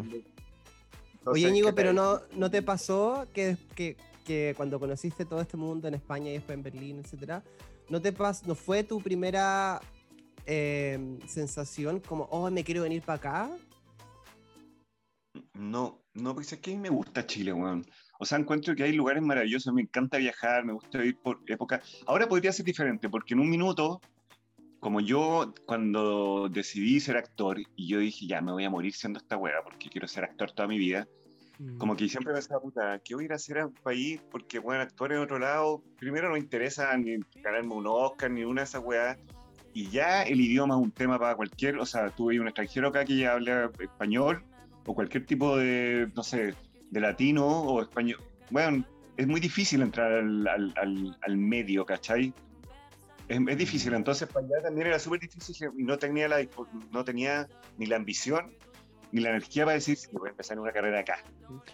Oye, 1.24 1.52
¿qué 1.62 1.72
pero 1.72 1.92
no, 1.92 2.20
¿no 2.36 2.50
te 2.50 2.62
pasó 2.62 3.26
que, 3.32 3.56
que, 3.74 3.96
que 4.24 4.54
cuando 4.56 4.80
conociste 4.80 5.24
todo 5.24 5.40
este 5.40 5.56
mundo 5.56 5.88
en 5.88 5.94
España 5.94 6.30
y 6.30 6.34
después 6.34 6.56
en 6.56 6.62
Berlín, 6.62 6.98
etcétera, 6.98 7.42
¿no 7.88 8.00
te 8.00 8.12
pas 8.12 8.46
no 8.46 8.54
fue 8.54 8.84
tu 8.84 9.00
primera 9.00 9.80
eh, 10.46 11.18
sensación 11.26 12.00
como, 12.00 12.24
oh, 12.24 12.50
me 12.50 12.64
quiero 12.64 12.82
venir 12.82 13.02
para 13.02 13.16
acá? 13.16 13.50
No, 15.54 16.02
no, 16.14 16.34
porque 16.34 16.54
es 16.54 16.60
que 16.60 16.72
a 16.72 16.74
mí 16.74 16.80
me 16.80 16.88
gusta 16.88 17.26
Chile, 17.26 17.52
weón. 17.52 17.84
O 18.18 18.24
sea, 18.24 18.38
encuentro 18.38 18.74
que 18.74 18.82
hay 18.82 18.92
lugares 18.92 19.22
maravillosos, 19.22 19.72
me 19.72 19.82
encanta 19.82 20.18
viajar, 20.18 20.64
me 20.64 20.72
gusta 20.72 21.04
ir 21.04 21.18
por 21.18 21.40
época. 21.46 21.80
Ahora 22.06 22.28
podría 22.28 22.52
ser 22.52 22.66
diferente, 22.66 23.08
porque 23.08 23.34
en 23.34 23.40
un 23.40 23.48
minuto, 23.48 24.00
como 24.80 25.00
yo 25.00 25.54
cuando 25.66 26.48
decidí 26.48 27.00
ser 27.00 27.16
actor, 27.16 27.60
y 27.76 27.86
yo 27.86 27.98
dije, 27.98 28.26
ya, 28.26 28.40
me 28.40 28.52
voy 28.52 28.64
a 28.64 28.70
morir 28.70 28.92
siendo 28.94 29.18
esta 29.18 29.36
wea, 29.36 29.62
porque 29.62 29.88
quiero 29.88 30.08
ser 30.08 30.24
actor 30.24 30.50
toda 30.52 30.66
mi 30.66 30.78
vida, 30.78 31.06
como 31.76 31.94
que 31.94 32.08
siempre 32.08 32.32
pensaba, 32.32 32.60
puta, 32.60 32.98
¿qué 33.04 33.14
voy 33.14 33.24
a 33.24 33.26
ir 33.26 33.32
a 33.32 33.36
hacer 33.36 33.58
a 33.58 33.66
un 33.66 33.74
país? 33.74 34.18
Porque, 34.30 34.58
bueno, 34.58 34.82
actor 34.82 35.12
en 35.12 35.18
otro 35.18 35.38
lado, 35.38 35.82
primero 35.98 36.28
no 36.28 36.32
me 36.32 36.38
interesa 36.38 36.96
ni 36.96 37.18
ganarme 37.42 37.74
un 37.74 37.86
Oscar, 37.86 38.30
ni 38.30 38.44
una 38.44 38.62
de 38.62 38.64
esas 38.64 38.82
weas. 38.82 39.18
y 39.74 39.88
ya 39.90 40.22
el 40.22 40.40
idioma 40.40 40.74
es 40.74 40.80
un 40.80 40.90
tema 40.90 41.18
para 41.18 41.34
cualquier, 41.36 41.78
o 41.78 41.84
sea, 41.84 42.08
tú 42.10 42.28
un 42.28 42.48
extranjero 42.48 42.88
acá 42.88 43.04
que 43.04 43.18
ya 43.18 43.32
habla 43.32 43.70
español 43.78 44.42
o 44.86 44.94
cualquier 44.94 45.26
tipo 45.26 45.58
de, 45.58 46.10
no 46.16 46.22
sé, 46.22 46.54
de 46.90 47.00
latino 47.00 47.46
o 47.46 47.82
español. 47.82 48.20
Bueno, 48.50 48.84
es 49.18 49.26
muy 49.26 49.38
difícil 49.38 49.82
entrar 49.82 50.12
al, 50.12 50.48
al, 50.48 51.18
al, 51.20 51.36
medio, 51.36 51.84
¿cachai? 51.84 52.32
Es, 53.30 53.38
es, 53.48 53.58
difícil, 53.58 53.94
entonces 53.94 54.28
para 54.28 54.44
allá 54.44 54.62
también 54.64 54.88
era 54.88 54.98
súper 54.98 55.20
difícil 55.20 55.70
y 55.78 55.84
no 55.84 55.96
tenía, 55.98 56.26
la, 56.26 56.44
no 56.90 57.04
tenía 57.04 57.48
ni 57.78 57.86
la 57.86 57.96
ambición 57.96 58.56
ni 59.12 59.20
la 59.20 59.30
energía 59.30 59.64
para 59.64 59.74
decir 59.74 59.98
que 59.98 60.18
voy 60.18 60.28
a 60.28 60.30
empezar 60.30 60.58
una 60.58 60.72
carrera 60.72 61.00
acá. 61.00 61.18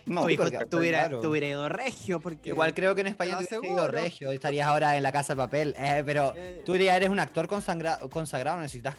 No, 0.07 0.27
porque 0.37 0.65
tuviera, 0.67 1.09
tuviera 1.09 1.49
ido 1.49 1.69
regio. 1.69 2.21
Porque 2.21 2.51
Igual 2.51 2.75
creo 2.75 2.95
que 2.95 3.03
en 3.03 3.09
España 3.09 3.39
tuviera 3.39 3.75
ido 3.75 3.89
regio, 3.89 4.33
estarías 4.33 4.67
ahora 4.67 4.97
en 4.97 5.03
la 5.03 5.13
casa 5.13 5.35
de 5.35 5.39
papel. 5.39 5.75
Eh, 5.79 6.03
pero 6.05 6.33
eh. 6.37 6.63
tú 6.65 6.77
ya 6.77 6.97
eres 6.97 7.11
un 7.11 7.21
actor 7.21 7.49
consagrado, 7.49 8.09
consagrado, 8.11 8.61
necesitas 8.61 8.97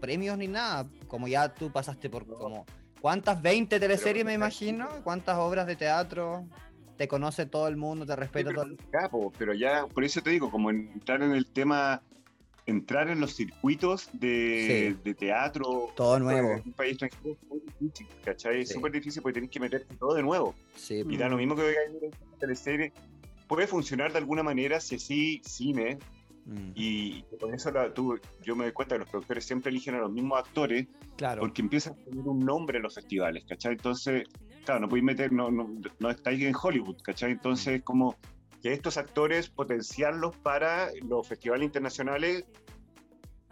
premios 0.00 0.36
ni 0.38 0.48
nada. 0.48 0.86
Como 1.06 1.28
ya 1.28 1.52
tú 1.52 1.70
pasaste 1.70 2.10
por 2.10 2.26
como. 2.26 2.66
¿Cuántas? 3.00 3.40
¿20 3.40 3.68
teleseries 3.68 4.24
me 4.24 4.34
imagino? 4.34 4.88
¿Cuántas 5.04 5.36
obras 5.38 5.66
de 5.66 5.76
teatro? 5.76 6.44
Te 6.98 7.08
conoce 7.08 7.46
todo 7.46 7.68
el 7.68 7.76
mundo, 7.76 8.04
te 8.04 8.16
respeta 8.16 8.52
todo 8.52 8.64
el 8.64 8.70
mundo. 8.70 9.32
pero 9.38 9.54
ya, 9.54 9.86
por 9.86 10.04
eso 10.04 10.20
te 10.20 10.30
digo, 10.30 10.50
como 10.50 10.68
entrar 10.70 11.22
en 11.22 11.32
el 11.32 11.46
tema 11.46 12.02
entrar 12.68 13.08
en 13.08 13.18
los 13.18 13.34
circuitos 13.34 14.10
de, 14.12 14.94
teatro. 15.18 15.90
Todo 15.96 16.18
nuevo. 16.18 16.52
En 16.52 16.62
un 16.66 16.72
país 16.72 16.92
extranjero 16.92 17.34
es 17.34 17.48
muy 17.48 17.60
difícil, 17.60 18.06
¿cachai? 18.22 18.60
Es 18.60 18.68
súper 18.68 18.92
difícil 18.92 19.22
porque 19.22 19.34
tenés 19.34 19.50
que 19.50 19.58
meterte 19.58 19.96
todo 19.96 20.14
de 20.14 20.22
nuevo. 20.22 20.54
Sí. 20.76 21.02
Y 21.08 21.16
da 21.16 21.28
lo 21.28 21.38
mismo 21.38 21.56
que 21.56 21.62
veas 21.62 21.78
en 21.88 21.96
una 21.96 22.38
teleserie. 22.38 22.92
Puede 23.46 23.66
funcionar 23.66 24.12
de 24.12 24.18
alguna 24.18 24.42
manera 24.42 24.80
si 24.80 24.96
así 24.96 25.40
cine. 25.44 25.98
Mm. 26.44 26.72
Y 26.74 27.22
con 27.40 27.54
eso 27.54 27.72
tú, 27.94 28.20
yo 28.42 28.54
me 28.54 28.64
doy 28.64 28.72
cuenta 28.72 28.96
que 28.96 29.00
los 29.00 29.08
productores 29.08 29.46
siempre 29.46 29.70
eligen 29.70 29.94
a 29.94 29.98
los 30.00 30.10
mismos 30.10 30.38
actores 30.38 30.86
claro. 31.16 31.40
porque 31.40 31.62
empiezan 31.62 31.94
a 31.94 32.04
tener 32.04 32.26
un 32.26 32.40
nombre 32.40 32.76
en 32.76 32.82
los 32.82 32.94
festivales, 32.94 33.44
¿cachai? 33.48 33.72
Entonces, 33.72 34.24
claro, 34.68 34.82
no 34.82 34.88
podéis 34.90 35.04
meter, 35.04 35.32
no, 35.32 35.50
no, 35.50 35.66
no 35.98 36.10
estáis 36.10 36.42
en 36.42 36.54
Hollywood, 36.54 36.98
¿cachai? 37.00 37.32
Entonces, 37.32 37.82
como 37.82 38.16
que 38.62 38.74
estos 38.74 38.98
actores 38.98 39.48
potenciarlos 39.48 40.36
para 40.36 40.90
los 41.08 41.26
festivales 41.26 41.64
internacionales 41.64 42.44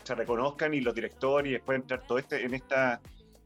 se 0.04 0.14
reconozcan 0.14 0.74
y 0.74 0.82
los 0.82 0.94
directores 0.94 1.48
y 1.48 1.52
después 1.54 1.80
entrar 1.80 2.06
todo 2.06 2.18
este 2.18 2.44
en 2.44 2.52
esta 2.52 3.00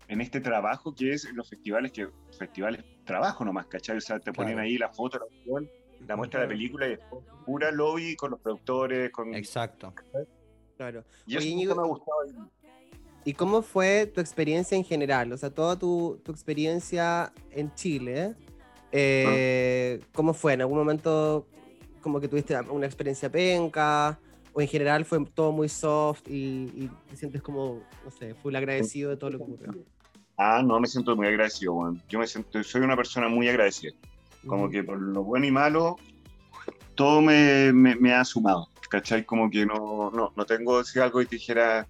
en 0.09 0.21
este 0.21 0.41
trabajo 0.41 0.93
que 0.93 1.13
es 1.13 1.33
los 1.33 1.49
festivales 1.49 1.93
que 1.93 2.09
festivales 2.37 2.85
trabajo 3.05 3.45
nomás, 3.45 3.67
¿cachai? 3.67 3.99
O 3.99 4.01
sea, 4.01 4.19
te 4.19 4.33
ponen 4.33 4.59
ahí 4.59 4.77
la 4.77 4.89
foto, 4.89 5.21
la, 5.21 5.63
la 6.09 6.17
muestra 6.17 6.41
de 6.41 6.47
la 6.47 6.51
película 6.51 6.89
y 6.89 6.97
después 6.97 7.25
pura 7.47 7.71
lobby 7.71 8.17
con 8.17 8.33
los 8.33 8.41
productores, 8.41 9.13
con 9.13 9.33
Exacto. 9.33 9.95
Claro. 10.77 11.05
Y 11.25 11.37
eso 11.37 11.77
me 11.77 11.83
ha 11.83 11.87
gustado. 11.87 12.51
¿Y 13.25 13.35
cómo 13.35 13.63
fue 13.63 14.07
tu 14.07 14.21
experiencia 14.21 14.77
en 14.77 14.85
general? 14.85 15.33
O 15.33 15.37
sea, 15.37 15.51
toda 15.51 15.79
tu, 15.79 16.21
tu 16.25 16.33
experiencia 16.33 17.33
en 17.51 17.73
Chile, 17.75 18.35
eh, 18.93 20.01
¿cómo 20.13 20.33
fue? 20.33 20.55
¿En 20.55 20.63
algún 20.63 20.79
momento 20.79 21.47
como 22.01 22.21
que 22.21 22.29
tuviste 22.29 22.59
una 22.71 22.87
experiencia 22.87 23.31
penca? 23.31 24.19
¿O 24.53 24.61
en 24.61 24.69
general 24.69 25.05
fue 25.05 25.25
todo 25.27 25.53
muy 25.53 25.69
soft 25.69 26.23
y, 26.27 26.91
te 27.09 27.17
sientes 27.17 27.43
como, 27.43 27.83
no 28.05 28.11
sé, 28.11 28.35
full 28.35 28.55
agradecido 28.57 29.11
de 29.11 29.17
todo 29.17 29.31
lo 29.31 29.39
que 29.39 29.45
ocurrió? 29.45 29.85
Ah, 30.37 30.63
no, 30.65 30.81
me 30.81 30.89
siento 30.89 31.15
muy 31.15 31.29
agradecido, 31.29 31.75
Juan. 31.75 32.03
Yo 32.09 32.19
me 32.19 32.27
siento, 32.27 32.63
soy 32.65 32.81
una 32.81 32.97
persona 32.97 33.29
muy 33.29 33.49
agradecida. 33.49 33.93
Como 34.47 34.71
que 34.71 34.83
por 34.83 34.99
lo 34.99 35.23
bueno 35.23 35.47
y 35.47 35.51
malo, 35.51 35.97
todo 36.95 37.21
me, 37.21 37.73
me, 37.73 38.15
ha 38.15 38.25
sumado, 38.25 38.71
¿cachai? 38.89 39.25
Como 39.25 39.51
que 39.51 39.67
no, 39.67 40.11
no, 40.11 40.33
no 40.35 40.47
tengo 40.47 40.83
si 40.83 40.99
algo 40.99 41.21
y 41.21 41.27
te 41.27 41.37
dijera, 41.37 41.87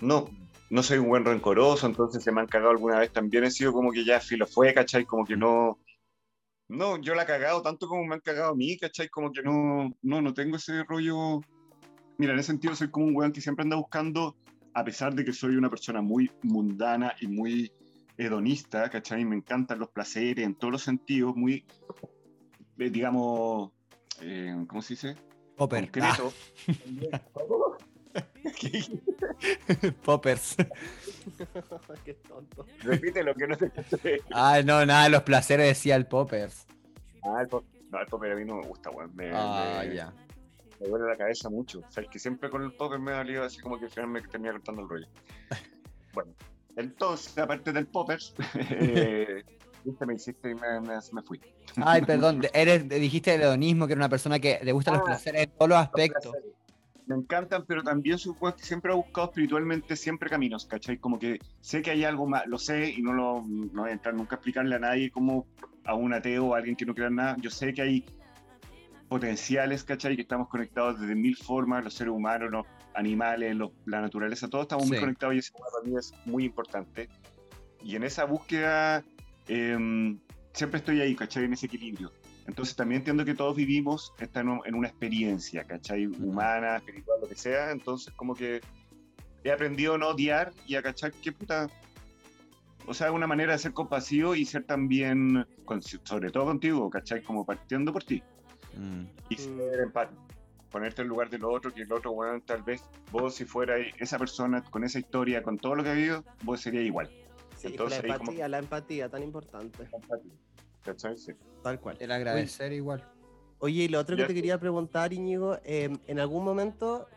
no, 0.00 0.30
no 0.74 0.82
soy 0.82 0.98
un 0.98 1.06
buen 1.06 1.24
rencoroso, 1.24 1.86
entonces 1.86 2.24
se 2.24 2.32
me 2.32 2.40
han 2.40 2.48
cagado 2.48 2.72
alguna 2.72 2.98
vez. 2.98 3.12
También 3.12 3.44
he 3.44 3.50
sido 3.52 3.72
como 3.72 3.92
que 3.92 4.04
ya 4.04 4.18
filo 4.18 4.44
fue, 4.44 4.74
¿cachai? 4.74 5.04
Como 5.04 5.24
que 5.24 5.36
no, 5.36 5.78
no, 6.66 6.98
yo 7.00 7.14
la 7.14 7.22
he 7.22 7.26
cagado 7.26 7.62
tanto 7.62 7.86
como 7.86 8.04
me 8.04 8.16
han 8.16 8.20
cagado 8.20 8.50
a 8.50 8.56
mí, 8.56 8.76
¿cachai? 8.76 9.08
Como 9.08 9.30
que 9.30 9.40
no, 9.40 9.94
no, 10.02 10.20
no 10.20 10.34
tengo 10.34 10.56
ese 10.56 10.82
rollo. 10.82 11.42
Mira, 12.18 12.32
en 12.32 12.40
ese 12.40 12.48
sentido 12.48 12.74
soy 12.74 12.90
como 12.90 13.06
un 13.06 13.14
weón 13.14 13.30
que 13.30 13.40
siempre 13.40 13.62
anda 13.62 13.76
buscando, 13.76 14.34
a 14.72 14.82
pesar 14.82 15.14
de 15.14 15.24
que 15.24 15.32
soy 15.32 15.54
una 15.54 15.70
persona 15.70 16.02
muy 16.02 16.28
mundana 16.42 17.14
y 17.20 17.28
muy 17.28 17.70
hedonista, 18.18 18.90
¿cachai? 18.90 19.24
Me 19.24 19.36
encantan 19.36 19.78
los 19.78 19.90
placeres 19.90 20.44
en 20.44 20.56
todos 20.56 20.72
los 20.72 20.82
sentidos, 20.82 21.36
muy, 21.36 21.64
eh, 22.78 22.90
digamos, 22.90 23.70
eh, 24.22 24.56
¿cómo 24.66 24.82
se 24.82 24.94
dice? 24.94 25.14
Popper. 25.56 25.88
Poppers. 30.04 30.56
Qué 32.04 32.14
tonto. 32.14 32.66
Repite 32.80 33.22
lo 33.22 33.34
que 33.34 33.46
no 33.46 33.56
se 33.56 33.72
Ah, 34.32 34.60
no, 34.64 34.84
nada, 34.86 35.08
los 35.08 35.22
placeres 35.22 35.66
decía 35.66 35.96
el 35.96 36.06
Poppers. 36.06 36.66
Ah, 37.22 37.42
el. 37.42 37.48
No, 37.90 38.00
el 38.00 38.06
Popper 38.06 38.32
a 38.32 38.36
mí 38.36 38.44
no 38.44 38.56
me 38.56 38.66
gusta, 38.66 38.90
weón. 38.90 39.14
Me, 39.14 39.30
ah, 39.32 39.84
ya. 39.84 40.12
Me 40.80 40.88
duele 40.88 41.06
la 41.06 41.16
cabeza 41.16 41.48
mucho. 41.48 41.80
O 41.80 41.90
sea, 41.90 42.02
es 42.02 42.08
que 42.08 42.18
siempre 42.18 42.50
con 42.50 42.62
el 42.62 42.72
Popper 42.72 42.98
me 42.98 43.12
ha 43.12 43.18
dolido 43.18 43.44
así 43.44 43.60
como 43.60 43.78
que 43.78 43.86
al 43.86 43.90
final 43.90 44.10
me 44.10 44.20
termina 44.22 44.52
cortando 44.52 44.82
el 44.82 44.88
rollo. 44.88 45.06
bueno, 46.12 46.32
entonces, 46.76 47.38
aparte 47.38 47.72
del 47.72 47.86
Poppers, 47.86 48.34
eh, 48.70 49.44
me 50.06 50.14
hiciste 50.14 50.50
y 50.50 50.54
me, 50.54 50.80
me, 50.80 51.22
fui. 51.22 51.40
Ay, 51.76 52.02
perdón, 52.02 52.42
eres, 52.52 52.88
dijiste 52.88 53.34
el 53.34 53.42
hedonismo, 53.42 53.86
que 53.86 53.92
era 53.92 54.00
una 54.00 54.08
persona 54.08 54.38
que 54.38 54.58
le 54.62 54.72
gustan 54.72 54.94
los 54.94 55.02
ah, 55.02 55.06
placeres 55.06 55.44
en 55.44 55.50
todos 55.50 55.68
los 55.68 55.78
aspectos 55.78 56.34
me 57.06 57.16
encantan, 57.16 57.64
pero 57.66 57.82
también 57.82 58.18
supongo 58.18 58.56
que 58.56 58.64
siempre 58.64 58.92
ha 58.92 58.94
buscado 58.94 59.28
espiritualmente 59.28 59.96
siempre 59.96 60.30
caminos, 60.30 60.66
¿cachai? 60.66 60.98
Como 60.98 61.18
que 61.18 61.38
sé 61.60 61.82
que 61.82 61.90
hay 61.90 62.04
algo 62.04 62.26
más, 62.26 62.46
lo 62.46 62.58
sé 62.58 62.90
y 62.90 63.02
no, 63.02 63.12
lo, 63.12 63.42
no 63.46 63.82
voy 63.82 63.90
a 63.90 63.92
entrar 63.92 64.14
nunca 64.14 64.36
a 64.36 64.38
explicarle 64.38 64.74
a 64.76 64.78
nadie 64.78 65.10
como 65.10 65.46
a 65.84 65.94
un 65.94 66.14
ateo 66.14 66.46
o 66.46 66.54
a 66.54 66.58
alguien 66.58 66.76
que 66.76 66.86
no 66.86 66.94
crea 66.94 67.08
en 67.08 67.16
nada. 67.16 67.36
Yo 67.40 67.50
sé 67.50 67.74
que 67.74 67.82
hay 67.82 68.04
potenciales, 69.08 69.84
¿cachai? 69.84 70.16
Que 70.16 70.22
estamos 70.22 70.48
conectados 70.48 71.00
desde 71.00 71.14
mil 71.14 71.36
formas, 71.36 71.84
los 71.84 71.94
seres 71.94 72.12
humanos, 72.12 72.50
los 72.50 72.66
animales, 72.94 73.56
la 73.86 74.00
naturaleza, 74.00 74.48
todos 74.48 74.64
estamos 74.64 74.88
muy 74.88 74.98
conectados 74.98 75.34
y 75.34 75.38
eso 75.38 75.52
para 75.52 75.86
mí 75.86 75.96
es 75.98 76.12
muy 76.24 76.44
importante. 76.44 77.08
Y 77.82 77.96
en 77.96 78.04
esa 78.04 78.24
búsqueda 78.24 79.04
em, 79.46 80.18
siempre 80.52 80.78
estoy 80.78 81.00
ahí, 81.00 81.14
¿cachai? 81.14 81.44
En 81.44 81.52
ese 81.52 81.66
equilibrio. 81.66 82.12
Entonces 82.46 82.76
también 82.76 83.00
entiendo 83.00 83.24
que 83.24 83.34
todos 83.34 83.56
vivimos 83.56 84.12
en 84.18 84.74
una 84.74 84.88
experiencia, 84.88 85.64
¿cachai? 85.64 86.06
Humana, 86.06 86.76
espiritual, 86.76 87.20
lo 87.22 87.28
que 87.28 87.36
sea. 87.36 87.70
Entonces 87.70 88.12
como 88.14 88.34
que 88.34 88.60
he 89.44 89.50
aprendido 89.50 89.94
a 89.94 89.98
no 89.98 90.08
odiar 90.08 90.52
y 90.66 90.76
a 90.76 90.82
cachar 90.82 91.12
qué 91.12 91.32
puta... 91.32 91.68
O 92.86 92.92
sea, 92.92 93.12
una 93.12 93.26
manera 93.26 93.52
de 93.52 93.58
ser 93.58 93.72
compasivo 93.72 94.34
y 94.34 94.44
ser 94.44 94.64
también, 94.64 95.46
sobre 96.02 96.30
todo 96.30 96.44
contigo, 96.44 96.90
¿cachai? 96.90 97.22
Como 97.22 97.46
partiendo 97.46 97.94
por 97.94 98.04
ti. 98.04 98.22
Mm. 98.76 99.04
Y 99.30 99.36
ser 99.36 99.80
empático. 99.80 100.22
Ponerte 100.70 101.00
en 101.00 101.08
lugar 101.08 101.30
del 101.30 101.44
otro, 101.44 101.72
que 101.72 101.82
el 101.82 101.92
otro, 101.92 102.12
bueno, 102.12 102.42
tal 102.44 102.62
vez 102.62 102.82
vos 103.10 103.36
si 103.36 103.44
fuera 103.44 103.76
esa 103.78 104.18
persona 104.18 104.62
con 104.62 104.84
esa 104.84 104.98
historia, 104.98 105.42
con 105.42 105.56
todo 105.56 105.76
lo 105.76 105.84
que 105.84 105.90
ha 105.90 105.94
vivido, 105.94 106.24
vos 106.42 106.60
serías 106.60 106.84
igual. 106.84 107.08
Sí, 107.56 107.68
Entonces, 107.68 108.02
la 108.04 108.16
empatía, 108.16 108.48
la 108.48 108.58
empatía, 108.58 109.08
tan 109.08 109.22
importante. 109.22 109.88
Tal 111.62 111.80
cual. 111.80 111.96
El 112.00 112.12
agradecer 112.12 112.72
igual. 112.72 113.02
Oye, 113.58 113.84
y 113.84 113.88
lo 113.88 113.98
otro 113.98 114.16
que 114.16 114.24
te 114.24 114.34
quería 114.34 114.58
preguntar, 114.58 115.12
Íñigo, 115.12 115.58
em, 115.64 115.98
¿en 116.06 116.20
algún 116.20 116.44
momento 116.44 117.08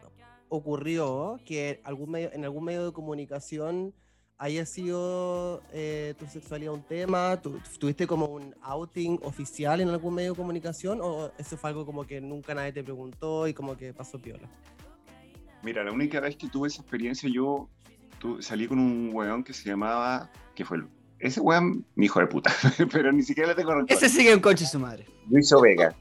ocurrió 0.49 1.39
que 1.45 1.82
algún 1.84 2.12
medio, 2.12 2.32
en 2.32 2.45
algún 2.45 2.63
medio 2.63 2.86
de 2.86 2.93
comunicación 2.93 3.93
haya 4.38 4.65
sido 4.65 5.62
eh, 5.73 6.13
tu 6.17 6.25
sexualidad 6.27 6.73
un 6.73 6.84
tema? 6.84 7.41
¿Tuviste 7.41 8.08
como 8.08 8.28
un 8.28 8.55
outing 8.61 9.20
oficial 9.24 9.82
en 9.82 9.89
algún 9.89 10.15
medio 10.15 10.32
de 10.32 10.38
comunicación 10.38 10.99
o 11.01 11.32
eso 11.38 11.57
fue 11.57 11.72
algo 11.72 11.86
como 11.86 12.05
que 12.05 12.22
nunca 12.22 12.53
nadie 12.53 12.72
te 12.72 12.84
preguntó 12.84 13.47
y 13.47 13.53
como 13.53 13.76
que 13.76 13.93
pasó 13.93 14.20
piola? 14.20 14.47
Mira, 15.63 15.84
la 15.84 15.91
única 15.91 16.20
vez 16.20 16.38
que 16.38 16.47
tuve 16.47 16.68
esa 16.70 16.82
experiencia 16.82 17.30
yo 17.30 17.70
salí 18.39 18.68
con 18.68 18.80
un 18.80 19.09
weón 19.13 19.43
que 19.43 19.53
se 19.53 19.70
llamaba, 19.70 20.32
que 20.55 20.63
fue 20.65 20.78
el 20.78 20.88
ese 21.20 21.39
weón, 21.39 21.86
mi 21.95 22.05
hijo 22.05 22.20
de 22.20 22.28
puta, 22.28 22.51
pero 22.91 23.11
ni 23.11 23.24
siquiera 23.24 23.49
le 23.49 23.55
tengo 23.55 23.74
rencor. 23.74 23.91
Ese 23.91 24.09
sigue 24.09 24.34
un 24.34 24.41
coche 24.41 24.65
su 24.65 24.80
madre. 24.80 25.05
Luis 25.30 25.53
Vega, 25.61 25.95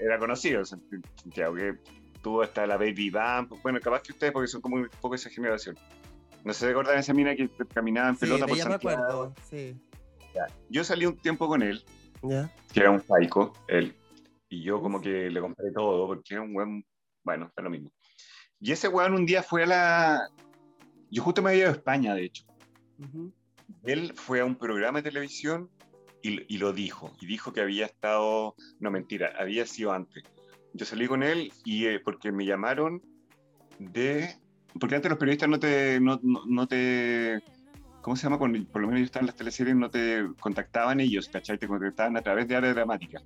era 0.00 0.18
conocido 0.18 0.64
Santiago, 0.64 1.54
que 1.54 1.74
tuvo 2.22 2.42
hasta 2.42 2.66
la 2.66 2.76
Baby 2.76 3.10
Bump. 3.10 3.52
Bueno, 3.62 3.80
capaz 3.80 4.02
que 4.02 4.12
ustedes, 4.12 4.32
porque 4.32 4.48
son 4.48 4.60
como 4.60 4.76
un 4.76 4.88
poco 5.00 5.14
esa 5.14 5.30
generación. 5.30 5.76
No 6.44 6.52
sé 6.52 6.60
si 6.60 6.66
recuerdan 6.66 6.98
esa 6.98 7.14
mina 7.14 7.34
que 7.34 7.48
caminaba 7.72 8.10
en 8.10 8.16
pelota 8.16 8.46
por 8.46 8.58
Santiago. 8.58 8.96
Me 8.96 9.02
acuerdo, 9.02 9.34
sí. 9.48 9.76
Yo 10.68 10.84
salí 10.84 11.06
un 11.06 11.16
tiempo 11.16 11.46
con 11.46 11.62
él, 11.62 11.84
que 12.72 12.80
era 12.80 12.90
un 12.90 13.00
psycho, 13.00 13.52
él, 13.68 13.94
y 14.48 14.62
yo 14.62 14.80
como 14.80 15.00
que 15.00 15.30
le 15.30 15.40
compré 15.40 15.70
todo, 15.72 16.06
porque 16.06 16.34
era 16.34 16.42
un 16.42 16.54
weón, 16.54 16.84
bueno, 17.22 17.52
es 17.56 17.64
lo 17.64 17.70
mismo. 17.70 17.92
Y 18.60 18.72
ese 18.72 18.88
weón 18.88 19.14
un 19.14 19.26
día 19.26 19.42
fue 19.42 19.64
a 19.64 19.66
la... 19.66 20.28
Yo 21.10 21.22
justo 21.22 21.42
me 21.42 21.50
había 21.50 21.62
ido 21.62 21.70
a 21.70 21.74
España, 21.74 22.14
de 22.14 22.24
hecho. 22.24 22.44
Él 23.82 24.12
fue 24.14 24.40
a 24.40 24.44
un 24.44 24.56
programa 24.56 25.00
de 25.02 25.10
televisión 25.10 25.68
y, 26.22 26.56
lo 26.56 26.72
dijo, 26.72 27.12
y 27.20 27.26
dijo 27.26 27.52
que 27.52 27.60
había 27.60 27.84
estado, 27.84 28.54
no 28.80 28.90
mentira, 28.90 29.32
había 29.38 29.66
sido 29.66 29.92
antes. 29.92 30.22
Yo 30.72 30.86
salí 30.86 31.06
con 31.06 31.22
él 31.22 31.52
y 31.64 31.84
eh, 31.86 32.00
porque 32.02 32.32
me 32.32 32.46
llamaron 32.46 33.02
de, 33.78 34.34
porque 34.80 34.94
antes 34.94 35.10
los 35.10 35.18
periodistas 35.18 35.48
no 35.50 35.58
te, 35.60 36.00
no, 36.00 36.18
no- 36.22 36.44
no 36.46 36.66
te, 36.66 37.40
¿cómo 38.00 38.16
se 38.16 38.22
llama? 38.24 38.38
Cuando, 38.38 38.58
por 38.72 38.80
lo 38.80 38.88
menos 38.88 39.00
yo 39.00 39.04
estaba 39.04 39.20
en 39.22 39.26
las 39.26 39.36
teleseries, 39.36 39.76
no 39.76 39.90
te 39.90 40.26
contactaban 40.40 40.98
ellos, 41.00 41.28
¿cachai? 41.30 41.58
Te 41.58 41.68
contactaban 41.68 42.16
a 42.16 42.22
través 42.22 42.48
de 42.48 42.56
área 42.56 42.72
dramática. 42.72 43.20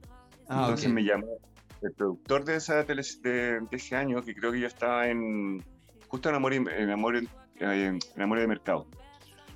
Ah, 0.48 0.62
Entonces 0.62 0.88
ok. 0.88 0.94
me 0.94 1.04
llamó 1.04 1.38
el 1.80 1.92
productor 1.92 2.44
de, 2.44 2.56
esa 2.56 2.84
tele, 2.84 3.02
de, 3.22 3.30
de 3.60 3.76
ese 3.76 3.94
año, 3.94 4.20
que 4.22 4.34
creo 4.34 4.50
que 4.50 4.58
yo 4.60 4.66
estaba 4.66 5.06
en, 5.08 5.62
justo 6.08 6.28
en 6.30 6.34
Amor, 6.34 6.52
y- 6.52 6.56
en 6.56 6.90
Amor, 6.90 7.16
en, 7.16 7.28
en 7.60 8.22
Amor 8.22 8.40
de 8.40 8.46
Mercado. 8.48 8.88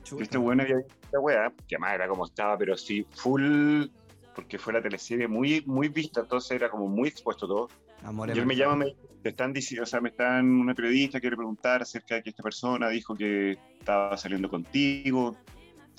Que 0.05 0.23
este 0.23 0.39
bueno 0.39 0.63
había 0.63 0.77
visto 0.77 0.95
esta 1.03 1.21
weá, 1.21 1.53
que 1.69 1.77
además 1.77 1.95
era 1.95 2.09
como 2.09 2.27
estaba, 2.27 2.59
pero 2.59 2.77
sí, 2.77 3.07
full, 3.11 3.87
porque 4.35 4.59
fue 4.59 4.73
la 4.73 4.83
teleserie 4.83 5.29
muy, 5.29 5.63
muy 5.67 5.89
vista, 5.89 6.21
entonces 6.21 6.53
era 6.53 6.71
como 6.71 6.89
muy 6.89 7.09
expuesto 7.09 7.47
todo. 7.47 7.69
Amor 8.03 8.35
Y 8.35 8.39
él 8.39 8.47
me 8.47 8.57
llama, 8.57 8.77
me, 8.77 8.97
te 9.23 9.29
están 9.29 9.53
diciendo, 9.53 9.85
o 9.85 9.87
sea, 9.87 10.01
me 10.01 10.09
están, 10.09 10.51
una 10.51 10.75
periodista 10.75 11.21
quiere 11.21 11.37
preguntar 11.37 11.83
acerca 11.83 12.17
de 12.17 12.23
que 12.23 12.31
esta 12.31 12.43
persona 12.43 12.89
dijo 12.89 13.15
que 13.15 13.59
estaba 13.79 14.17
saliendo 14.17 14.49
contigo, 14.49 15.37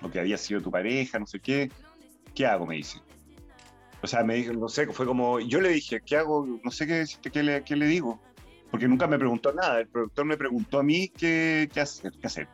o 0.02 0.10
que 0.10 0.20
había 0.20 0.38
sido 0.38 0.62
tu 0.62 0.70
pareja, 0.70 1.20
no 1.20 1.26
sé 1.26 1.40
qué. 1.40 1.72
¿Qué 2.36 2.46
hago? 2.46 2.66
Me 2.66 2.76
dice. 2.76 3.00
O 4.02 4.08
sea, 4.08 4.24
me 4.24 4.36
dijo, 4.36 4.52
no 4.54 4.68
sé, 4.68 4.88
fue 4.88 5.06
como, 5.06 5.40
yo 5.40 5.62
le 5.62 5.70
dije, 5.70 6.02
¿qué 6.06 6.18
hago? 6.18 6.46
No 6.64 6.72
sé 6.72 6.86
qué, 6.86 6.96
decirte, 6.96 7.32
qué, 7.32 7.44
le, 7.44 7.64
qué 7.64 7.76
le 7.76 7.86
digo. 7.86 8.20
Porque 8.70 8.88
nunca 8.88 9.08
me 9.08 9.18
preguntó 9.18 9.54
nada, 9.54 9.80
el 9.80 9.88
productor 9.88 10.26
me 10.26 10.36
preguntó 10.36 10.80
a 10.80 10.84
mí 10.84 11.08
qué, 11.08 11.70
qué 11.72 11.80
hacer. 11.80 12.12
Qué 12.20 12.28
hacer. 12.28 12.48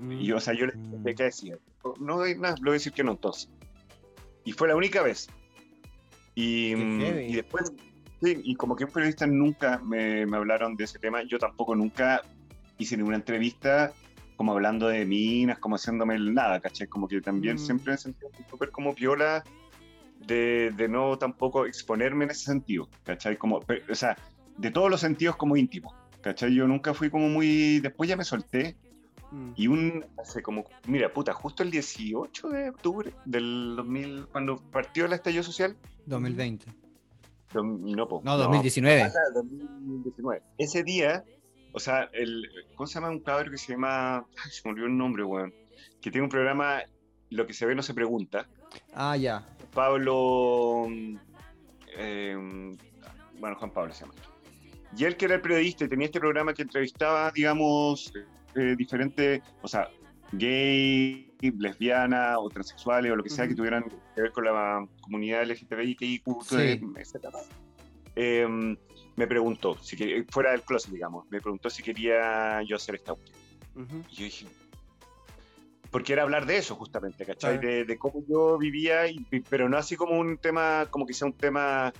Y 0.00 0.26
yo, 0.26 0.36
o 0.36 0.40
sea, 0.40 0.54
yo 0.54 0.66
le 0.66 0.72
Mm. 0.74 1.02
dije, 1.04 1.14
¿qué 1.14 1.22
decía? 1.24 1.56
No 2.00 2.22
hay 2.22 2.36
nada, 2.36 2.54
le 2.56 2.62
voy 2.62 2.70
a 2.70 2.74
decir 2.74 2.92
que 2.92 3.04
no, 3.04 3.12
entonces. 3.12 3.48
Y 4.44 4.52
fue 4.52 4.68
la 4.68 4.76
única 4.76 5.02
vez. 5.02 5.28
Y, 6.34 6.74
mm, 6.74 7.00
y 7.28 7.34
después, 7.36 7.72
sí, 8.22 8.40
y 8.42 8.54
como 8.56 8.74
que 8.76 8.84
un 8.84 8.90
periodista 8.90 9.26
nunca 9.26 9.78
me, 9.78 10.26
me 10.26 10.36
hablaron 10.36 10.76
de 10.76 10.84
ese 10.84 10.98
tema, 10.98 11.22
yo 11.22 11.38
tampoco 11.38 11.74
nunca 11.76 12.22
hice 12.78 12.96
ninguna 12.96 13.16
entrevista 13.16 13.92
como 14.36 14.50
hablando 14.52 14.88
de 14.88 15.04
minas, 15.04 15.60
como 15.60 15.76
haciéndome 15.76 16.16
el 16.16 16.34
nada, 16.34 16.58
¿cachai? 16.60 16.88
Como 16.88 17.06
que 17.06 17.20
también 17.20 17.54
Mm. 17.54 17.58
siempre 17.58 17.92
me 17.92 17.98
sentí 17.98 18.26
súper 18.50 18.70
como 18.72 18.92
piola 18.94 19.44
de, 20.26 20.72
de 20.76 20.88
no 20.88 21.16
tampoco 21.18 21.66
exponerme 21.66 22.24
en 22.24 22.30
ese 22.32 22.46
sentido, 22.46 22.88
¿cachai? 23.04 23.36
Como, 23.36 23.60
o 23.88 23.94
sea, 23.94 24.16
de 24.56 24.70
todos 24.72 24.90
los 24.90 25.00
sentidos 25.00 25.36
como 25.36 25.56
íntimo, 25.56 25.94
¿cachai? 26.20 26.52
Yo 26.52 26.66
nunca 26.66 26.94
fui 26.94 27.10
como 27.10 27.28
muy... 27.28 27.78
Después 27.78 28.08
ya 28.08 28.16
me 28.16 28.24
solté 28.24 28.76
Mm. 29.34 29.52
y 29.56 29.66
un, 29.66 30.06
hace 30.18 30.42
como, 30.42 30.64
mira, 30.86 31.12
puta, 31.12 31.32
justo 31.32 31.62
el 31.64 31.70
18 31.72 32.48
de 32.50 32.68
octubre 32.70 33.12
del 33.24 33.74
2000, 33.76 34.26
cuando 34.28 34.56
partió 34.70 35.06
el 35.06 35.12
estallido 35.12 35.42
social, 35.42 35.76
2020. 36.06 36.66
dom- 37.52 37.80
no, 37.96 38.06
po, 38.06 38.20
No, 38.24 38.36
2019. 38.38 39.02
ah, 39.02 39.10
2019. 39.34 40.42
Ese 40.58 40.84
día, 40.84 41.24
o 41.72 41.80
sea, 41.80 42.08
el, 42.12 42.48
¿cómo 42.76 42.86
se 42.86 42.94
llama 42.94 43.10
un 43.10 43.20
cabrón 43.20 43.50
que 43.50 43.58
se 43.58 43.72
llama, 43.72 44.18
ay, 44.18 44.50
se 44.50 44.60
me 44.64 44.70
olvidó 44.72 44.86
el 44.86 44.96
nombre, 44.96 45.24
weón, 45.24 45.52
que 46.00 46.10
tiene 46.10 46.22
un 46.24 46.30
programa, 46.30 46.82
Lo 47.30 47.46
que 47.46 47.54
se 47.54 47.66
ve 47.66 47.74
no 47.74 47.82
se 47.82 47.94
pregunta, 47.94 48.46
Ah, 48.94 49.16
ya. 49.16 49.44
Pablo, 49.72 50.86
mm, 50.88 51.16
eh, 51.96 52.36
bueno, 53.40 53.56
Juan 53.56 53.70
Pablo 53.72 53.92
se 53.92 54.02
llama. 54.02 54.14
Y 54.96 55.04
él 55.04 55.16
que 55.16 55.24
era 55.24 55.34
el 55.34 55.40
periodista 55.40 55.84
y 55.84 55.88
tenía 55.88 56.06
este 56.06 56.20
programa 56.20 56.54
que 56.54 56.62
entrevistaba, 56.62 57.30
digamos, 57.32 58.12
eh, 58.54 58.74
diferentes, 58.76 59.42
o 59.62 59.68
sea, 59.68 59.88
gay, 60.32 61.30
lesbiana 61.58 62.38
o 62.38 62.48
transexuales 62.48 63.12
o 63.12 63.16
lo 63.16 63.22
que 63.22 63.30
sea 63.30 63.44
que 63.46 63.52
Ujú. 63.52 63.58
tuvieran 63.58 63.84
que 64.14 64.22
ver 64.22 64.32
con 64.32 64.44
la 64.44 64.86
comunidad 65.00 65.42
LGTBIQ, 65.42 66.42
Sí. 66.42 66.80
etc. 66.96 67.26
Eh, 68.16 68.76
me 69.16 69.26
preguntó, 69.26 69.76
si 69.82 69.96
quería- 69.96 70.24
fuera 70.30 70.52
del 70.52 70.62
closet, 70.62 70.92
digamos, 70.92 71.26
me 71.30 71.40
preguntó 71.40 71.68
si 71.70 71.82
quería 71.82 72.62
yo 72.62 72.76
hacer 72.76 72.94
esta 72.96 73.14
cuestión. 73.14 73.38
Ujú. 73.76 74.02
Y 74.10 74.14
yo 74.16 74.24
dije, 74.24 74.46
porque 75.90 76.12
era 76.12 76.22
hablar 76.22 76.46
de 76.46 76.56
eso 76.56 76.74
justamente, 76.74 77.24
¿cachai? 77.24 77.58
Claro. 77.60 77.68
De, 77.76 77.84
de 77.84 77.98
cómo 77.98 78.24
yo 78.28 78.58
vivía, 78.58 79.06
y, 79.08 79.18
pero 79.48 79.68
no 79.68 79.76
así 79.76 79.96
como 79.96 80.18
un 80.18 80.38
tema, 80.38 80.86
como 80.90 81.06
que 81.06 81.12
sea 81.14 81.26
un 81.26 81.34
tema 81.36 81.92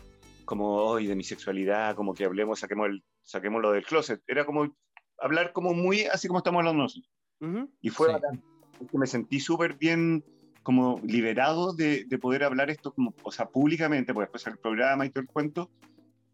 como 0.44 0.76
hoy 0.76 1.06
de 1.06 1.14
mi 1.16 1.24
sexualidad, 1.24 1.94
como 1.94 2.12
que 2.14 2.24
hablemos, 2.24 2.58
saquemos 2.60 2.88
el, 2.88 3.02
saquémoslo 3.22 3.72
del 3.72 3.84
closet. 3.84 4.20
Era 4.26 4.44
como 4.44 4.74
hablar 5.24 5.52
como 5.52 5.72
muy 5.74 6.04
así 6.04 6.28
como 6.28 6.38
estamos 6.38 6.60
hablando 6.60 6.82
nosotros. 6.82 7.10
Ujú. 7.40 7.70
Y 7.80 7.90
fue 7.90 8.08
Sí. 8.08 8.12
bacán, 8.14 8.42
porque 8.78 8.98
me 8.98 9.06
sentí 9.06 9.40
súper 9.40 9.74
bien 9.74 10.24
como 10.62 11.00
liberado 11.02 11.72
de, 11.74 12.04
de 12.04 12.18
poder 12.18 12.44
hablar 12.44 12.70
esto 12.70 12.92
como, 12.92 13.14
o 13.22 13.30
sea, 13.30 13.46
públicamente, 13.46 14.14
porque 14.14 14.26
después 14.26 14.46
el 14.46 14.58
programa 14.58 15.04
y 15.04 15.10
todo 15.10 15.22
el 15.22 15.28
cuento, 15.28 15.70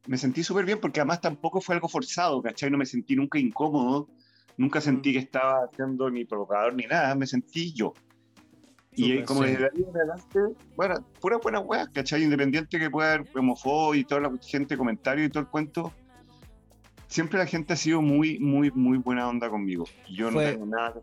me 0.06 0.16
sentí 0.16 0.42
súper 0.42 0.64
bien 0.64 0.80
porque 0.80 1.00
además 1.00 1.20
tampoco 1.20 1.60
fue 1.60 1.74
algo 1.74 1.88
forzado, 1.88 2.40
¿cachai? 2.42 2.70
No 2.70 2.78
me 2.78 2.86
sentí 2.86 3.16
nunca 3.16 3.38
incómodo, 3.38 4.08
nunca 4.56 4.80
sentí 4.80 5.12
que 5.12 5.18
estaba 5.18 5.64
haciendo 5.64 6.10
ni 6.10 6.24
provocador 6.24 6.74
ni 6.74 6.84
nada, 6.84 7.14
me 7.14 7.26
sentí 7.26 7.72
yo. 7.72 7.92
Y 8.92 9.02
Súper, 9.02 9.18
eh, 9.18 9.24
como 9.24 9.42
sí. 9.44 9.50
desde 9.50 9.64
ahí 9.64 9.82
en 9.88 9.96
adelante, 9.96 10.38
bueno, 10.76 10.94
pura 11.20 11.36
buena 11.38 11.60
weá, 11.60 11.86
¿cachai? 11.92 12.22
Independiente 12.24 12.78
que 12.78 12.90
pueda 12.90 13.14
haber 13.14 13.28
homofobia 13.36 14.00
y 14.00 14.04
toda 14.04 14.22
la 14.22 14.32
gente, 14.42 14.76
comentarios 14.76 15.28
y 15.28 15.30
todo 15.30 15.42
el 15.42 15.48
cuento, 15.48 15.92
siempre 17.10 17.38
la 17.38 17.46
gente 17.46 17.74
ha 17.74 17.76
sido 17.76 18.00
muy, 18.00 18.38
muy, 18.38 18.70
muy 18.70 18.96
buena 18.98 19.28
onda 19.28 19.50
conmigo. 19.50 19.84
Yo 20.08 20.30
Fue- 20.30 20.44
no 20.46 20.50
tengo 20.52 20.66
nada 20.66 20.94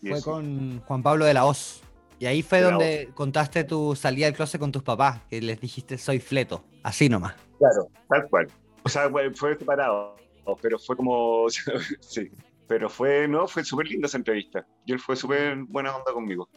Fue 0.00 0.22
con 0.22 0.80
Juan 0.80 1.02
Pablo 1.02 1.24
de 1.24 1.34
la 1.34 1.44
Hoz. 1.44 1.82
Y 2.18 2.26
ahí 2.26 2.42
fue 2.42 2.58
De 2.58 2.64
donde 2.64 3.10
contaste 3.14 3.62
tu 3.62 3.94
salida 3.94 4.26
del 4.26 4.34
closet 4.34 4.60
con 4.60 4.72
tus 4.72 4.82
papás, 4.82 5.20
que 5.30 5.40
les 5.40 5.60
dijiste 5.60 5.96
soy 5.98 6.18
fleto, 6.18 6.64
así 6.82 7.08
nomás. 7.08 7.34
Claro, 7.58 7.88
tal 8.08 8.28
cual. 8.28 8.48
O 8.82 8.88
sea, 8.88 9.08
fue 9.34 9.56
separado, 9.56 10.16
pero 10.60 10.78
fue 10.80 10.96
como, 10.96 11.46
sí, 12.00 12.28
pero 12.66 12.88
fue, 12.88 13.28
no, 13.28 13.46
fue 13.46 13.64
súper 13.64 13.86
linda 13.86 14.06
esa 14.06 14.16
entrevista. 14.16 14.66
Y 14.84 14.92
él 14.92 14.98
fue 14.98 15.14
súper 15.14 15.56
buena 15.68 15.94
onda 15.94 16.12
conmigo. 16.12 16.48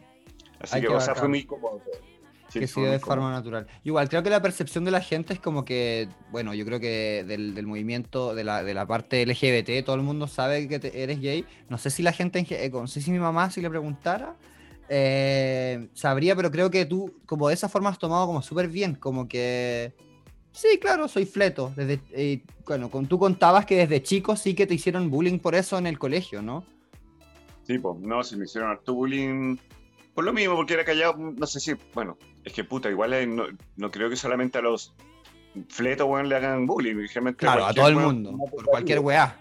Así 0.58 0.76
Ay, 0.76 0.82
que, 0.82 0.88
o 0.88 0.98
sea, 0.98 1.08
bacán. 1.08 1.16
fue 1.20 1.28
muy 1.28 1.44
cómodo. 1.44 1.80
Sí, 2.52 2.60
que 2.60 2.66
se 2.66 2.80
dio 2.80 2.90
de 2.90 2.98
forma 2.98 3.30
natural. 3.30 3.66
Igual, 3.84 4.08
creo 4.08 4.22
que 4.22 4.30
la 4.30 4.42
percepción 4.42 4.84
de 4.84 4.90
la 4.90 5.00
gente 5.00 5.32
es 5.32 5.40
como 5.40 5.64
que, 5.64 6.08
bueno, 6.30 6.52
yo 6.54 6.64
creo 6.64 6.80
que 6.80 7.24
del, 7.26 7.54
del 7.54 7.66
movimiento, 7.66 8.34
de 8.34 8.44
la, 8.44 8.62
de 8.62 8.74
la 8.74 8.86
parte 8.86 9.22
LGBT, 9.22 9.84
todo 9.84 9.96
el 9.96 10.02
mundo 10.02 10.26
sabe 10.26 10.68
que 10.68 10.78
te- 10.78 11.02
eres 11.02 11.20
gay. 11.20 11.44
No 11.68 11.78
sé 11.78 11.90
si 11.90 12.02
la 12.02 12.12
gente, 12.12 12.38
en 12.38 12.46
ge- 12.46 12.64
eh, 12.64 12.70
no 12.70 12.86
sé 12.86 13.00
si 13.00 13.10
mi 13.10 13.18
mamá, 13.18 13.50
si 13.50 13.60
le 13.62 13.70
preguntara, 13.70 14.34
eh, 14.88 15.88
sabría, 15.94 16.36
pero 16.36 16.50
creo 16.50 16.70
que 16.70 16.84
tú, 16.84 17.14
como 17.26 17.48
de 17.48 17.54
esa 17.54 17.68
forma, 17.68 17.88
has 17.90 17.98
tomado 17.98 18.26
como 18.26 18.42
súper 18.42 18.68
bien, 18.68 18.94
como 18.94 19.26
que... 19.28 19.94
Sí, 20.52 20.78
claro, 20.78 21.08
soy 21.08 21.24
fleto. 21.24 21.72
Desde, 21.74 22.00
eh, 22.12 22.42
bueno, 22.66 22.90
con, 22.90 23.06
tú 23.06 23.18
contabas 23.18 23.64
que 23.64 23.76
desde 23.76 24.02
chico 24.02 24.36
sí 24.36 24.54
que 24.54 24.66
te 24.66 24.74
hicieron 24.74 25.08
bullying 25.10 25.38
por 25.38 25.54
eso 25.54 25.78
en 25.78 25.86
el 25.86 25.98
colegio, 25.98 26.42
¿no? 26.42 26.64
Sí, 27.66 27.78
pues, 27.78 27.98
no, 28.00 28.22
se 28.22 28.36
me 28.36 28.44
hicieron 28.44 28.70
harto 28.70 28.92
bullying 28.92 29.56
por 30.14 30.24
lo 30.24 30.32
mismo, 30.32 30.56
porque 30.56 30.74
era 30.74 30.84
callado, 30.84 31.14
no 31.16 31.46
sé 31.46 31.60
si, 31.60 31.74
bueno, 31.94 32.16
es 32.44 32.52
que 32.52 32.64
puta, 32.64 32.90
igual 32.90 33.12
eh, 33.14 33.26
no, 33.26 33.44
no 33.76 33.90
creo 33.90 34.10
que 34.10 34.16
solamente 34.16 34.58
a 34.58 34.62
los 34.62 34.94
fletos, 35.68 36.06
weón, 36.08 36.28
le 36.28 36.36
hagan 36.36 36.66
bullying. 36.66 37.06
Claro, 37.36 37.66
a 37.66 37.72
todo 37.74 37.88
el 37.88 37.96
weón- 37.96 38.22
mundo, 38.22 38.36
por 38.50 38.64
cualquier 38.64 39.00
weá. 39.00 39.36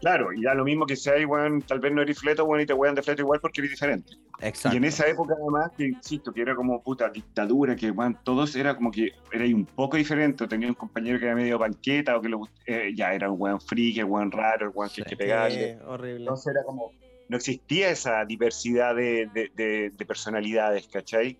Claro, 0.00 0.32
y 0.32 0.40
da 0.42 0.54
lo 0.54 0.64
mismo 0.64 0.86
que 0.86 0.96
sea, 0.96 1.14
weón, 1.26 1.60
tal 1.60 1.78
vez 1.78 1.92
no 1.92 2.00
eres 2.00 2.18
fleto, 2.18 2.44
weón, 2.46 2.62
y 2.62 2.66
te 2.66 2.72
wean 2.72 2.94
de 2.94 3.02
fleto 3.02 3.20
igual 3.20 3.38
porque 3.38 3.60
eres 3.60 3.72
diferente. 3.72 4.14
Exacto. 4.40 4.74
Y 4.74 4.78
en 4.78 4.84
esa 4.84 5.06
época 5.06 5.34
además, 5.38 5.72
que 5.76 5.84
insisto, 5.88 6.32
que 6.32 6.40
era 6.40 6.54
como 6.54 6.82
puta 6.82 7.10
dictadura, 7.10 7.76
que 7.76 7.90
weón, 7.90 8.18
todos 8.24 8.56
era 8.56 8.74
como 8.74 8.90
que 8.90 9.10
era 9.30 9.44
un 9.44 9.66
poco 9.66 9.98
diferente. 9.98 10.48
Tenía 10.48 10.68
un 10.68 10.74
compañero 10.74 11.18
que 11.18 11.26
era 11.26 11.34
medio 11.34 11.58
banqueta 11.58 12.16
o 12.16 12.22
que 12.22 12.30
gust- 12.30 12.50
eh, 12.66 12.92
ya 12.96 13.12
era 13.12 13.30
un 13.30 13.38
weón 13.38 13.60
friki, 13.60 14.00
el 14.00 14.06
weón 14.06 14.30
raro, 14.32 14.68
el 14.68 14.72
weón 14.74 14.88
que 14.90 15.02
Sí. 15.02 15.16
que. 15.16 15.50
Sí, 15.50 15.84
horrible. 15.86 16.20
Entonces 16.20 16.46
era 16.54 16.64
como, 16.64 16.92
no 17.30 17.36
existía 17.36 17.90
esa 17.90 18.24
diversidad 18.24 18.94
de, 18.96 19.30
de- 19.32 19.50
de- 19.54 19.90
de 19.96 20.04
personalidades, 20.06 20.88
¿cachai? 20.88 21.38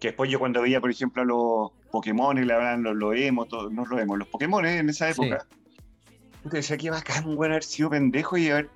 Que 0.00 0.08
después 0.08 0.30
yo 0.30 0.38
cuando 0.38 0.62
veía, 0.62 0.80
por 0.80 0.90
ejemplo, 0.90 1.22
a 1.22 1.24
los 1.26 1.72
Pokémon, 1.92 2.34
le 2.44 2.52
hablan 2.54 2.82
los, 2.82 2.96
los 2.96 3.14
emo, 3.14 3.44
todos, 3.44 3.70
no 3.70 3.84
los 3.84 4.00
emo, 4.00 4.16
los 4.16 4.28
Pokémon 4.28 4.64
en 4.64 4.88
esa 4.88 5.12
Sí. 5.12 5.20
época, 5.22 5.46
puta, 6.42 6.56
decía 6.56 6.78
que 6.78 6.88
bacán, 6.90 7.24
weón, 7.36 7.52
haber 7.52 7.64
sido 7.64 7.90
pendejo 7.90 8.38
y 8.38 8.48
haber 8.48 8.70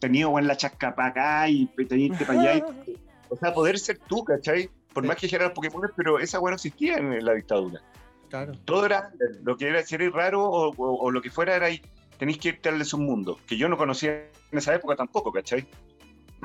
tenido, 0.00 0.30
weón, 0.30 0.48
la 0.48 0.56
chasca 0.56 0.92
para 0.94 1.08
acá 1.10 1.48
y 1.48 1.66
tenirte 1.88 2.24
para 2.26 2.40
allá. 2.40 2.54
y- 2.56 2.62
o 3.30 3.36
sea, 3.36 3.54
poder 3.54 3.78
ser 3.78 3.98
tú, 4.08 4.24
¿cachai? 4.24 4.68
Por 4.92 5.04
Sí. 5.04 5.08
más 5.08 5.16
que 5.18 5.38
los 5.38 5.52
Pokémon, 5.52 5.82
pero 5.96 6.18
esa 6.18 6.40
weón 6.40 6.50
no 6.52 6.56
existía 6.56 6.96
en 6.96 7.24
la 7.24 7.32
dictadura 7.34 7.80
Claro. 8.28 8.52
todo 8.64 8.86
era 8.86 9.12
lo 9.44 9.56
que 9.56 9.68
era 9.68 9.84
si 9.84 9.94
eres 9.94 10.12
raro 10.12 10.42
o, 10.44 10.70
o- 10.76 10.98
o 11.04 11.10
lo 11.12 11.22
que 11.22 11.30
fuera 11.30 11.54
era 11.54 11.66
ahí 11.66 11.80
tenéis 12.18 12.38
que 12.38 12.48
irte 12.50 12.68
al 12.68 12.78
de 12.78 12.84
su 12.84 12.98
mundo 12.98 13.38
que 13.46 13.56
yo 13.56 13.68
no 13.68 13.76
conocía 13.76 14.28
en 14.52 14.58
esa 14.58 14.74
época 14.74 14.96
tampoco 14.96 15.32
¿cachai? 15.32 15.66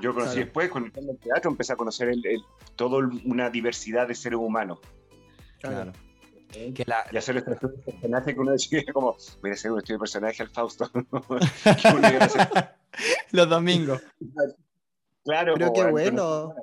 yo 0.01 0.13
conocí 0.13 0.33
Claro. 0.35 0.45
después 0.45 0.69
cuando 0.69 0.87
estaba 0.87 1.05
en 1.05 1.11
el 1.11 1.17
teatro 1.19 1.51
empecé 1.51 1.73
a 1.73 1.75
conocer 1.75 2.09
el, 2.09 2.25
el- 2.25 2.43
todo 2.75 2.99
el- 2.99 3.21
una 3.25 3.49
diversidad 3.49 4.07
de 4.07 4.15
seres 4.15 4.39
humanos 4.39 4.79
Claro. 5.59 5.91
Que 6.51 6.83
la, 6.85 7.05
y 7.11 7.17
hacer 7.17 7.37
este 7.37 7.55
personaje 7.85 8.33
que 8.33 8.39
uno 8.39 8.51
decía 8.51 8.81
como 8.93 9.15
voy 9.41 9.51
a 9.51 9.53
hacer 9.53 9.71
un 9.71 9.77
estudio 9.77 9.97
de 9.97 9.99
personaje 9.99 10.41
al 10.43 10.49
Fausto 10.49 10.89
los 13.31 13.49
domingos. 13.49 14.01
claro 15.23 15.53
Pero 15.55 15.73
qué 15.73 15.83
bueno. 15.85 16.53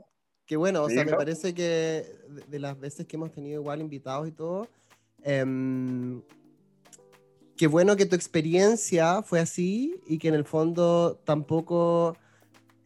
Qué 0.47 0.57
bueno, 0.57 0.85
o 0.85 0.89
Sí, 0.89 0.95
sea, 0.95 1.05
me 1.05 1.11
¿no? 1.11 1.17
parece 1.19 1.55
que 1.55 1.63
de, 1.63 2.43
de 2.49 2.59
las 2.59 2.79
veces 2.81 3.07
que 3.07 3.17
hemos 3.17 3.31
tenido 3.33 3.61
igual 3.61 3.83
invitados 3.83 4.27
y 4.29 4.33
todo, 4.33 4.67
em, 5.23 6.23
qué 7.59 7.67
bueno 7.67 7.97
que 7.97 8.07
tu 8.07 8.15
experiencia 8.17 9.23
fue 9.23 9.41
así 9.41 10.01
y 10.07 10.19
que 10.19 10.29
en 10.29 10.35
el 10.35 10.45
fondo 10.45 11.21
tampoco 11.25 12.17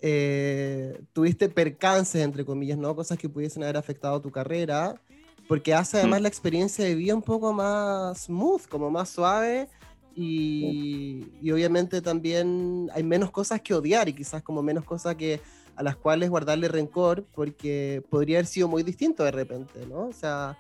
eh, 0.01 1.01
tuviste 1.13 1.49
percances, 1.49 2.23
entre 2.23 2.45
comillas, 2.45 2.79
¿no? 2.79 2.97
Cosas 2.97 3.19
que 3.19 3.29
pudiesen 3.29 3.63
haber 3.63 3.77
afectado 3.77 4.21
tu 4.21 4.31
carrera, 4.31 5.01
porque 5.47 5.75
hace 5.75 5.99
además 5.99 6.21
Mm. 6.21 6.23
la 6.23 6.29
experiencia 6.29 6.85
de 6.85 6.95
vida 6.95 7.15
un 7.15 7.23
poco 7.23 7.53
más 7.53 8.25
smooth, 8.25 8.67
como 8.69 8.91
más 8.91 9.11
suave. 9.11 9.69
Y, 10.15 11.27
y 11.41 11.51
obviamente 11.53 12.03
también 12.03 12.91
hay 12.93 13.03
menos 13.03 13.31
cosas 13.31 13.61
que 13.63 13.73
odiar 13.75 14.09
y 14.09 14.13
quizás 14.13 14.43
como 14.43 14.63
menos 14.63 14.85
cosas 14.85 15.15
que 15.17 15.41
a 15.77 15.83
las 15.83 15.97
cuales 15.97 16.31
guardarle 16.31 16.69
rencor 16.69 17.25
porque 17.35 18.03
podría 18.11 18.39
haber 18.39 18.47
sido 18.47 18.69
muy 18.69 18.83
distinto 18.83 19.25
de 19.25 19.31
repente, 19.31 19.87
¿no? 19.89 20.07
O 20.09 20.13
sea, 20.13 20.59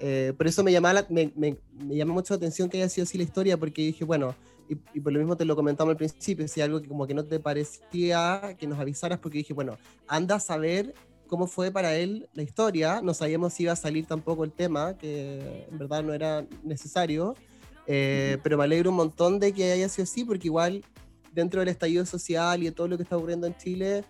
eh, 0.00 0.32
por 0.36 0.46
eso 0.46 0.62
me 0.64 0.72
llama, 0.72 0.92
la- 0.92 1.06
me, 1.10 1.32
me, 1.36 1.56
me 1.78 1.96
llama 1.96 2.14
mucho 2.14 2.32
la 2.34 2.38
atención 2.38 2.68
que 2.68 2.78
haya 2.78 2.88
sido 2.88 3.04
así 3.04 3.18
la 3.18 3.24
historia 3.24 3.56
porque 3.56 3.82
dije, 3.82 4.04
bueno, 4.04 4.34
y, 4.68 4.76
y 4.96 5.00
por 5.00 5.12
lo 5.12 5.18
mismo 5.18 5.36
te 5.36 5.44
lo 5.44 5.54
comentamos 5.54 5.90
al 5.92 5.96
principio, 5.98 6.48
si 6.48 6.60
algo 6.62 6.80
que 6.80 6.88
como 6.88 7.06
que 7.06 7.12
no 7.14 7.24
te 7.24 7.38
parecía 7.40 8.56
que 8.58 8.66
nos 8.66 8.78
avisaras 8.78 9.18
porque 9.18 9.38
dije, 9.38 9.52
bueno, 9.52 9.76
anda 10.06 10.36
a 10.36 10.40
saber 10.40 10.94
cómo 11.26 11.46
fue 11.46 11.70
para 11.70 11.94
él 11.96 12.28
la 12.34 12.42
historia, 12.42 13.00
no 13.02 13.12
sabíamos 13.14 13.52
si 13.54 13.64
iba 13.64 13.72
a 13.72 13.76
salir 13.76 14.06
tampoco 14.06 14.44
el 14.44 14.52
tema, 14.52 14.96
que 14.96 15.66
en 15.70 15.78
verdad 15.78 16.02
no 16.02 16.14
era 16.14 16.46
necesario, 16.62 17.34
eh, 17.86 18.38
pero 18.42 18.56
me 18.56 18.64
alegro 18.64 18.90
un 18.90 18.96
montón 18.96 19.38
de 19.38 19.52
que 19.52 19.72
haya 19.72 19.88
sido 19.88 20.04
así 20.04 20.24
porque 20.24 20.46
igual 20.48 20.82
dentro 21.32 21.60
del 21.60 21.68
estallido 21.68 22.06
social 22.06 22.62
y 22.62 22.66
de 22.66 22.72
todo 22.72 22.88
lo 22.88 22.96
que 22.96 23.02
está 23.02 23.16
ocurriendo 23.16 23.46
en 23.46 23.56
Chile, 23.56 24.04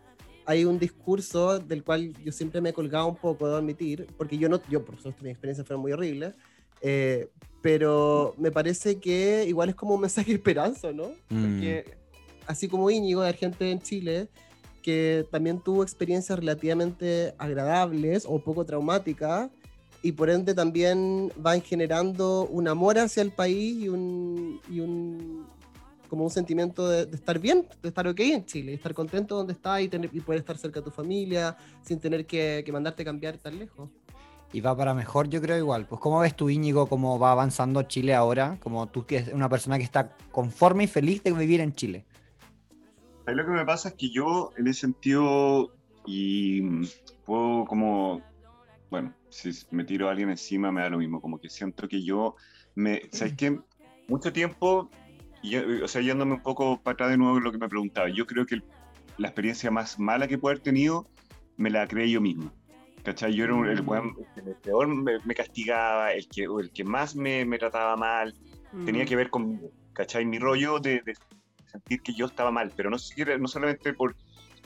hay 0.46 0.64
un 0.64 0.78
discurso 0.78 1.58
del 1.58 1.82
cual 1.82 2.12
yo 2.22 2.32
siempre 2.32 2.60
me 2.60 2.70
he 2.70 2.72
colgado 2.72 3.06
un 3.06 3.16
poco, 3.16 3.46
debo 3.46 3.58
admitir, 3.58 4.06
porque 4.16 4.36
yo 4.38 4.48
no, 4.48 4.60
yo 4.68 4.84
por 4.84 4.96
supuesto 4.96 5.22
mis 5.22 5.32
experiencias 5.32 5.66
fueron 5.66 5.82
muy 5.82 5.92
horribles, 5.92 6.34
eh, 6.80 7.28
pero 7.62 8.34
me 8.36 8.50
parece 8.50 8.96
que 8.96 9.44
igual 9.48 9.70
es 9.70 9.74
como 9.74 9.94
un 9.94 10.02
mensaje 10.02 10.30
de 10.30 10.36
esperanza, 10.36 10.92
¿no? 10.92 11.12
Mm. 11.30 11.42
Porque 11.42 11.96
así 12.46 12.68
como 12.68 12.90
Íñigo, 12.90 13.22
de 13.22 13.32
gente 13.32 13.70
en 13.70 13.80
Chile, 13.80 14.28
que 14.82 15.26
también 15.30 15.60
tuvo 15.60 15.82
experiencias 15.82 16.38
relativamente 16.38 17.34
agradables 17.38 18.24
o 18.28 18.38
poco 18.38 18.66
traumáticas, 18.66 19.50
y 20.02 20.12
por 20.12 20.28
ende 20.28 20.52
también 20.52 21.32
van 21.36 21.62
generando 21.62 22.46
un 22.48 22.68
amor 22.68 22.98
hacia 22.98 23.22
el 23.22 23.30
país 23.30 23.84
y 23.84 23.88
un, 23.88 24.60
y 24.70 24.80
un 24.80 25.46
como 26.14 26.26
un 26.26 26.30
sentimiento 26.30 26.88
de, 26.88 27.06
de 27.06 27.16
estar 27.16 27.40
bien, 27.40 27.66
de 27.82 27.88
estar 27.88 28.06
ok 28.06 28.20
en 28.20 28.46
Chile, 28.46 28.70
y 28.70 28.74
estar 28.76 28.94
contento 28.94 29.34
donde 29.34 29.52
está 29.52 29.82
y, 29.82 29.88
tener, 29.88 30.10
y 30.12 30.20
poder 30.20 30.42
estar 30.42 30.56
cerca 30.56 30.78
de 30.78 30.84
tu 30.84 30.92
familia 30.92 31.56
sin 31.82 31.98
tener 31.98 32.24
que, 32.24 32.62
que 32.64 32.70
mandarte 32.70 33.02
a 33.02 33.04
cambiar 33.04 33.36
tan 33.36 33.58
lejos. 33.58 33.90
Y 34.52 34.60
va 34.60 34.76
para 34.76 34.94
mejor, 34.94 35.28
yo 35.28 35.40
creo 35.40 35.58
igual. 35.58 35.88
Pues, 35.88 36.00
¿cómo 36.00 36.20
ves 36.20 36.36
tú, 36.36 36.50
Íñigo, 36.50 36.86
cómo 36.86 37.18
va 37.18 37.32
avanzando 37.32 37.82
Chile 37.82 38.14
ahora? 38.14 38.58
Como 38.62 38.86
tú 38.86 39.04
que 39.04 39.16
es 39.16 39.32
una 39.32 39.48
persona 39.48 39.76
que 39.76 39.82
está 39.82 40.16
conforme 40.30 40.84
y 40.84 40.86
feliz 40.86 41.24
de 41.24 41.32
vivir 41.32 41.60
en 41.60 41.72
Chile. 41.72 42.04
Ahí 43.26 43.34
lo 43.34 43.44
que 43.44 43.50
me 43.50 43.64
pasa 43.64 43.88
es 43.88 43.94
que 43.94 44.10
yo, 44.10 44.52
en 44.56 44.68
ese 44.68 44.82
sentido, 44.82 45.74
y 46.06 46.62
puedo 47.24 47.64
como, 47.64 48.22
bueno, 48.88 49.12
si 49.30 49.50
me 49.72 49.82
tiro 49.82 50.06
a 50.06 50.12
alguien 50.12 50.30
encima 50.30 50.70
me 50.70 50.82
da 50.82 50.90
lo 50.90 50.98
mismo, 50.98 51.20
como 51.20 51.40
que 51.40 51.50
siento 51.50 51.88
que 51.88 52.04
yo, 52.04 52.36
me, 52.76 53.02
¿sabes 53.10 53.34
qué? 53.36 53.58
Mucho 54.06 54.32
tiempo, 54.32 54.88
y 55.44 55.50
yo- 55.50 55.84
o 55.84 55.88
sea, 55.88 56.00
yéndome 56.00 56.32
un 56.34 56.42
poco 56.42 56.80
para 56.82 56.94
atrás 56.94 57.10
de 57.10 57.16
nuevo 57.18 57.36
en 57.38 57.44
lo 57.44 57.52
que 57.52 57.58
me 57.58 57.68
preguntaba, 57.68 58.08
yo 58.08 58.26
creo 58.26 58.46
que 58.46 58.56
el- 58.56 58.64
la 59.18 59.28
experiencia 59.28 59.70
más 59.70 59.98
mala 59.98 60.26
que 60.26 60.38
puedo 60.38 60.52
haber 60.52 60.62
tenido, 60.62 61.06
me 61.56 61.70
la 61.70 61.86
creé 61.86 62.10
yo 62.10 62.20
mismo. 62.20 62.50
¿Cachai? 63.04 63.34
Yo 63.34 63.44
era 63.44 63.54
un- 63.54 63.68
el 63.68 63.82
weón 63.82 64.14
que 64.34 64.42
me- 64.42 64.54
peor 64.54 64.88
me, 64.88 65.12
me 65.24 65.34
castigaba, 65.34 66.12
el 66.12 66.26
que, 66.26 66.44
el 66.44 66.70
que 66.72 66.84
más 66.84 67.14
me, 67.14 67.44
me 67.44 67.58
trataba 67.58 67.96
mal, 67.96 68.34
tenía 68.86 69.04
que 69.04 69.14
ver 69.14 69.28
conmigo, 69.30 69.70
¿cachai? 69.92 70.24
Mi 70.24 70.38
rollo 70.38 70.78
de, 70.80 71.02
de 71.02 71.14
sentir 71.70 72.00
que 72.00 72.14
yo 72.14 72.24
estaba 72.26 72.50
mal, 72.50 72.72
pero 72.74 72.88
no, 72.90 72.98
siquiera, 72.98 73.36
no 73.36 73.46
solamente 73.46 73.92
por, 73.92 74.16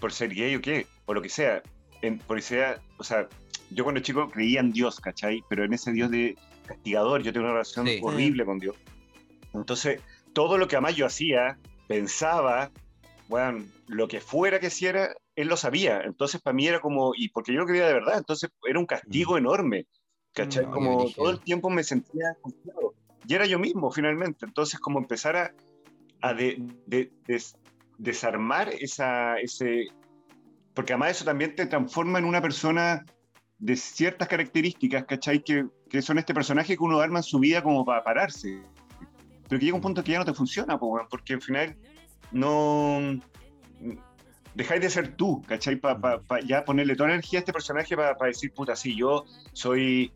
por 0.00 0.12
ser 0.12 0.32
gay 0.32 0.54
o 0.54 0.60
qué, 0.60 0.86
o 1.06 1.12
lo 1.14 1.20
que 1.20 1.28
sea, 1.28 1.62
en, 2.02 2.18
por 2.18 2.40
sea, 2.40 2.80
o 2.98 3.02
sea, 3.04 3.26
yo 3.70 3.82
cuando 3.82 4.00
chico 4.00 4.30
creía 4.30 4.60
en 4.60 4.70
Dios, 4.72 5.00
¿cachai? 5.00 5.42
Pero 5.50 5.64
en 5.64 5.72
ese 5.74 5.90
Dios 5.92 6.10
de 6.10 6.36
castigador, 6.64 7.22
yo 7.22 7.32
tengo 7.32 7.44
una 7.46 7.54
relación 7.54 7.86
Sí. 7.88 7.98
horrible 8.02 8.44
con 8.44 8.58
Dios. 8.60 8.76
Entonces, 9.52 10.00
todo 10.38 10.56
lo 10.56 10.68
que 10.68 10.76
además 10.76 10.94
yo 10.94 11.04
hacía, 11.04 11.58
pensaba, 11.88 12.70
bueno, 13.28 13.64
lo 13.88 14.06
que 14.06 14.20
fuera 14.20 14.60
que 14.60 14.68
hiciera, 14.68 15.12
él 15.34 15.48
lo 15.48 15.56
sabía. 15.56 16.02
Entonces, 16.02 16.40
para 16.40 16.54
mí 16.54 16.64
era 16.68 16.78
como, 16.78 17.12
y 17.16 17.28
porque 17.30 17.52
yo 17.52 17.58
lo 17.58 17.66
creía 17.66 17.88
de 17.88 17.94
verdad, 17.94 18.18
entonces 18.18 18.48
era 18.64 18.78
un 18.78 18.86
castigo 18.86 19.36
enorme, 19.36 19.86
¿cachai? 20.32 20.66
No, 20.66 20.70
como 20.70 21.10
todo 21.10 21.30
el 21.30 21.40
tiempo 21.40 21.70
me 21.70 21.82
sentía 21.82 22.36
confiado. 22.40 22.94
Y 23.26 23.34
era 23.34 23.46
yo 23.46 23.58
mismo, 23.58 23.90
finalmente. 23.90 24.46
Entonces, 24.46 24.78
como 24.78 25.00
empezar 25.00 25.34
a, 25.34 25.52
a 26.20 26.34
de- 26.34 26.62
de- 26.86 27.10
des- 27.26 27.56
desarmar 27.98 28.68
esa, 28.68 29.40
ese... 29.40 29.88
Porque 30.72 30.92
además 30.92 31.10
eso 31.16 31.24
también 31.24 31.56
te 31.56 31.66
transforma 31.66 32.20
en 32.20 32.24
una 32.24 32.40
persona 32.40 33.04
de 33.58 33.74
ciertas 33.74 34.28
características, 34.28 35.04
¿cachai? 35.04 35.42
Que, 35.42 35.66
que 35.90 36.00
son 36.00 36.16
este 36.16 36.32
personaje 36.32 36.76
que 36.76 36.84
uno 36.84 37.00
arma 37.00 37.18
en 37.18 37.24
su 37.24 37.40
vida 37.40 37.60
como 37.60 37.84
para 37.84 38.04
pararse. 38.04 38.62
Pero 39.48 39.58
que 39.58 39.64
llega 39.64 39.76
un 39.76 39.82
punto 39.82 40.04
que 40.04 40.12
ya 40.12 40.18
no 40.18 40.24
te 40.24 40.34
funciona, 40.34 40.78
po, 40.78 41.00
porque 41.10 41.34
al 41.34 41.42
final 41.42 41.76
no... 42.32 43.18
Dejáis 44.54 44.80
de 44.80 44.90
ser 44.90 45.16
tú, 45.16 45.42
¿cachai? 45.46 45.76
Para 45.76 46.20
ya 46.44 46.64
ponerle 46.64 46.96
toda 46.96 47.08
la 47.08 47.14
energía 47.14 47.38
a 47.38 47.40
este 47.40 47.52
personaje 47.52 47.96
para 47.96 48.16
decir, 48.26 48.52
puta, 48.52 48.74
sí, 48.74 48.96
yo 48.96 49.24
soy 49.52 50.12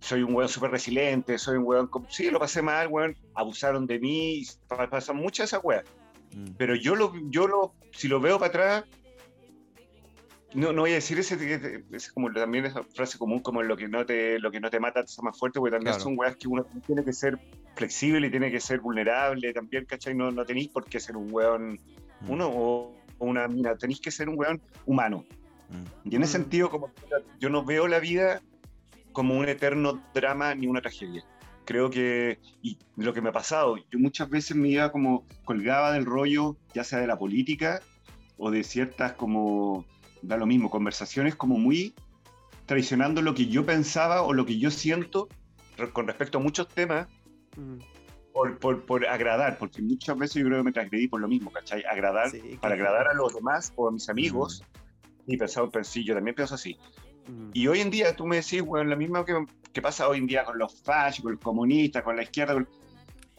soy 0.00 0.22
un 0.22 0.34
weón 0.34 0.48
súper 0.48 0.70
resiliente, 0.70 1.38
soy 1.38 1.56
un 1.56 1.64
weón, 1.64 1.86
como- 1.86 2.08
sí, 2.10 2.30
lo 2.30 2.38
pasé 2.38 2.60
mal, 2.60 2.88
weón, 2.88 3.16
abusaron 3.34 3.86
de 3.86 3.98
mí, 3.98 4.42
pa- 4.68 4.88
pasan 4.90 5.16
muchas 5.16 5.48
esas 5.50 5.60
weas. 5.64 5.84
Mm. 6.34 6.50
Pero 6.58 6.74
yo 6.74 6.94
lo, 6.96 7.12
yo 7.30 7.46
lo, 7.46 7.74
si 7.92 8.06
lo 8.08 8.20
veo 8.20 8.38
para 8.38 8.48
atrás, 8.48 8.84
no, 10.54 10.72
no 10.72 10.82
voy 10.82 10.92
a 10.92 10.94
decir 10.94 11.18
ese, 11.18 11.82
ese 11.92 12.12
como 12.12 12.32
también 12.32 12.66
esa 12.66 12.82
frase 12.82 13.18
común 13.18 13.40
como 13.40 13.62
lo 13.62 13.76
que 13.76 13.88
no 13.88 14.06
te, 14.06 14.38
lo 14.38 14.50
que 14.50 14.60
no 14.60 14.70
te 14.70 14.80
mata 14.80 15.00
te 15.02 15.06
hace 15.10 15.22
más 15.22 15.38
fuerte, 15.38 15.58
porque 15.58 15.72
también 15.72 15.92
Claro. 15.94 16.04
son 16.04 16.18
weas 16.18 16.36
que 16.36 16.48
uno 16.48 16.64
tiene 16.86 17.04
que 17.04 17.12
ser 17.12 17.38
flexible 17.74 18.26
y 18.26 18.30
tiene 18.30 18.50
que 18.50 18.60
ser 18.60 18.80
vulnerable 18.80 19.52
también, 19.52 19.84
¿cachai? 19.84 20.14
No, 20.14 20.30
no 20.30 20.44
tenéis 20.44 20.68
por 20.68 20.84
qué 20.84 21.00
ser 21.00 21.16
un 21.16 21.28
weón, 21.32 21.78
Mm. 22.22 22.30
uno 22.30 22.48
o 22.48 22.96
o 23.18 23.24
una 23.24 23.48
mina, 23.48 23.74
tenéis 23.76 23.98
que 24.02 24.10
ser 24.10 24.28
un 24.28 24.38
weón 24.38 24.60
humano. 24.84 25.24
Mm. 25.70 26.10
Y 26.10 26.16
en 26.16 26.22
ese 26.22 26.38
Mm. 26.38 26.42
sentido, 26.42 26.70
como 26.70 26.90
yo 27.40 27.48
no 27.48 27.64
veo 27.64 27.88
la 27.88 27.98
vida 27.98 28.42
como 29.12 29.38
un 29.38 29.48
eterno 29.48 30.02
drama 30.12 30.54
ni 30.54 30.66
una 30.66 30.82
tragedia. 30.82 31.24
Creo 31.64 31.88
que, 31.88 32.38
y 32.60 32.76
lo 32.96 33.14
que 33.14 33.22
me 33.22 33.30
ha 33.30 33.32
pasado, 33.32 33.78
yo 33.90 33.98
muchas 33.98 34.28
veces 34.28 34.54
me 34.54 34.68
iba 34.68 34.92
como 34.92 35.24
colgaba 35.46 35.92
del 35.92 36.04
rollo, 36.04 36.56
ya 36.74 36.84
sea 36.84 36.98
de 36.98 37.06
la 37.06 37.16
política 37.18 37.80
o 38.36 38.50
de 38.50 38.62
ciertas 38.62 39.14
como, 39.14 39.86
da 40.22 40.36
lo 40.36 40.46
mismo, 40.46 40.70
conversaciones 40.70 41.34
como 41.36 41.58
muy 41.58 41.94
traicionando 42.66 43.22
lo 43.22 43.34
que 43.34 43.46
yo 43.46 43.64
pensaba 43.64 44.22
o 44.22 44.32
lo 44.32 44.44
que 44.46 44.58
yo 44.58 44.70
siento 44.70 45.28
con 45.92 46.06
respecto 46.06 46.38
a 46.38 46.40
muchos 46.40 46.68
temas 46.68 47.06
Mm, 47.56 47.78
por, 48.34 48.58
por, 48.58 48.84
por 48.84 49.06
agradar, 49.06 49.56
porque 49.56 49.80
muchas 49.80 50.18
veces 50.18 50.42
yo 50.42 50.44
creo 50.46 50.58
que 50.58 50.64
me 50.64 50.72
transgredí 50.72 51.08
por 51.08 51.22
lo 51.22 51.26
mismo, 51.28 51.50
¿cachai? 51.50 51.82
Agradar, 51.90 52.30
sí, 52.30 52.58
para 52.60 52.74
agradar 52.74 53.08
a 53.08 53.14
los 53.14 53.34
demás 53.34 53.72
o 53.76 53.88
a 53.88 53.92
mis 53.92 54.10
amigos. 54.10 54.62
Y 55.26 55.38
pensaba, 55.38 55.70
pues 55.70 55.88
sí, 55.88 56.04
yo 56.04 56.14
también 56.14 56.34
pienso 56.34 56.54
así. 56.54 56.76
Mm. 57.26 57.50
Y 57.54 57.66
hoy 57.68 57.80
en 57.80 57.90
día 57.90 58.14
tú 58.14 58.26
me 58.26 58.36
decís, 58.36 58.60
weón, 58.60 58.90
lo 58.90 58.96
mismo 58.98 59.24
que, 59.24 59.32
que 59.72 59.80
pasa 59.80 60.06
hoy 60.06 60.18
en 60.18 60.26
día 60.26 60.44
con 60.44 60.58
los 60.58 60.82
fascistas, 60.82 61.22
con 61.22 61.32
los 61.32 61.40
comunistas, 61.40 62.02
con 62.02 62.14
la 62.14 62.24
izquierda. 62.24 62.52
con- 62.52 62.68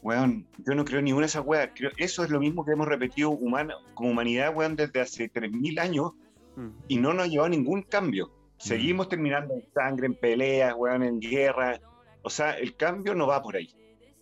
Weón, 0.02 0.48
yo 0.66 0.74
no 0.74 0.84
creo 0.84 1.02
ni 1.04 1.12
una 1.12 1.22
de 1.22 1.28
esas 1.28 1.46
weas. 1.46 1.70
Creo, 1.76 1.92
eso 1.98 2.24
es 2.24 2.32
lo 2.32 2.40
mismo 2.40 2.66
que 2.66 2.72
hemos 2.72 2.88
repetido 2.88 3.30
humana, 3.30 3.76
como 3.94 4.10
humanidad, 4.10 4.52
weón, 4.56 4.76
desde 4.76 5.00
hace 5.02 5.30
3.000 5.32 5.80
años 5.80 6.14
Mm. 6.58 6.70
y 6.88 6.98
no 6.98 7.14
nos 7.14 7.30
a 7.38 7.50
ningún 7.50 7.84
cambio. 7.84 8.32
Seguimos 8.58 9.08
terminando 9.10 9.54
en 9.54 9.64
sangre, 9.74 10.08
en 10.08 10.16
peleas, 10.16 10.74
weón, 10.76 11.04
en 11.04 11.20
guerra. 11.20 11.80
O 12.24 12.30
sea, 12.32 12.58
el 12.58 12.76
cambio 12.76 13.14
no 13.14 13.28
va 13.28 13.44
por 13.44 13.56
ahí. 13.56 13.70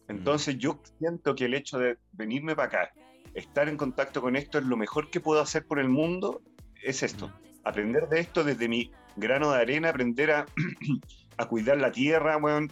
Entonces 0.09 0.57
yo 0.57 0.79
siento 0.99 1.33
que 1.33 1.45
el 1.45 1.53
hecho 1.53 1.79
de 1.79 1.97
venirme 2.11 2.53
para 2.53 2.67
acá, 2.67 2.93
estar 3.33 3.69
en 3.69 3.77
contacto 3.77 4.21
con 4.21 4.35
esto, 4.35 4.59
es 4.59 4.65
lo 4.65 4.75
mejor 4.75 5.09
que 5.09 5.21
puedo 5.21 5.39
hacer 5.41 5.65
por 5.65 5.79
el 5.79 5.87
mundo, 5.87 6.41
es 6.83 7.01
esto. 7.01 7.31
Aprender 7.63 8.09
de 8.09 8.19
esto 8.19 8.43
desde 8.43 8.67
mi 8.67 8.91
grano 9.15 9.51
de 9.51 9.61
arena, 9.61 9.89
aprender 9.89 10.31
a, 10.31 10.45
a 11.37 11.47
cuidar 11.47 11.77
la 11.77 11.91
tierra, 11.91 12.35
weón, 12.37 12.69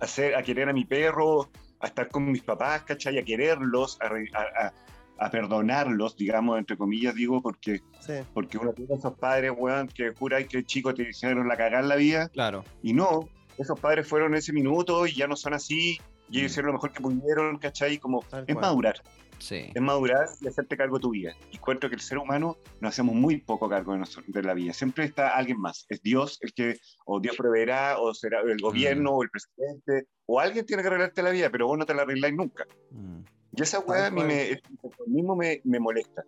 a, 0.00 0.38
a 0.38 0.42
querer 0.42 0.68
a 0.68 0.72
mi 0.72 0.84
perro, 0.84 1.48
a 1.80 1.86
estar 1.86 2.08
con 2.08 2.30
mis 2.30 2.42
papás, 2.42 2.82
¿cachai? 2.82 3.16
A 3.18 3.24
quererlos, 3.24 3.96
a, 4.00 4.08
re- 4.08 4.30
a- 4.34 4.72
a- 5.18 5.30
perdonarlos, 5.30 6.16
digamos, 6.16 6.58
entre 6.58 6.76
comillas, 6.76 7.14
digo, 7.14 7.40
porque, 7.42 7.80
Sí. 8.00 8.14
porque 8.34 8.58
uno 8.58 8.72
tiene 8.72 8.94
esos 8.94 9.14
padres, 9.18 9.52
weón, 9.56 9.88
que 9.88 10.10
jura 10.14 10.42
que 10.44 10.62
chicos 10.64 10.94
te 10.94 11.08
hicieron 11.08 11.48
la 11.48 11.56
cagar 11.56 11.82
en 11.82 11.88
la 11.88 11.96
vida, 11.96 12.28
Claro. 12.28 12.64
y 12.82 12.92
no, 12.92 13.28
esos 13.58 13.78
padres 13.80 14.06
fueron 14.06 14.34
ese 14.34 14.52
minuto 14.52 15.06
y 15.06 15.14
ya 15.14 15.26
no 15.26 15.36
son 15.36 15.54
así, 15.54 15.98
y 16.30 16.38
ellos 16.38 16.42
Mm. 16.42 16.52
hicieron 16.52 16.66
lo 16.68 16.72
mejor 16.74 16.92
que 16.92 17.00
pudieron, 17.00 17.58
¿cachai? 17.58 17.98
Como 17.98 18.20
Tal 18.28 18.44
es 18.46 18.54
cual. 18.54 18.66
madurar. 18.66 18.96
Sí. 19.40 19.70
es 19.72 19.80
madurar 19.80 20.26
y 20.40 20.48
hacerte 20.48 20.76
cargo 20.76 20.96
de 20.96 21.00
tu 21.00 21.10
vida. 21.10 21.32
Y 21.52 21.58
encuentro 21.58 21.88
que 21.88 21.94
el 21.94 22.00
ser 22.00 22.18
humano 22.18 22.56
nos 22.80 22.88
hacemos 22.88 23.14
muy 23.14 23.36
poco 23.40 23.68
cargo 23.68 23.92
de, 23.92 24.00
nosotros, 24.00 24.26
de 24.34 24.42
la 24.42 24.52
vida. 24.52 24.72
Siempre 24.72 25.04
está 25.04 25.28
alguien 25.36 25.60
más. 25.60 25.86
Es 25.88 26.02
Dios 26.02 26.38
el 26.40 26.52
que, 26.52 26.74
o 27.06 27.20
Dios 27.20 27.36
proveerá, 27.36 28.00
o 28.00 28.12
será 28.14 28.40
el 28.40 28.58
gobierno, 28.60 29.12
o 29.12 29.22
el 29.22 29.30
presidente, 29.30 30.08
o 30.26 30.40
alguien 30.40 30.66
tiene 30.66 30.82
que 30.82 30.88
arreglarte 30.88 31.22
la 31.22 31.30
vida, 31.30 31.50
pero 31.50 31.68
vos 31.68 31.78
no 31.78 31.86
te 31.86 31.94
la 31.94 32.02
arregláis 32.02 32.34
nunca. 32.34 32.66
Mm. 32.90 33.20
Y 33.58 33.62
esa 33.62 33.80
weá 33.80 34.06
a 34.06 34.10
mí 34.10 34.22
me, 34.22 34.50
el 34.50 34.62
mismo 35.06 35.34
me, 35.34 35.60
me 35.64 35.80
molesta. 35.80 36.22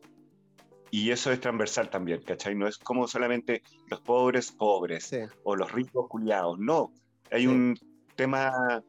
Y 0.91 1.13
eso 1.13 1.31
es 1.31 1.41
transversal 1.41 1.89
también, 1.89 2.21
¿cachai? 2.23 2.57
No 2.57 2.67
es 2.67 2.77
como 2.77 3.07
solamente 3.07 3.63
los 3.87 4.01
pobres 4.01 4.51
pobres 4.51 5.05
Sí. 5.05 5.19
o 5.45 5.55
los 5.55 5.71
ricos 5.71 6.09
culiados. 6.09 6.59
No, 6.59 6.93
hay 7.31 7.43
Sí. 7.43 7.47
un 7.47 7.79
tema, 8.17 8.83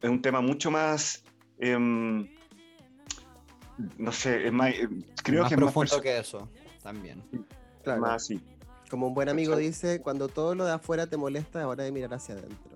es 0.00 0.08
un 0.08 0.22
tema 0.22 0.40
mucho 0.40 0.70
más, 0.70 1.22
em, 1.58 2.26
no 3.98 4.12
sé, 4.12 4.46
es 4.46 4.52
más, 4.52 4.70
eh, 4.70 4.88
creo 5.22 5.42
más 5.42 5.50
que 5.50 5.54
es 5.56 5.60
más, 5.60 5.72
profundo 5.74 6.00
que 6.00 6.18
eso, 6.18 6.48
también. 6.82 7.22
Claro. 7.82 8.00
más 8.00 8.22
así. 8.22 8.40
Como 8.88 9.08
un 9.08 9.14
buen 9.14 9.28
amigo 9.28 9.50
¿Cachai? 9.52 9.66
dice, 9.66 10.00
cuando 10.00 10.28
todo 10.28 10.54
lo 10.54 10.64
de 10.64 10.72
afuera 10.72 11.06
te 11.06 11.18
molesta, 11.18 11.60
es 11.60 11.66
hora 11.66 11.84
de 11.84 11.92
mirar 11.92 12.14
hacia 12.14 12.34
adentro. 12.36 12.73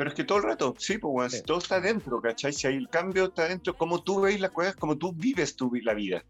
Pero 0.00 0.08
es 0.08 0.16
que 0.16 0.24
todo 0.24 0.38
el 0.38 0.44
rato, 0.44 0.74
sí, 0.78 0.96
pues, 0.96 1.12
weón, 1.14 1.30
Sí. 1.30 1.42
todo 1.42 1.58
está 1.58 1.78
dentro, 1.78 2.22
¿cachai? 2.22 2.54
Si 2.54 2.66
hay 2.66 2.74
el 2.74 2.88
cambio 2.88 3.24
está 3.26 3.46
dentro, 3.46 3.76
como 3.76 4.02
tú 4.02 4.22
veis 4.22 4.40
las 4.40 4.50
cosas, 4.50 4.74
como 4.74 4.96
tú 4.96 5.12
vives 5.12 5.56
tu, 5.56 5.70
la 5.82 5.92
vida. 5.92 6.24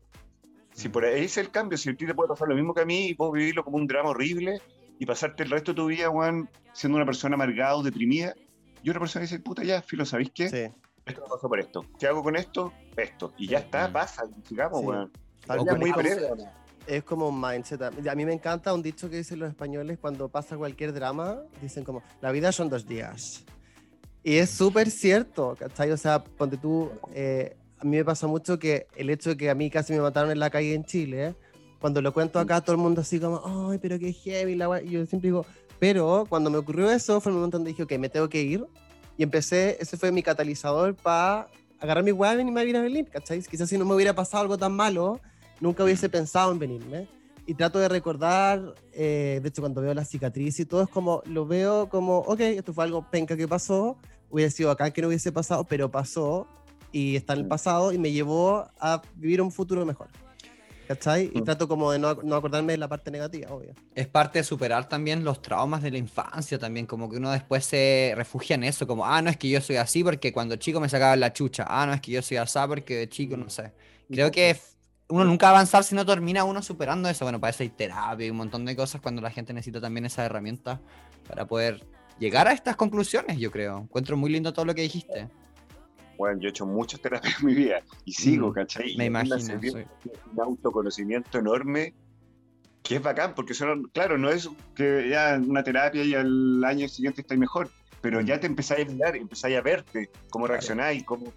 Si 0.72 0.88
por 0.88 1.04
ahí 1.04 1.22
es 1.26 1.36
el 1.38 1.52
cambio, 1.52 1.78
si 1.78 1.88
a 1.90 1.94
ti 1.94 2.04
te 2.04 2.12
puede 2.12 2.28
pasar 2.30 2.48
lo 2.48 2.56
mismo 2.56 2.74
que 2.74 2.80
a 2.82 2.84
mí 2.84 3.06
y 3.10 3.14
puedo 3.14 3.30
vivirlo 3.30 3.62
como 3.62 3.76
un 3.76 3.86
drama 3.86 4.08
horrible 4.08 4.60
y 4.98 5.06
pasarte 5.06 5.44
el 5.44 5.50
resto 5.50 5.70
de 5.70 5.76
tu 5.76 5.86
vida, 5.86 6.10
weón, 6.10 6.50
siendo 6.72 6.96
una 6.96 7.06
persona 7.06 7.36
amargada 7.36 7.76
o 7.76 7.84
deprimida, 7.84 8.34
y 8.82 8.90
otra 8.90 8.98
persona 8.98 9.22
dice, 9.22 9.38
puta, 9.38 9.62
ya, 9.62 9.80
filo, 9.82 10.04
¿sabéis 10.04 10.32
qué? 10.34 10.48
Sí. 10.48 10.74
Esto 11.06 11.22
pasó 11.30 11.48
por 11.48 11.60
esto. 11.60 11.86
¿Qué 11.96 12.08
hago 12.08 12.24
con 12.24 12.34
esto? 12.34 12.72
Esto. 12.96 13.34
Y 13.38 13.46
ya 13.46 13.58
está, 13.58 13.86
Mm. 13.86 13.92
pasa, 13.92 14.24
sigamos, 14.48 14.80
Sí. 14.80 14.86
O 14.86 15.64
cual. 15.64 15.78
muy 15.78 15.92
breve. 15.92 16.28
Es 16.88 17.04
como 17.04 17.28
un 17.28 17.40
mindset. 17.40 17.80
A 17.82 18.14
mí 18.16 18.24
me 18.24 18.32
encanta 18.32 18.74
un 18.74 18.82
dicho 18.82 19.08
que 19.08 19.18
dicen 19.18 19.38
los 19.38 19.48
españoles 19.50 19.96
cuando 20.00 20.28
pasa 20.28 20.56
cualquier 20.56 20.92
drama, 20.92 21.38
dicen 21.62 21.84
como, 21.84 22.02
la 22.20 22.32
vida 22.32 22.50
son 22.50 22.68
dos 22.68 22.84
días. 22.88 23.44
Y 24.22 24.36
es 24.36 24.50
súper 24.50 24.90
cierto, 24.90 25.56
¿cachai? 25.58 25.90
O 25.90 25.96
sea, 25.96 26.22
ponte 26.22 26.56
tú, 26.56 26.90
eh, 27.14 27.56
a 27.78 27.84
mí 27.84 27.96
me 27.96 28.04
pasa 28.04 28.26
mucho 28.26 28.58
que 28.58 28.86
el 28.96 29.08
hecho 29.08 29.30
de 29.30 29.36
que 29.36 29.50
a 29.50 29.54
mí 29.54 29.70
casi 29.70 29.94
me 29.94 30.00
mataron 30.00 30.30
en 30.30 30.38
la 30.38 30.50
calle 30.50 30.74
en 30.74 30.84
Chile, 30.84 31.34
cuando 31.80 32.02
lo 32.02 32.12
cuento 32.12 32.38
acá, 32.38 32.60
todo 32.60 32.76
el 32.76 32.82
mundo 32.82 33.00
así 33.00 33.18
como, 33.18 33.70
ay, 33.70 33.78
pero 33.78 33.98
qué 33.98 34.12
heavy, 34.12 34.54
la 34.54 34.68
wea", 34.68 34.82
Y 34.82 34.90
yo 34.90 35.06
siempre 35.06 35.28
digo, 35.28 35.46
pero 35.78 36.26
cuando 36.28 36.50
me 36.50 36.58
ocurrió 36.58 36.90
eso, 36.90 37.20
fue 37.20 37.32
el 37.32 37.36
momento 37.36 37.56
donde 37.56 37.70
dije, 37.70 37.82
ok, 37.82 37.92
me 37.98 38.10
tengo 38.10 38.28
que 38.28 38.42
ir. 38.42 38.66
Y 39.16 39.22
empecé, 39.22 39.78
ese 39.80 39.96
fue 39.96 40.12
mi 40.12 40.22
catalizador 40.22 40.94
para 40.94 41.48
agarrar 41.80 42.04
mi 42.04 42.12
weá 42.12 42.34
y 42.34 42.40
a 42.40 42.44
vivir 42.44 42.76
a 42.76 42.82
Berlín, 42.82 43.06
¿cachai? 43.10 43.40
Quizás 43.42 43.68
si 43.68 43.78
no 43.78 43.86
me 43.86 43.94
hubiera 43.94 44.14
pasado 44.14 44.42
algo 44.42 44.58
tan 44.58 44.72
malo, 44.72 45.20
nunca 45.60 45.82
hubiese 45.82 46.10
pensado 46.10 46.52
en 46.52 46.58
venirme. 46.58 47.08
Y 47.46 47.54
trato 47.54 47.78
de 47.78 47.88
recordar, 47.88 48.74
eh, 48.92 49.40
de 49.42 49.48
hecho, 49.48 49.62
cuando 49.62 49.80
veo 49.80 49.94
la 49.94 50.04
cicatriz 50.04 50.60
y 50.60 50.66
todo, 50.66 50.82
es 50.82 50.88
como, 50.88 51.22
lo 51.24 51.46
veo 51.46 51.88
como, 51.88 52.18
ok, 52.18 52.40
esto 52.40 52.74
fue 52.74 52.84
algo 52.84 53.10
penca 53.10 53.36
que 53.36 53.48
pasó, 53.48 53.96
hubiera 54.30 54.50
sido 54.50 54.70
acá 54.70 54.90
que 54.90 55.02
no 55.02 55.08
hubiese 55.08 55.32
pasado, 55.32 55.64
pero 55.64 55.90
pasó 55.90 56.46
y 56.92 57.16
está 57.16 57.34
en 57.34 57.40
el 57.40 57.44
Mm. 57.46 57.48
pasado 57.48 57.92
y 57.92 57.98
me 57.98 58.10
llevó 58.12 58.68
a 58.80 59.02
vivir 59.14 59.40
un 59.42 59.52
futuro 59.52 59.84
mejor. 59.86 60.08
¿Cachai? 60.88 61.30
Y 61.32 61.40
Mm. 61.40 61.44
trato 61.44 61.68
como 61.68 61.92
de 61.92 62.00
no, 62.00 62.14
no 62.14 62.34
acordarme 62.34 62.72
de 62.72 62.78
la 62.78 62.88
parte 62.88 63.12
negativa, 63.12 63.48
obvio. 63.52 63.74
Es 63.94 64.08
parte 64.08 64.40
de 64.40 64.44
superar 64.44 64.88
también 64.88 65.22
los 65.22 65.40
traumas 65.40 65.82
de 65.82 65.92
la 65.92 65.98
infancia 65.98 66.58
también, 66.58 66.84
como 66.86 67.08
que 67.08 67.18
uno 67.18 67.30
después 67.30 67.64
se 67.64 68.12
refugia 68.16 68.54
en 68.54 68.64
eso, 68.64 68.88
como, 68.88 69.06
ah, 69.06 69.22
no 69.22 69.30
es 69.30 69.36
que 69.36 69.48
yo 69.48 69.60
soy 69.60 69.76
así 69.76 70.02
porque 70.02 70.32
cuando 70.32 70.56
chico 70.56 70.80
me 70.80 70.88
sacaban 70.88 71.20
la 71.20 71.32
chucha, 71.32 71.64
ah, 71.68 71.86
no 71.86 71.92
es 71.92 72.00
que 72.00 72.10
yo 72.10 72.22
soy 72.22 72.38
así 72.38 72.58
porque 72.66 72.96
de 72.96 73.08
chico, 73.08 73.36
no 73.36 73.48
sé. 73.50 73.72
Creo 74.10 74.32
que 74.32 74.56
uno 75.08 75.24
nunca 75.24 75.46
va 75.46 75.50
a 75.52 75.54
avanzar 75.56 75.84
si 75.84 75.94
no 75.94 76.04
termina 76.04 76.42
uno 76.42 76.60
superando 76.60 77.08
eso. 77.08 77.24
Bueno, 77.24 77.40
para 77.40 77.52
eso 77.52 77.62
hay 77.62 77.68
terapia 77.68 78.26
y 78.26 78.30
un 78.30 78.38
montón 78.38 78.64
de 78.64 78.74
cosas 78.74 79.00
cuando 79.00 79.22
la 79.22 79.30
gente 79.30 79.52
necesita 79.52 79.80
también 79.80 80.06
esa 80.06 80.24
herramienta 80.24 80.80
para 81.28 81.46
poder 81.46 81.86
llegar 82.20 82.46
a 82.46 82.52
estas 82.52 82.76
conclusiones, 82.76 83.38
yo 83.38 83.50
creo. 83.50 83.78
Encuentro 83.78 84.16
muy 84.16 84.30
lindo 84.30 84.52
todo 84.52 84.64
lo 84.66 84.74
que 84.74 84.82
dijiste. 84.82 85.28
Bueno, 86.16 86.38
yo 86.38 86.48
he 86.48 86.50
hecho 86.50 86.66
muchas 86.66 87.00
terapias 87.00 87.40
en 87.40 87.46
mi 87.46 87.54
vida 87.54 87.80
y 88.04 88.12
sigo, 88.12 88.50
Mm, 88.50 88.52
¿cachai? 88.52 88.96
Me 88.96 89.06
imagino, 89.06 89.38
sí. 89.38 89.48
Un 89.48 90.40
autoconocimiento 90.40 91.38
enorme 91.38 91.94
que 92.82 92.96
es 92.96 93.02
bacán, 93.02 93.34
porque 93.34 93.54
son, 93.54 93.90
claro, 93.92 94.18
no 94.18 94.30
es 94.30 94.48
que 94.74 95.08
ya 95.10 95.40
una 95.44 95.62
terapia 95.62 96.04
y 96.04 96.14
al 96.14 96.62
año 96.64 96.88
siguiente 96.88 97.22
estáis 97.22 97.40
mejor, 97.40 97.70
pero 98.00 98.20
ya 98.20 98.38
te 98.38 98.46
empezáis 98.46 98.86
a 98.86 98.92
mirar, 98.92 99.16
empezáis 99.16 99.56
a 99.56 99.62
verte, 99.62 100.10
cómo 100.30 100.46
reaccionáis, 100.46 101.04
cómo, 101.04 101.32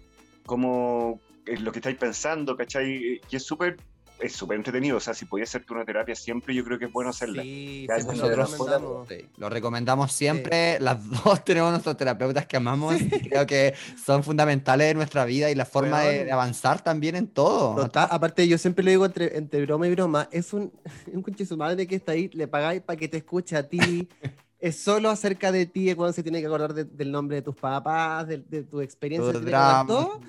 cómo 0.46 1.20
es 1.46 1.60
lo 1.60 1.72
que 1.72 1.78
estáis 1.78 1.96
pensando, 1.96 2.56
¿cachai? 2.56 3.20
Y 3.30 3.36
es 3.36 3.42
súper 3.42 3.76
es 4.18 4.32
súper 4.32 4.56
entretenido, 4.56 4.96
o 4.96 5.00
sea, 5.00 5.12
si 5.12 5.24
podías 5.24 5.48
hacerte 5.50 5.72
una 5.72 5.84
terapia 5.84 6.14
siempre, 6.14 6.54
yo 6.54 6.64
creo 6.64 6.78
que 6.78 6.86
es 6.86 6.92
bueno 6.92 7.10
hacerla. 7.10 7.42
Sí, 7.42 7.86
Ya, 7.88 8.00
siempre 8.00 8.18
lo 8.18 8.28
recomendamos. 8.36 9.08
Sí, 9.08 9.28
lo 9.36 9.48
recomendamos 9.48 10.12
siempre. 10.12 10.80
Las 10.80 10.98
dos 11.24 11.44
tenemos 11.44 11.70
nuestros 11.70 11.96
terapeutas 11.96 12.46
que 12.46 12.56
amamos 12.56 13.00
y 13.00 13.08
creo 13.08 13.46
que 13.46 13.74
son 14.02 14.22
fundamentales 14.22 14.92
en 14.92 14.96
nuestra 14.96 15.24
vida 15.24 15.50
y 15.50 15.54
la 15.54 15.64
forma 15.64 16.00
de, 16.00 16.14
Weón. 16.14 16.26
de 16.26 16.32
avanzar 16.32 16.82
también 16.82 17.16
en 17.16 17.26
todo. 17.28 17.74
Total, 17.74 18.08
aparte, 18.10 18.46
yo 18.46 18.56
siempre 18.56 18.84
le 18.84 18.92
digo 18.92 19.04
entre, 19.04 19.36
entre 19.36 19.64
broma 19.66 19.86
y 19.86 19.90
broma, 19.90 20.28
es 20.30 20.52
un, 20.52 20.72
un 21.12 21.22
conche 21.22 21.44
su 21.44 21.56
madre 21.56 21.86
que 21.86 21.96
está 21.96 22.12
ahí, 22.12 22.30
le 22.32 22.46
pagáis 22.46 22.82
para 22.82 22.96
que 22.98 23.08
te 23.08 23.18
escuche 23.18 23.56
a 23.56 23.68
ti. 23.68 24.08
es 24.66 24.76
solo 24.76 25.10
acerca 25.10 25.52
de 25.52 25.66
ti, 25.66 25.90
es 25.90 25.94
cuando 25.96 26.14
se 26.14 26.22
tiene 26.22 26.40
que 26.40 26.46
acordar 26.46 26.72
de- 26.72 26.84
del 26.84 27.12
nombre 27.12 27.36
de 27.36 27.42
tus 27.42 27.54
papás, 27.54 28.26
de, 28.26 28.38
de 28.38 28.62
tu 28.62 28.80
experiencia, 28.80 29.30
Todo 29.32 29.42
drama, 29.42 29.86
todo. 29.86 30.20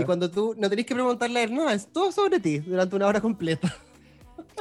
Y 0.00 0.04
cuando 0.04 0.30
tú 0.30 0.54
no 0.56 0.70
tenés 0.70 0.86
que 0.86 0.94
preguntarle 0.94 1.40
a 1.40 1.42
él, 1.42 1.54
no, 1.54 1.68
es 1.68 1.86
todo 1.88 2.10
sobre 2.10 2.40
ti 2.40 2.58
durante 2.60 2.96
una 2.96 3.06
hora 3.06 3.20
completa. 3.20 3.74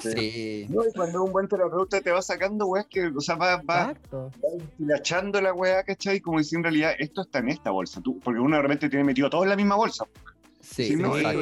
Sí. 0.01 0.65
No, 0.69 0.84
y 0.86 0.91
cuando 0.93 1.23
un 1.23 1.32
buen 1.32 1.47
terapeuta 1.47 2.01
te 2.01 2.11
va 2.11 2.21
sacando 2.21 2.65
weas 2.65 2.88
que, 2.88 3.07
o 3.07 3.21
sea, 3.21 3.36
va, 3.36 3.61
va, 3.61 3.93
hilachando 4.79 5.39
la 5.41 5.53
weá, 5.53 5.84
¿cachai? 5.84 6.19
Como 6.19 6.38
decir 6.39 6.57
en 6.57 6.63
realidad, 6.63 6.91
esto 6.99 7.21
está 7.21 7.39
en 7.39 7.49
esta 7.49 7.71
bolsa, 7.71 8.01
tú, 8.01 8.19
porque 8.23 8.39
uno 8.39 8.57
realmente 8.57 8.89
tiene 8.89 9.03
metido 9.05 9.29
todo 9.29 9.43
en 9.43 9.49
la 9.49 9.55
misma 9.55 9.75
bolsa. 9.75 10.05
Sí, 10.59 10.95
no, 10.95 11.15
exacto. 11.17 11.41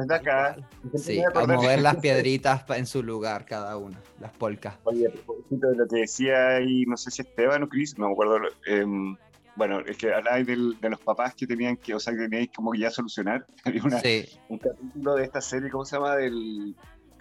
Es 0.00 0.06
de 0.06 0.14
acá. 0.14 0.56
Sí, 0.96 1.22
a 1.22 1.46
mover 1.46 1.80
las 1.82 1.96
piedritas 2.02 2.64
en 2.70 2.86
su 2.86 3.02
lugar 3.02 3.44
cada 3.46 3.76
una, 3.76 4.00
las 4.20 4.32
polcas. 4.32 4.74
Oye, 4.84 5.06
a 5.08 5.10
propósito 5.10 5.68
de 5.68 5.76
lo 5.76 5.86
que 5.86 5.96
decía 6.00 6.56
ahí, 6.56 6.84
no 6.86 6.96
sé 6.96 7.10
si 7.10 7.22
Esteban 7.22 7.62
o 7.62 7.68
Cris, 7.68 7.98
no 7.98 8.06
me 8.08 8.12
acuerdo. 8.12 8.38
em, 8.66 9.16
bueno, 9.56 9.80
es 9.86 9.96
que 9.96 10.12
habláis 10.12 10.46
del- 10.46 10.78
de 10.80 10.90
los 10.90 11.00
papás 11.00 11.34
que 11.34 11.46
tenían 11.46 11.76
que, 11.76 11.94
o 11.94 12.00
sea, 12.00 12.12
que 12.12 12.20
teníais 12.20 12.50
como 12.54 12.72
que 12.72 12.80
ya 12.80 12.90
solucionar. 12.90 13.46
Había 13.64 13.82
una- 13.84 14.00
Sí, 14.00 14.24
un 14.48 14.58
capítulo 14.58 15.14
de 15.14 15.24
esta 15.24 15.40
serie, 15.40 15.70
¿cómo 15.70 15.84
se 15.84 15.96
llama? 15.96 16.16
Del 16.16 16.74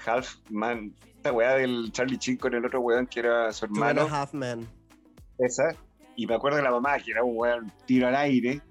Half 0.05 0.35
Man, 0.49 0.93
esta 1.15 1.31
weá 1.31 1.53
del 1.55 1.91
Charlie 1.91 2.17
Chin 2.17 2.37
con 2.37 2.53
el 2.53 2.65
otro 2.65 2.81
weón 2.81 3.05
que 3.07 3.19
era 3.21 3.51
su 3.53 3.65
hermano, 3.65 4.07
half 4.11 4.33
men. 4.33 4.67
esa. 5.37 5.75
Y 6.15 6.27
me 6.27 6.35
acuerdo 6.35 6.57
de 6.57 6.63
la 6.63 6.71
mamá, 6.71 6.99
que 6.99 7.11
era 7.11 7.23
un 7.23 7.37
weón 7.37 7.71
tiro 7.85 8.07
al 8.07 8.15
aire. 8.15 8.61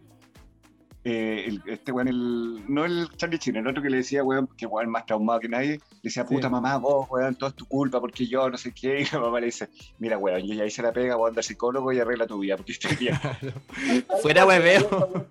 Eh, 1.04 1.46
el- 1.48 1.62
este 1.66 1.90
weón, 1.90 2.06
el, 2.06 2.64
no 2.72 2.84
el 2.84 3.08
Charlie 3.16 3.38
Chin, 3.38 3.56
el 3.56 3.66
otro 3.66 3.82
que 3.82 3.90
le 3.90 3.96
decía, 3.98 4.22
weón, 4.22 4.48
que 4.56 4.66
weón 4.66 4.88
más 4.88 5.04
traumado 5.04 5.40
que 5.40 5.48
nadie, 5.48 5.70
le 5.70 5.80
decía, 6.02 6.24
Sí. 6.26 6.34
puta 6.34 6.48
mamá, 6.48 6.76
vos, 6.76 7.08
weón, 7.10 7.34
todo 7.34 7.50
es 7.50 7.56
tu 7.56 7.66
culpa, 7.66 7.98
porque 8.00 8.26
yo, 8.26 8.48
no 8.48 8.56
sé 8.56 8.72
qué. 8.72 9.00
Y 9.10 9.12
la 9.12 9.18
mamá 9.20 9.40
le 9.40 9.46
dice, 9.46 9.68
mira, 9.98 10.16
weón, 10.18 10.42
yo 10.46 10.54
ya 10.54 10.64
hice 10.64 10.80
la 10.82 10.92
pega, 10.92 11.16
voy 11.16 11.26
a 11.26 11.28
andar 11.30 11.42
psicólogo 11.42 11.92
y 11.92 11.98
arregla 11.98 12.26
tu 12.28 12.38
vida, 12.38 12.56
porque 12.56 12.72
estoy 12.72 12.94
bien. 12.96 13.18
fuera 14.22 14.46
hueveo. 14.46 15.26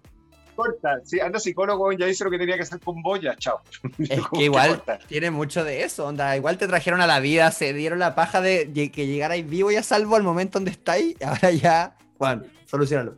Corta, 0.54 1.00
sí, 1.06 1.22
anda 1.22 1.40
psicólogo, 1.40 1.86
weón, 1.86 1.98
ya 1.98 2.08
hice 2.10 2.26
lo 2.26 2.30
que 2.30 2.38
tenía 2.38 2.56
que 2.58 2.64
hacer 2.64 2.82
con 2.82 3.02
vos, 3.02 3.22
ya, 3.22 3.36
chao. 3.38 3.62
Es 3.98 4.20
que 4.34 4.44
igual 4.44 4.84
tiene 5.08 5.32
mucho 5.32 5.64
de 5.64 5.84
eso, 5.84 6.06
onda. 6.06 6.36
Igual 6.36 6.58
te 6.58 6.68
trajeron 6.68 7.00
a 7.00 7.08
la 7.08 7.22
vida, 7.22 7.50
se 7.52 7.72
dieron 7.74 8.00
la 8.00 8.14
paja 8.14 8.42
de 8.42 8.70
que 8.94 9.08
llegarais 9.08 9.50
vivo 9.50 9.72
y 9.72 9.78
a 9.78 9.84
salvo 9.84 10.18
al 10.18 10.24
momento 10.24 10.60
donde 10.60 10.72
estáis. 10.72 11.16
Ahora 11.24 11.52
ya, 11.52 11.96
Juan, 12.18 12.46
solucionalo. 12.66 13.16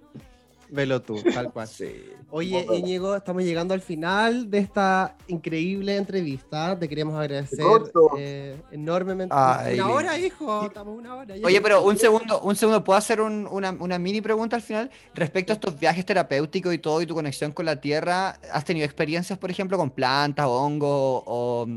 Velo 0.73 1.01
tú, 1.03 1.21
tal 1.21 1.51
cual. 1.53 1.67
Sí. 1.67 2.03
Oye, 2.31 2.65
Íñigo, 2.73 3.15
estamos 3.15 3.43
llegando 3.43 3.75
al 3.75 3.81
final 3.81 4.49
de 4.49 4.57
esta 4.57 5.15
increíble 5.27 5.95
entrevista. 5.95 6.77
Te 6.79 6.89
queremos 6.89 7.13
agradecer 7.15 7.63
eh, 8.17 8.59
enormemente. 8.71 9.35
Ay, 9.37 9.75
una 9.79 9.89
hora, 9.91 10.17
hijo. 10.17 10.65
Estamos 10.65 10.97
una 10.97 11.15
hora. 11.15 11.37
ya. 11.37 11.45
Oye, 11.45 11.61
pero 11.61 11.83
un 11.83 11.95
segundo, 11.95 12.41
un 12.41 12.55
segundo, 12.55 12.83
¿puedo 12.83 12.97
hacer 12.97 13.21
un- 13.21 13.47
una, 13.51 13.69
una 13.79 13.99
mini 13.99 14.19
pregunta 14.19 14.55
al 14.55 14.63
final? 14.63 14.89
Respecto 15.13 15.53
a 15.53 15.55
estos 15.55 15.79
viajes 15.79 16.03
terapéuticos 16.07 16.73
y 16.73 16.79
todo 16.79 17.03
y 17.03 17.05
tu 17.05 17.13
conexión 17.13 17.51
con 17.51 17.67
la 17.67 17.79
tierra, 17.79 18.39
¿has 18.51 18.65
tenido 18.65 18.85
experiencias, 18.85 19.37
por 19.37 19.51
ejemplo, 19.51 19.77
con 19.77 19.91
plantas, 19.91 20.47
hongos 20.49 21.21
o 21.27 21.67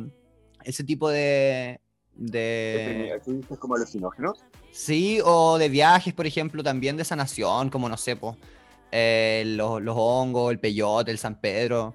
ese 0.64 0.84
tipo 0.84 1.10
de, 1.10 1.80
de... 2.14 3.12
Aquí 3.14 3.32
dices 3.32 3.58
como 3.58 3.74
alucinógenos. 3.74 4.42
Sí, 4.72 5.20
o 5.24 5.58
de 5.58 5.68
viajes, 5.68 6.12
por 6.14 6.26
ejemplo, 6.26 6.62
también 6.62 6.96
de 6.96 7.04
sanación, 7.04 7.68
como 7.70 7.88
no 7.88 7.96
sé, 7.96 8.16
po, 8.16 8.36
eh, 8.92 9.44
los, 9.46 9.82
los 9.82 9.94
hongos, 9.98 10.52
el 10.52 10.58
peyote, 10.58 11.10
el 11.10 11.18
San 11.18 11.40
Pedro. 11.40 11.94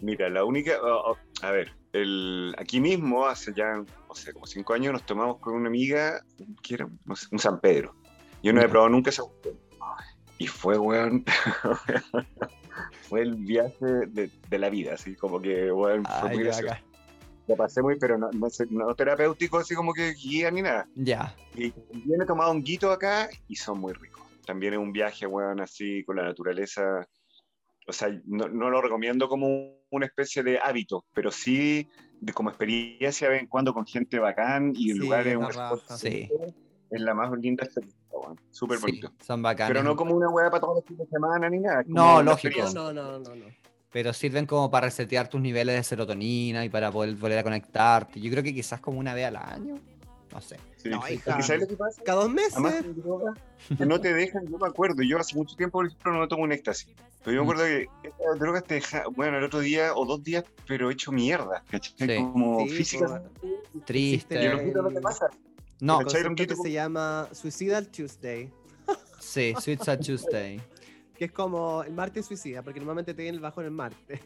Mira, 0.00 0.28
la 0.28 0.44
única, 0.44 0.72
oh, 0.82 1.12
oh, 1.12 1.16
a 1.42 1.50
ver, 1.50 1.72
el, 1.92 2.54
aquí 2.58 2.80
mismo, 2.80 3.26
hace 3.26 3.52
ya, 3.54 3.76
no 3.76 4.14
sé, 4.14 4.32
como 4.32 4.46
cinco 4.46 4.74
años, 4.74 4.92
nos 4.92 5.04
tomamos 5.04 5.38
con 5.38 5.54
una 5.54 5.68
amiga, 5.68 6.22
que 6.62 6.74
era 6.74 6.88
No 7.04 7.16
sé, 7.16 7.26
un 7.32 7.38
San 7.38 7.60
Pedro. 7.60 7.94
Yo 8.42 8.52
no 8.52 8.62
he 8.62 8.68
probado 8.68 8.90
nunca 8.90 9.10
esa. 9.10 9.22
Y 10.38 10.46
fue, 10.46 10.78
weón, 10.78 11.24
fue 13.08 13.22
el 13.22 13.34
viaje 13.34 13.86
de, 14.08 14.30
de 14.48 14.58
la 14.58 14.70
vida, 14.70 14.94
así 14.94 15.16
como 15.16 15.40
que 15.40 15.70
bueno, 15.70 16.04
fue 16.20 16.30
Ay, 16.30 16.36
muy 16.36 16.38
qué 16.38 16.44
gracioso. 16.44 16.76
Lo 17.48 17.56
pasé 17.56 17.82
muy, 17.82 17.96
pero 17.98 18.18
no, 18.18 18.30
no, 18.30 18.48
no 18.70 18.94
terapéutico, 18.94 19.58
así 19.58 19.74
como 19.74 19.94
que 19.94 20.12
guía 20.12 20.50
ni 20.50 20.60
nada. 20.60 20.86
Ya. 20.94 21.34
Y 21.54 21.70
también 21.70 22.22
he 22.22 22.26
tomado 22.26 22.52
un 22.52 22.62
guito 22.62 22.92
acá 22.92 23.30
y 23.48 23.56
son 23.56 23.80
muy 23.80 23.94
ricos. 23.94 24.17
También 24.48 24.72
es 24.72 24.78
un 24.78 24.92
viaje, 24.92 25.26
weón, 25.26 25.60
así 25.60 26.02
con 26.04 26.16
la 26.16 26.22
naturaleza. 26.22 27.06
O 27.86 27.92
sea, 27.92 28.08
no, 28.24 28.48
no 28.48 28.70
lo 28.70 28.80
recomiendo 28.80 29.28
como 29.28 29.74
una 29.90 30.06
especie 30.06 30.42
de 30.42 30.58
hábito, 30.58 31.04
pero 31.12 31.30
sí 31.30 31.86
de 32.18 32.32
como 32.32 32.48
experiencia 32.48 33.28
de 33.28 33.34
vez 33.34 33.42
en 33.42 33.48
cuando 33.48 33.74
con 33.74 33.86
gente 33.86 34.18
bacán 34.18 34.72
y 34.74 34.90
en 34.92 34.96
Sí, 34.96 35.02
lugares 35.02 35.36
un 35.36 35.48
Sí. 35.98 36.30
es 36.90 37.00
la 37.02 37.12
más 37.12 37.30
linda 37.38 37.64
experiencia, 37.66 38.00
weón. 38.10 38.40
Súper 38.50 38.78
Sí, 38.78 38.82
bonito. 38.86 39.12
son 39.22 39.42
bacanes. 39.42 39.70
Pero 39.70 39.84
no 39.84 39.94
como 39.96 40.14
una 40.16 40.30
weá 40.30 40.48
para 40.48 40.62
todos 40.62 40.76
los 40.76 40.84
fines 40.86 41.00
de 41.06 41.10
semana 41.10 41.50
ni 41.50 41.58
nada. 41.58 41.82
No, 41.86 42.22
lógico. 42.22 42.58
no, 42.74 42.90
no, 42.90 43.18
no. 43.18 43.34
no. 43.34 43.44
Pero 43.92 44.14
sirven 44.14 44.46
como 44.46 44.70
para 44.70 44.86
resetear 44.86 45.28
tus 45.28 45.42
niveles 45.42 45.76
de 45.76 45.82
serotonina 45.82 46.64
y 46.64 46.70
para 46.70 46.90
poder 46.90 47.14
volver 47.16 47.38
a 47.38 47.42
conectarte. 47.42 48.18
Yo 48.18 48.30
creo 48.30 48.42
que 48.42 48.54
quizás 48.54 48.80
como 48.80 48.98
una 48.98 49.12
vez 49.12 49.26
al 49.26 49.36
año. 49.36 49.78
No 50.32 50.40
sé. 50.40 50.56
Sí. 50.76 50.88
No, 50.90 51.00
hija. 51.08 51.40
¿sabes 51.42 51.62
lo 51.62 51.66
que 51.68 51.76
pasa? 51.76 52.02
Cada 52.04 52.22
dos 52.22 52.30
meses. 52.30 52.54
Además, 52.56 52.84
no 53.78 54.00
te 54.00 54.12
dejan, 54.14 54.46
yo 54.46 54.58
me 54.58 54.66
acuerdo, 54.66 55.02
yo 55.02 55.18
hace 55.18 55.34
mucho 55.36 55.56
tiempo, 55.56 55.78
por 55.78 55.86
ejemplo, 55.86 56.12
no 56.12 56.28
tomo 56.28 56.44
un 56.44 56.52
éxtasis. 56.52 56.94
Pero 57.24 57.36
yo 57.36 57.44
me 57.44 57.46
Mm. 57.46 57.50
acuerdo 57.50 57.64
que 57.64 58.08
estas 58.08 58.38
drogas 58.38 58.64
te 58.64 58.74
dejan, 58.74 59.02
bueno, 59.14 59.38
el 59.38 59.44
otro 59.44 59.60
día 59.60 59.94
o 59.94 60.04
dos 60.04 60.22
días, 60.22 60.44
pero 60.66 60.90
hecho 60.90 61.10
mierda, 61.12 61.64
¿cachai? 61.70 62.08
Sí. 62.08 62.16
Como 62.16 62.60
Sí, 62.60 62.68
física. 62.70 63.22
pues, 63.40 63.84
Triste. 63.86 64.42
Y 64.42 64.46
honguito 64.48 64.82
no 64.82 64.88
te 64.90 65.00
pasa. 65.00 65.28
No, 65.80 65.98
un 65.98 66.34
que 66.34 66.56
se 66.56 66.72
llama 66.72 67.28
Suicidal 67.32 67.88
Tuesday, 67.88 68.52
sí, 69.20 69.54
Sad 69.82 70.00
Tuesday. 70.00 70.60
que 71.16 71.26
es 71.26 71.32
como 71.32 71.82
el 71.84 71.92
martes 71.92 72.26
suicida, 72.26 72.62
porque 72.62 72.80
normalmente 72.80 73.14
te 73.14 73.22
viene 73.22 73.36
el 73.36 73.42
bajo 73.42 73.60
en 73.60 73.66
el 73.66 73.72
martes. 73.72 74.20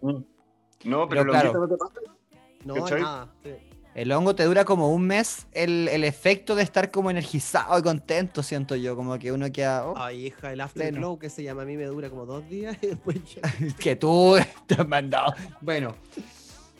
Mm. 0.00 0.08
No, 0.84 1.08
pero, 1.08 1.08
Pero 1.08 1.24
claro. 1.26 1.50
honguito 1.52 1.60
no 1.60 1.68
te 1.68 1.76
pasa. 1.76 2.00
No, 2.64 2.74
nada. 2.98 3.34
sí. 3.44 3.50
El 3.98 4.12
hongo 4.12 4.36
te 4.36 4.44
dura 4.44 4.64
como 4.64 4.92
un 4.92 5.08
mes 5.08 5.48
el, 5.50 5.88
el 5.88 6.04
efecto 6.04 6.54
de 6.54 6.62
estar 6.62 6.92
como 6.92 7.10
energizado 7.10 7.76
y 7.76 7.82
contento, 7.82 8.44
siento 8.44 8.76
yo. 8.76 8.94
Como 8.94 9.18
que 9.18 9.32
uno 9.32 9.50
queda. 9.50 9.88
oh, 9.88 9.94
Ay, 9.96 10.26
hija, 10.26 10.52
el 10.52 10.60
afterglow 10.60 11.18
que 11.18 11.28
se 11.28 11.42
llama 11.42 11.62
a 11.62 11.64
mí 11.64 11.76
me 11.76 11.86
dura 11.86 12.08
como 12.08 12.24
dos 12.24 12.48
días 12.48 12.78
y 12.80 12.86
después 12.86 13.18
que 13.80 13.96
tú 13.96 14.36
te 14.68 14.74
has 14.74 14.86
mandado. 14.86 15.34
Bueno, 15.60 15.96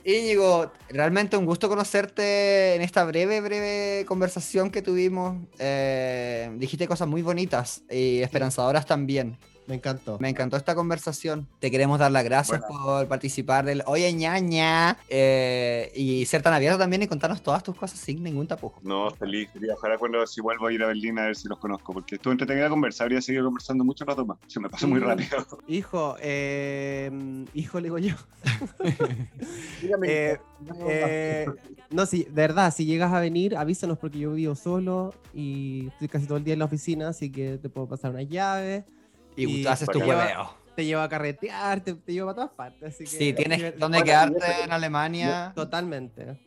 Íñigo, 0.05 0.71
realmente 0.91 1.37
un 1.37 1.45
gusto 1.45 1.69
conocerte 1.69 2.77
en 2.77 2.83
esta 2.83 3.05
breve, 3.05 3.41
breve 3.41 4.05
conversación 4.07 4.71
que 4.71 4.81
tuvimos. 4.81 5.39
Eh, 5.59 6.49
dijiste 6.55 6.87
cosas 6.87 7.09
muy 7.09 7.23
bonitas 7.23 7.83
y 7.91 8.21
esperanzadoras 8.21 8.87
también. 8.87 9.39
Me 9.69 9.75
encantó. 9.75 10.17
Me 10.19 10.31
encantó 10.31 10.57
esta 10.57 10.75
conversación. 10.75 11.47
Te 11.59 11.71
queremos 11.71 11.99
dar 11.99 12.11
las 12.11 12.25
gracias 12.25 12.63
por 12.63 13.07
participar 13.07 13.67
del 13.67 13.83
Oye 13.85 14.11
ñaña 14.15 14.97
eh, 15.11 15.93
y 15.95 16.25
ser 16.25 16.41
tan 16.41 16.55
abierto 16.55 16.79
también 16.79 17.03
y 17.03 17.07
contarnos 17.07 17.43
todas 17.43 17.63
tus 17.63 17.77
cosas 17.77 17.99
sin 17.99 18.23
ningún 18.23 18.47
tapujo. 18.47 18.81
No, 18.83 19.11
feliz. 19.11 19.51
Ojalá 19.75 19.99
cuando 19.99 20.27
si 20.27 20.41
vuelvo 20.41 20.69
a 20.69 20.73
ir 20.73 20.83
a 20.83 20.87
Berlín 20.87 21.19
a 21.19 21.27
ver 21.27 21.37
si 21.37 21.49
los 21.49 21.59
conozco, 21.59 21.93
porque 21.93 22.15
estuve 22.15 22.33
entretenida 22.33 22.71
conversar 22.71 23.13
y 23.13 23.17
he 23.17 23.23
seguido 23.23 23.45
conversando 23.45 23.85
mucho 23.85 24.07
rato 24.07 24.25
más. 24.25 24.39
Se 24.47 24.59
me 24.59 24.71
pasó 24.71 24.89
muy 24.89 25.01
rápido. 25.01 25.47
Hijo, 25.69 26.17
eh, 26.19 27.11
hijo, 27.53 27.79
le 27.79 27.85
digo 27.85 27.99
yo. 27.99 28.15
Dígame, 29.83 30.07
Eh, 30.11 30.39
no, 30.61 30.75
Eh, 30.89 31.47
no, 31.91 32.07
sí, 32.07 32.25
de 32.25 32.33
verdad, 32.33 32.73
si 32.75 32.87
llegas 32.87 33.13
a 33.13 33.21
venir, 33.21 33.55
avísanos 33.55 33.99
porque 33.99 34.19
yo 34.19 34.33
vivo 34.33 34.55
solo 34.55 35.13
y 35.35 35.89
estoy 35.89 36.09
casi 36.09 36.27
todo 36.27 36.39
el 36.39 36.45
día 36.45 36.55
en 36.55 36.61
la 36.61 36.65
oficina, 36.65 37.09
así 37.09 37.31
que 37.31 37.59
te 37.59 37.69
puedo 37.69 37.87
pasar 37.87 38.13
una 38.13 38.23
llave, 38.23 38.85
Y, 39.39 39.61
Y 39.61 39.67
haces 39.67 39.89
tu 39.89 40.01
hueveo. 40.01 40.55
te 40.75 40.85
llevo 40.85 41.01
a 41.03 41.09
carretear, 41.09 41.81
te, 41.81 41.95
te 41.95 42.13
llevo 42.13 42.31
a 42.31 42.35
todas 42.35 42.51
partes. 42.51 42.95
Así 42.95 43.05
que, 43.05 43.11
Si 43.11 43.33
tienes 43.33 43.79
donde 43.79 44.03
quedarte 44.03 44.63
en 44.65 44.73
Alemania. 44.73 45.53
Totalmente. 45.55 46.39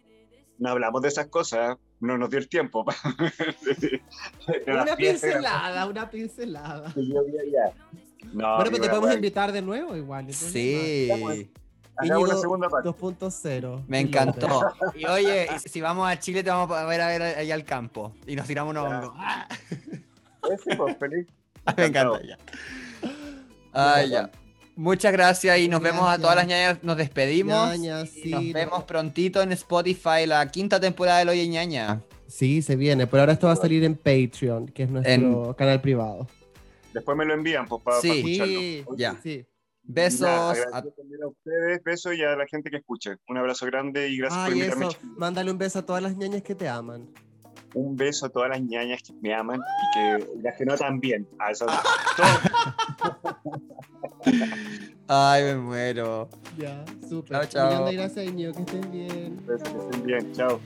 no 0.58 0.70
hablamos 0.70 1.02
de 1.02 1.08
esas 1.08 1.28
cosas, 1.28 1.78
no 2.00 2.18
nos 2.18 2.30
dio 2.30 2.40
el 2.40 2.50
tiempo. 2.50 2.86
Una 4.68 4.96
pincelada, 4.96 5.86
una 5.88 6.10
pincelada. 6.10 6.94
No, 8.34 8.56
bueno, 8.56 8.72
pero 8.72 8.82
te 8.82 8.90
podemos 8.90 9.14
invitar 9.16 9.52
de 9.52 9.62
nuevo 9.62 9.96
igual. 9.96 10.28
no. 10.28 10.34
Sí, 10.34 11.10
Hagamos 11.98 12.24
una 12.24 12.30
Íñigo, 12.30 12.42
segunda 12.42 12.70
parte. 12.70 12.90
2.0. 12.90 13.84
me 13.88 14.00
encantó. 14.00 14.48
Y 14.96 15.06
oye, 15.06 15.48
si 15.60 15.82
vamos 15.82 16.10
a 16.10 16.18
Chile, 16.20 16.44
te 16.44 16.50
vamos 16.50 16.76
a 16.76 16.86
ver 16.86 17.02
a 17.02 17.08
ver 17.08 17.22
allá 17.22 17.54
al 17.54 17.64
campo. 17.66 18.16
Y 18.26 18.36
nos 18.36 18.48
tiramos 18.48 18.72
unos 18.72 18.86
hongos. 18.92 19.14
¡Ah! 19.18 19.48
Ese, 20.52 20.76
pues, 20.76 20.98
feliz. 20.98 21.28
Me 21.78 21.86
encanta 21.86 22.20
ya. 22.26 22.38
Ay, 23.74 24.10
ya. 24.10 24.32
Muchas 24.76 25.12
gracias 25.12 25.60
y 25.60 25.68
nos 25.68 25.82
vemos 25.82 26.10
a 26.10 26.18
todas 26.18 26.36
las 26.36 26.48
ñañas. 26.48 26.78
Nos 26.84 26.98
despedimos. 26.98 27.70
Ñaña, 27.78 28.02
y 28.04 28.08
sí, 28.08 28.30
nos 28.32 28.44
no- 28.44 28.54
vemos 28.54 28.84
prontito 28.86 29.42
en 29.42 29.52
Spotify, 29.52 30.26
la 30.26 30.48
quinta 30.50 30.80
temporada 30.80 31.20
del 31.20 31.30
Oye 31.30 31.48
ñaña. 31.48 32.02
Sí, 32.28 32.62
se 32.62 32.76
viene. 32.76 33.06
Pero 33.08 33.22
ahora 33.22 33.34
esto 33.34 33.48
va 33.48 33.54
a 33.54 33.58
salir 33.58 33.84
en 33.84 33.96
Patreon, 33.96 34.68
que 34.68 34.84
es 34.84 34.90
nuestro 34.90 35.48
En- 35.50 35.54
canal 35.54 35.82
privado. 35.82 36.28
Después 36.94 37.18
me 37.18 37.26
lo 37.26 37.34
envían, 37.34 37.68
pues, 37.68 37.82
para 37.84 38.00
Sí. 38.02 38.10
escucharlo. 38.10 38.60
Sí, 38.60 38.86
Ya. 38.98 39.20
sí. 39.22 39.46
Besos. 39.84 40.22
Nada, 40.22 40.52
a- 40.74 40.78
a 40.80 41.28
ustedes, 41.28 41.84
besos 41.84 42.16
y 42.16 42.24
a 42.24 42.36
la 42.36 42.46
gente 42.48 42.70
que 42.70 42.78
escuche. 42.78 43.16
Un 43.28 43.38
abrazo 43.38 43.66
grande 43.66 44.08
y 44.10 44.18
gracias 44.18 44.46
por 44.46 44.54
invitarme. 44.56 44.88
Mándale 45.18 45.52
un 45.52 45.58
beso 45.58 45.80
a 45.80 45.86
todas 45.86 46.02
las 46.02 46.16
ñañas 46.16 46.42
que 46.44 46.56
te 46.56 46.68
aman. 46.70 47.10
Un 47.74 47.96
beso 47.96 48.26
a 48.26 48.30
todas 48.30 48.50
las 48.50 48.62
ñañas 48.62 49.02
que 49.02 49.14
me 49.22 49.34
aman 49.34 49.60
y 49.60 49.94
que 49.94 50.28
las 50.44 50.58
que 50.58 50.66
no 50.66 50.78
también. 50.78 51.28
A 51.40 51.52
esas. 51.52 51.70
Ay, 55.08 55.44
me 55.44 55.56
muero. 55.58 56.30
Ya, 56.58 56.84
súper. 57.08 57.48
Chao, 57.48 57.48
chao. 57.48 57.68
Un 57.68 57.70
millón 57.70 57.86
de 57.90 57.96
gracias, 57.96 58.26
Íñigo, 58.26 58.54
que 58.54 58.62
estés 58.62 58.92
bien. 58.92 59.46
Besos, 59.46 59.70
que 59.70 59.78
estén 59.78 60.04
bien. 60.06 60.34
Chao. 60.34 60.60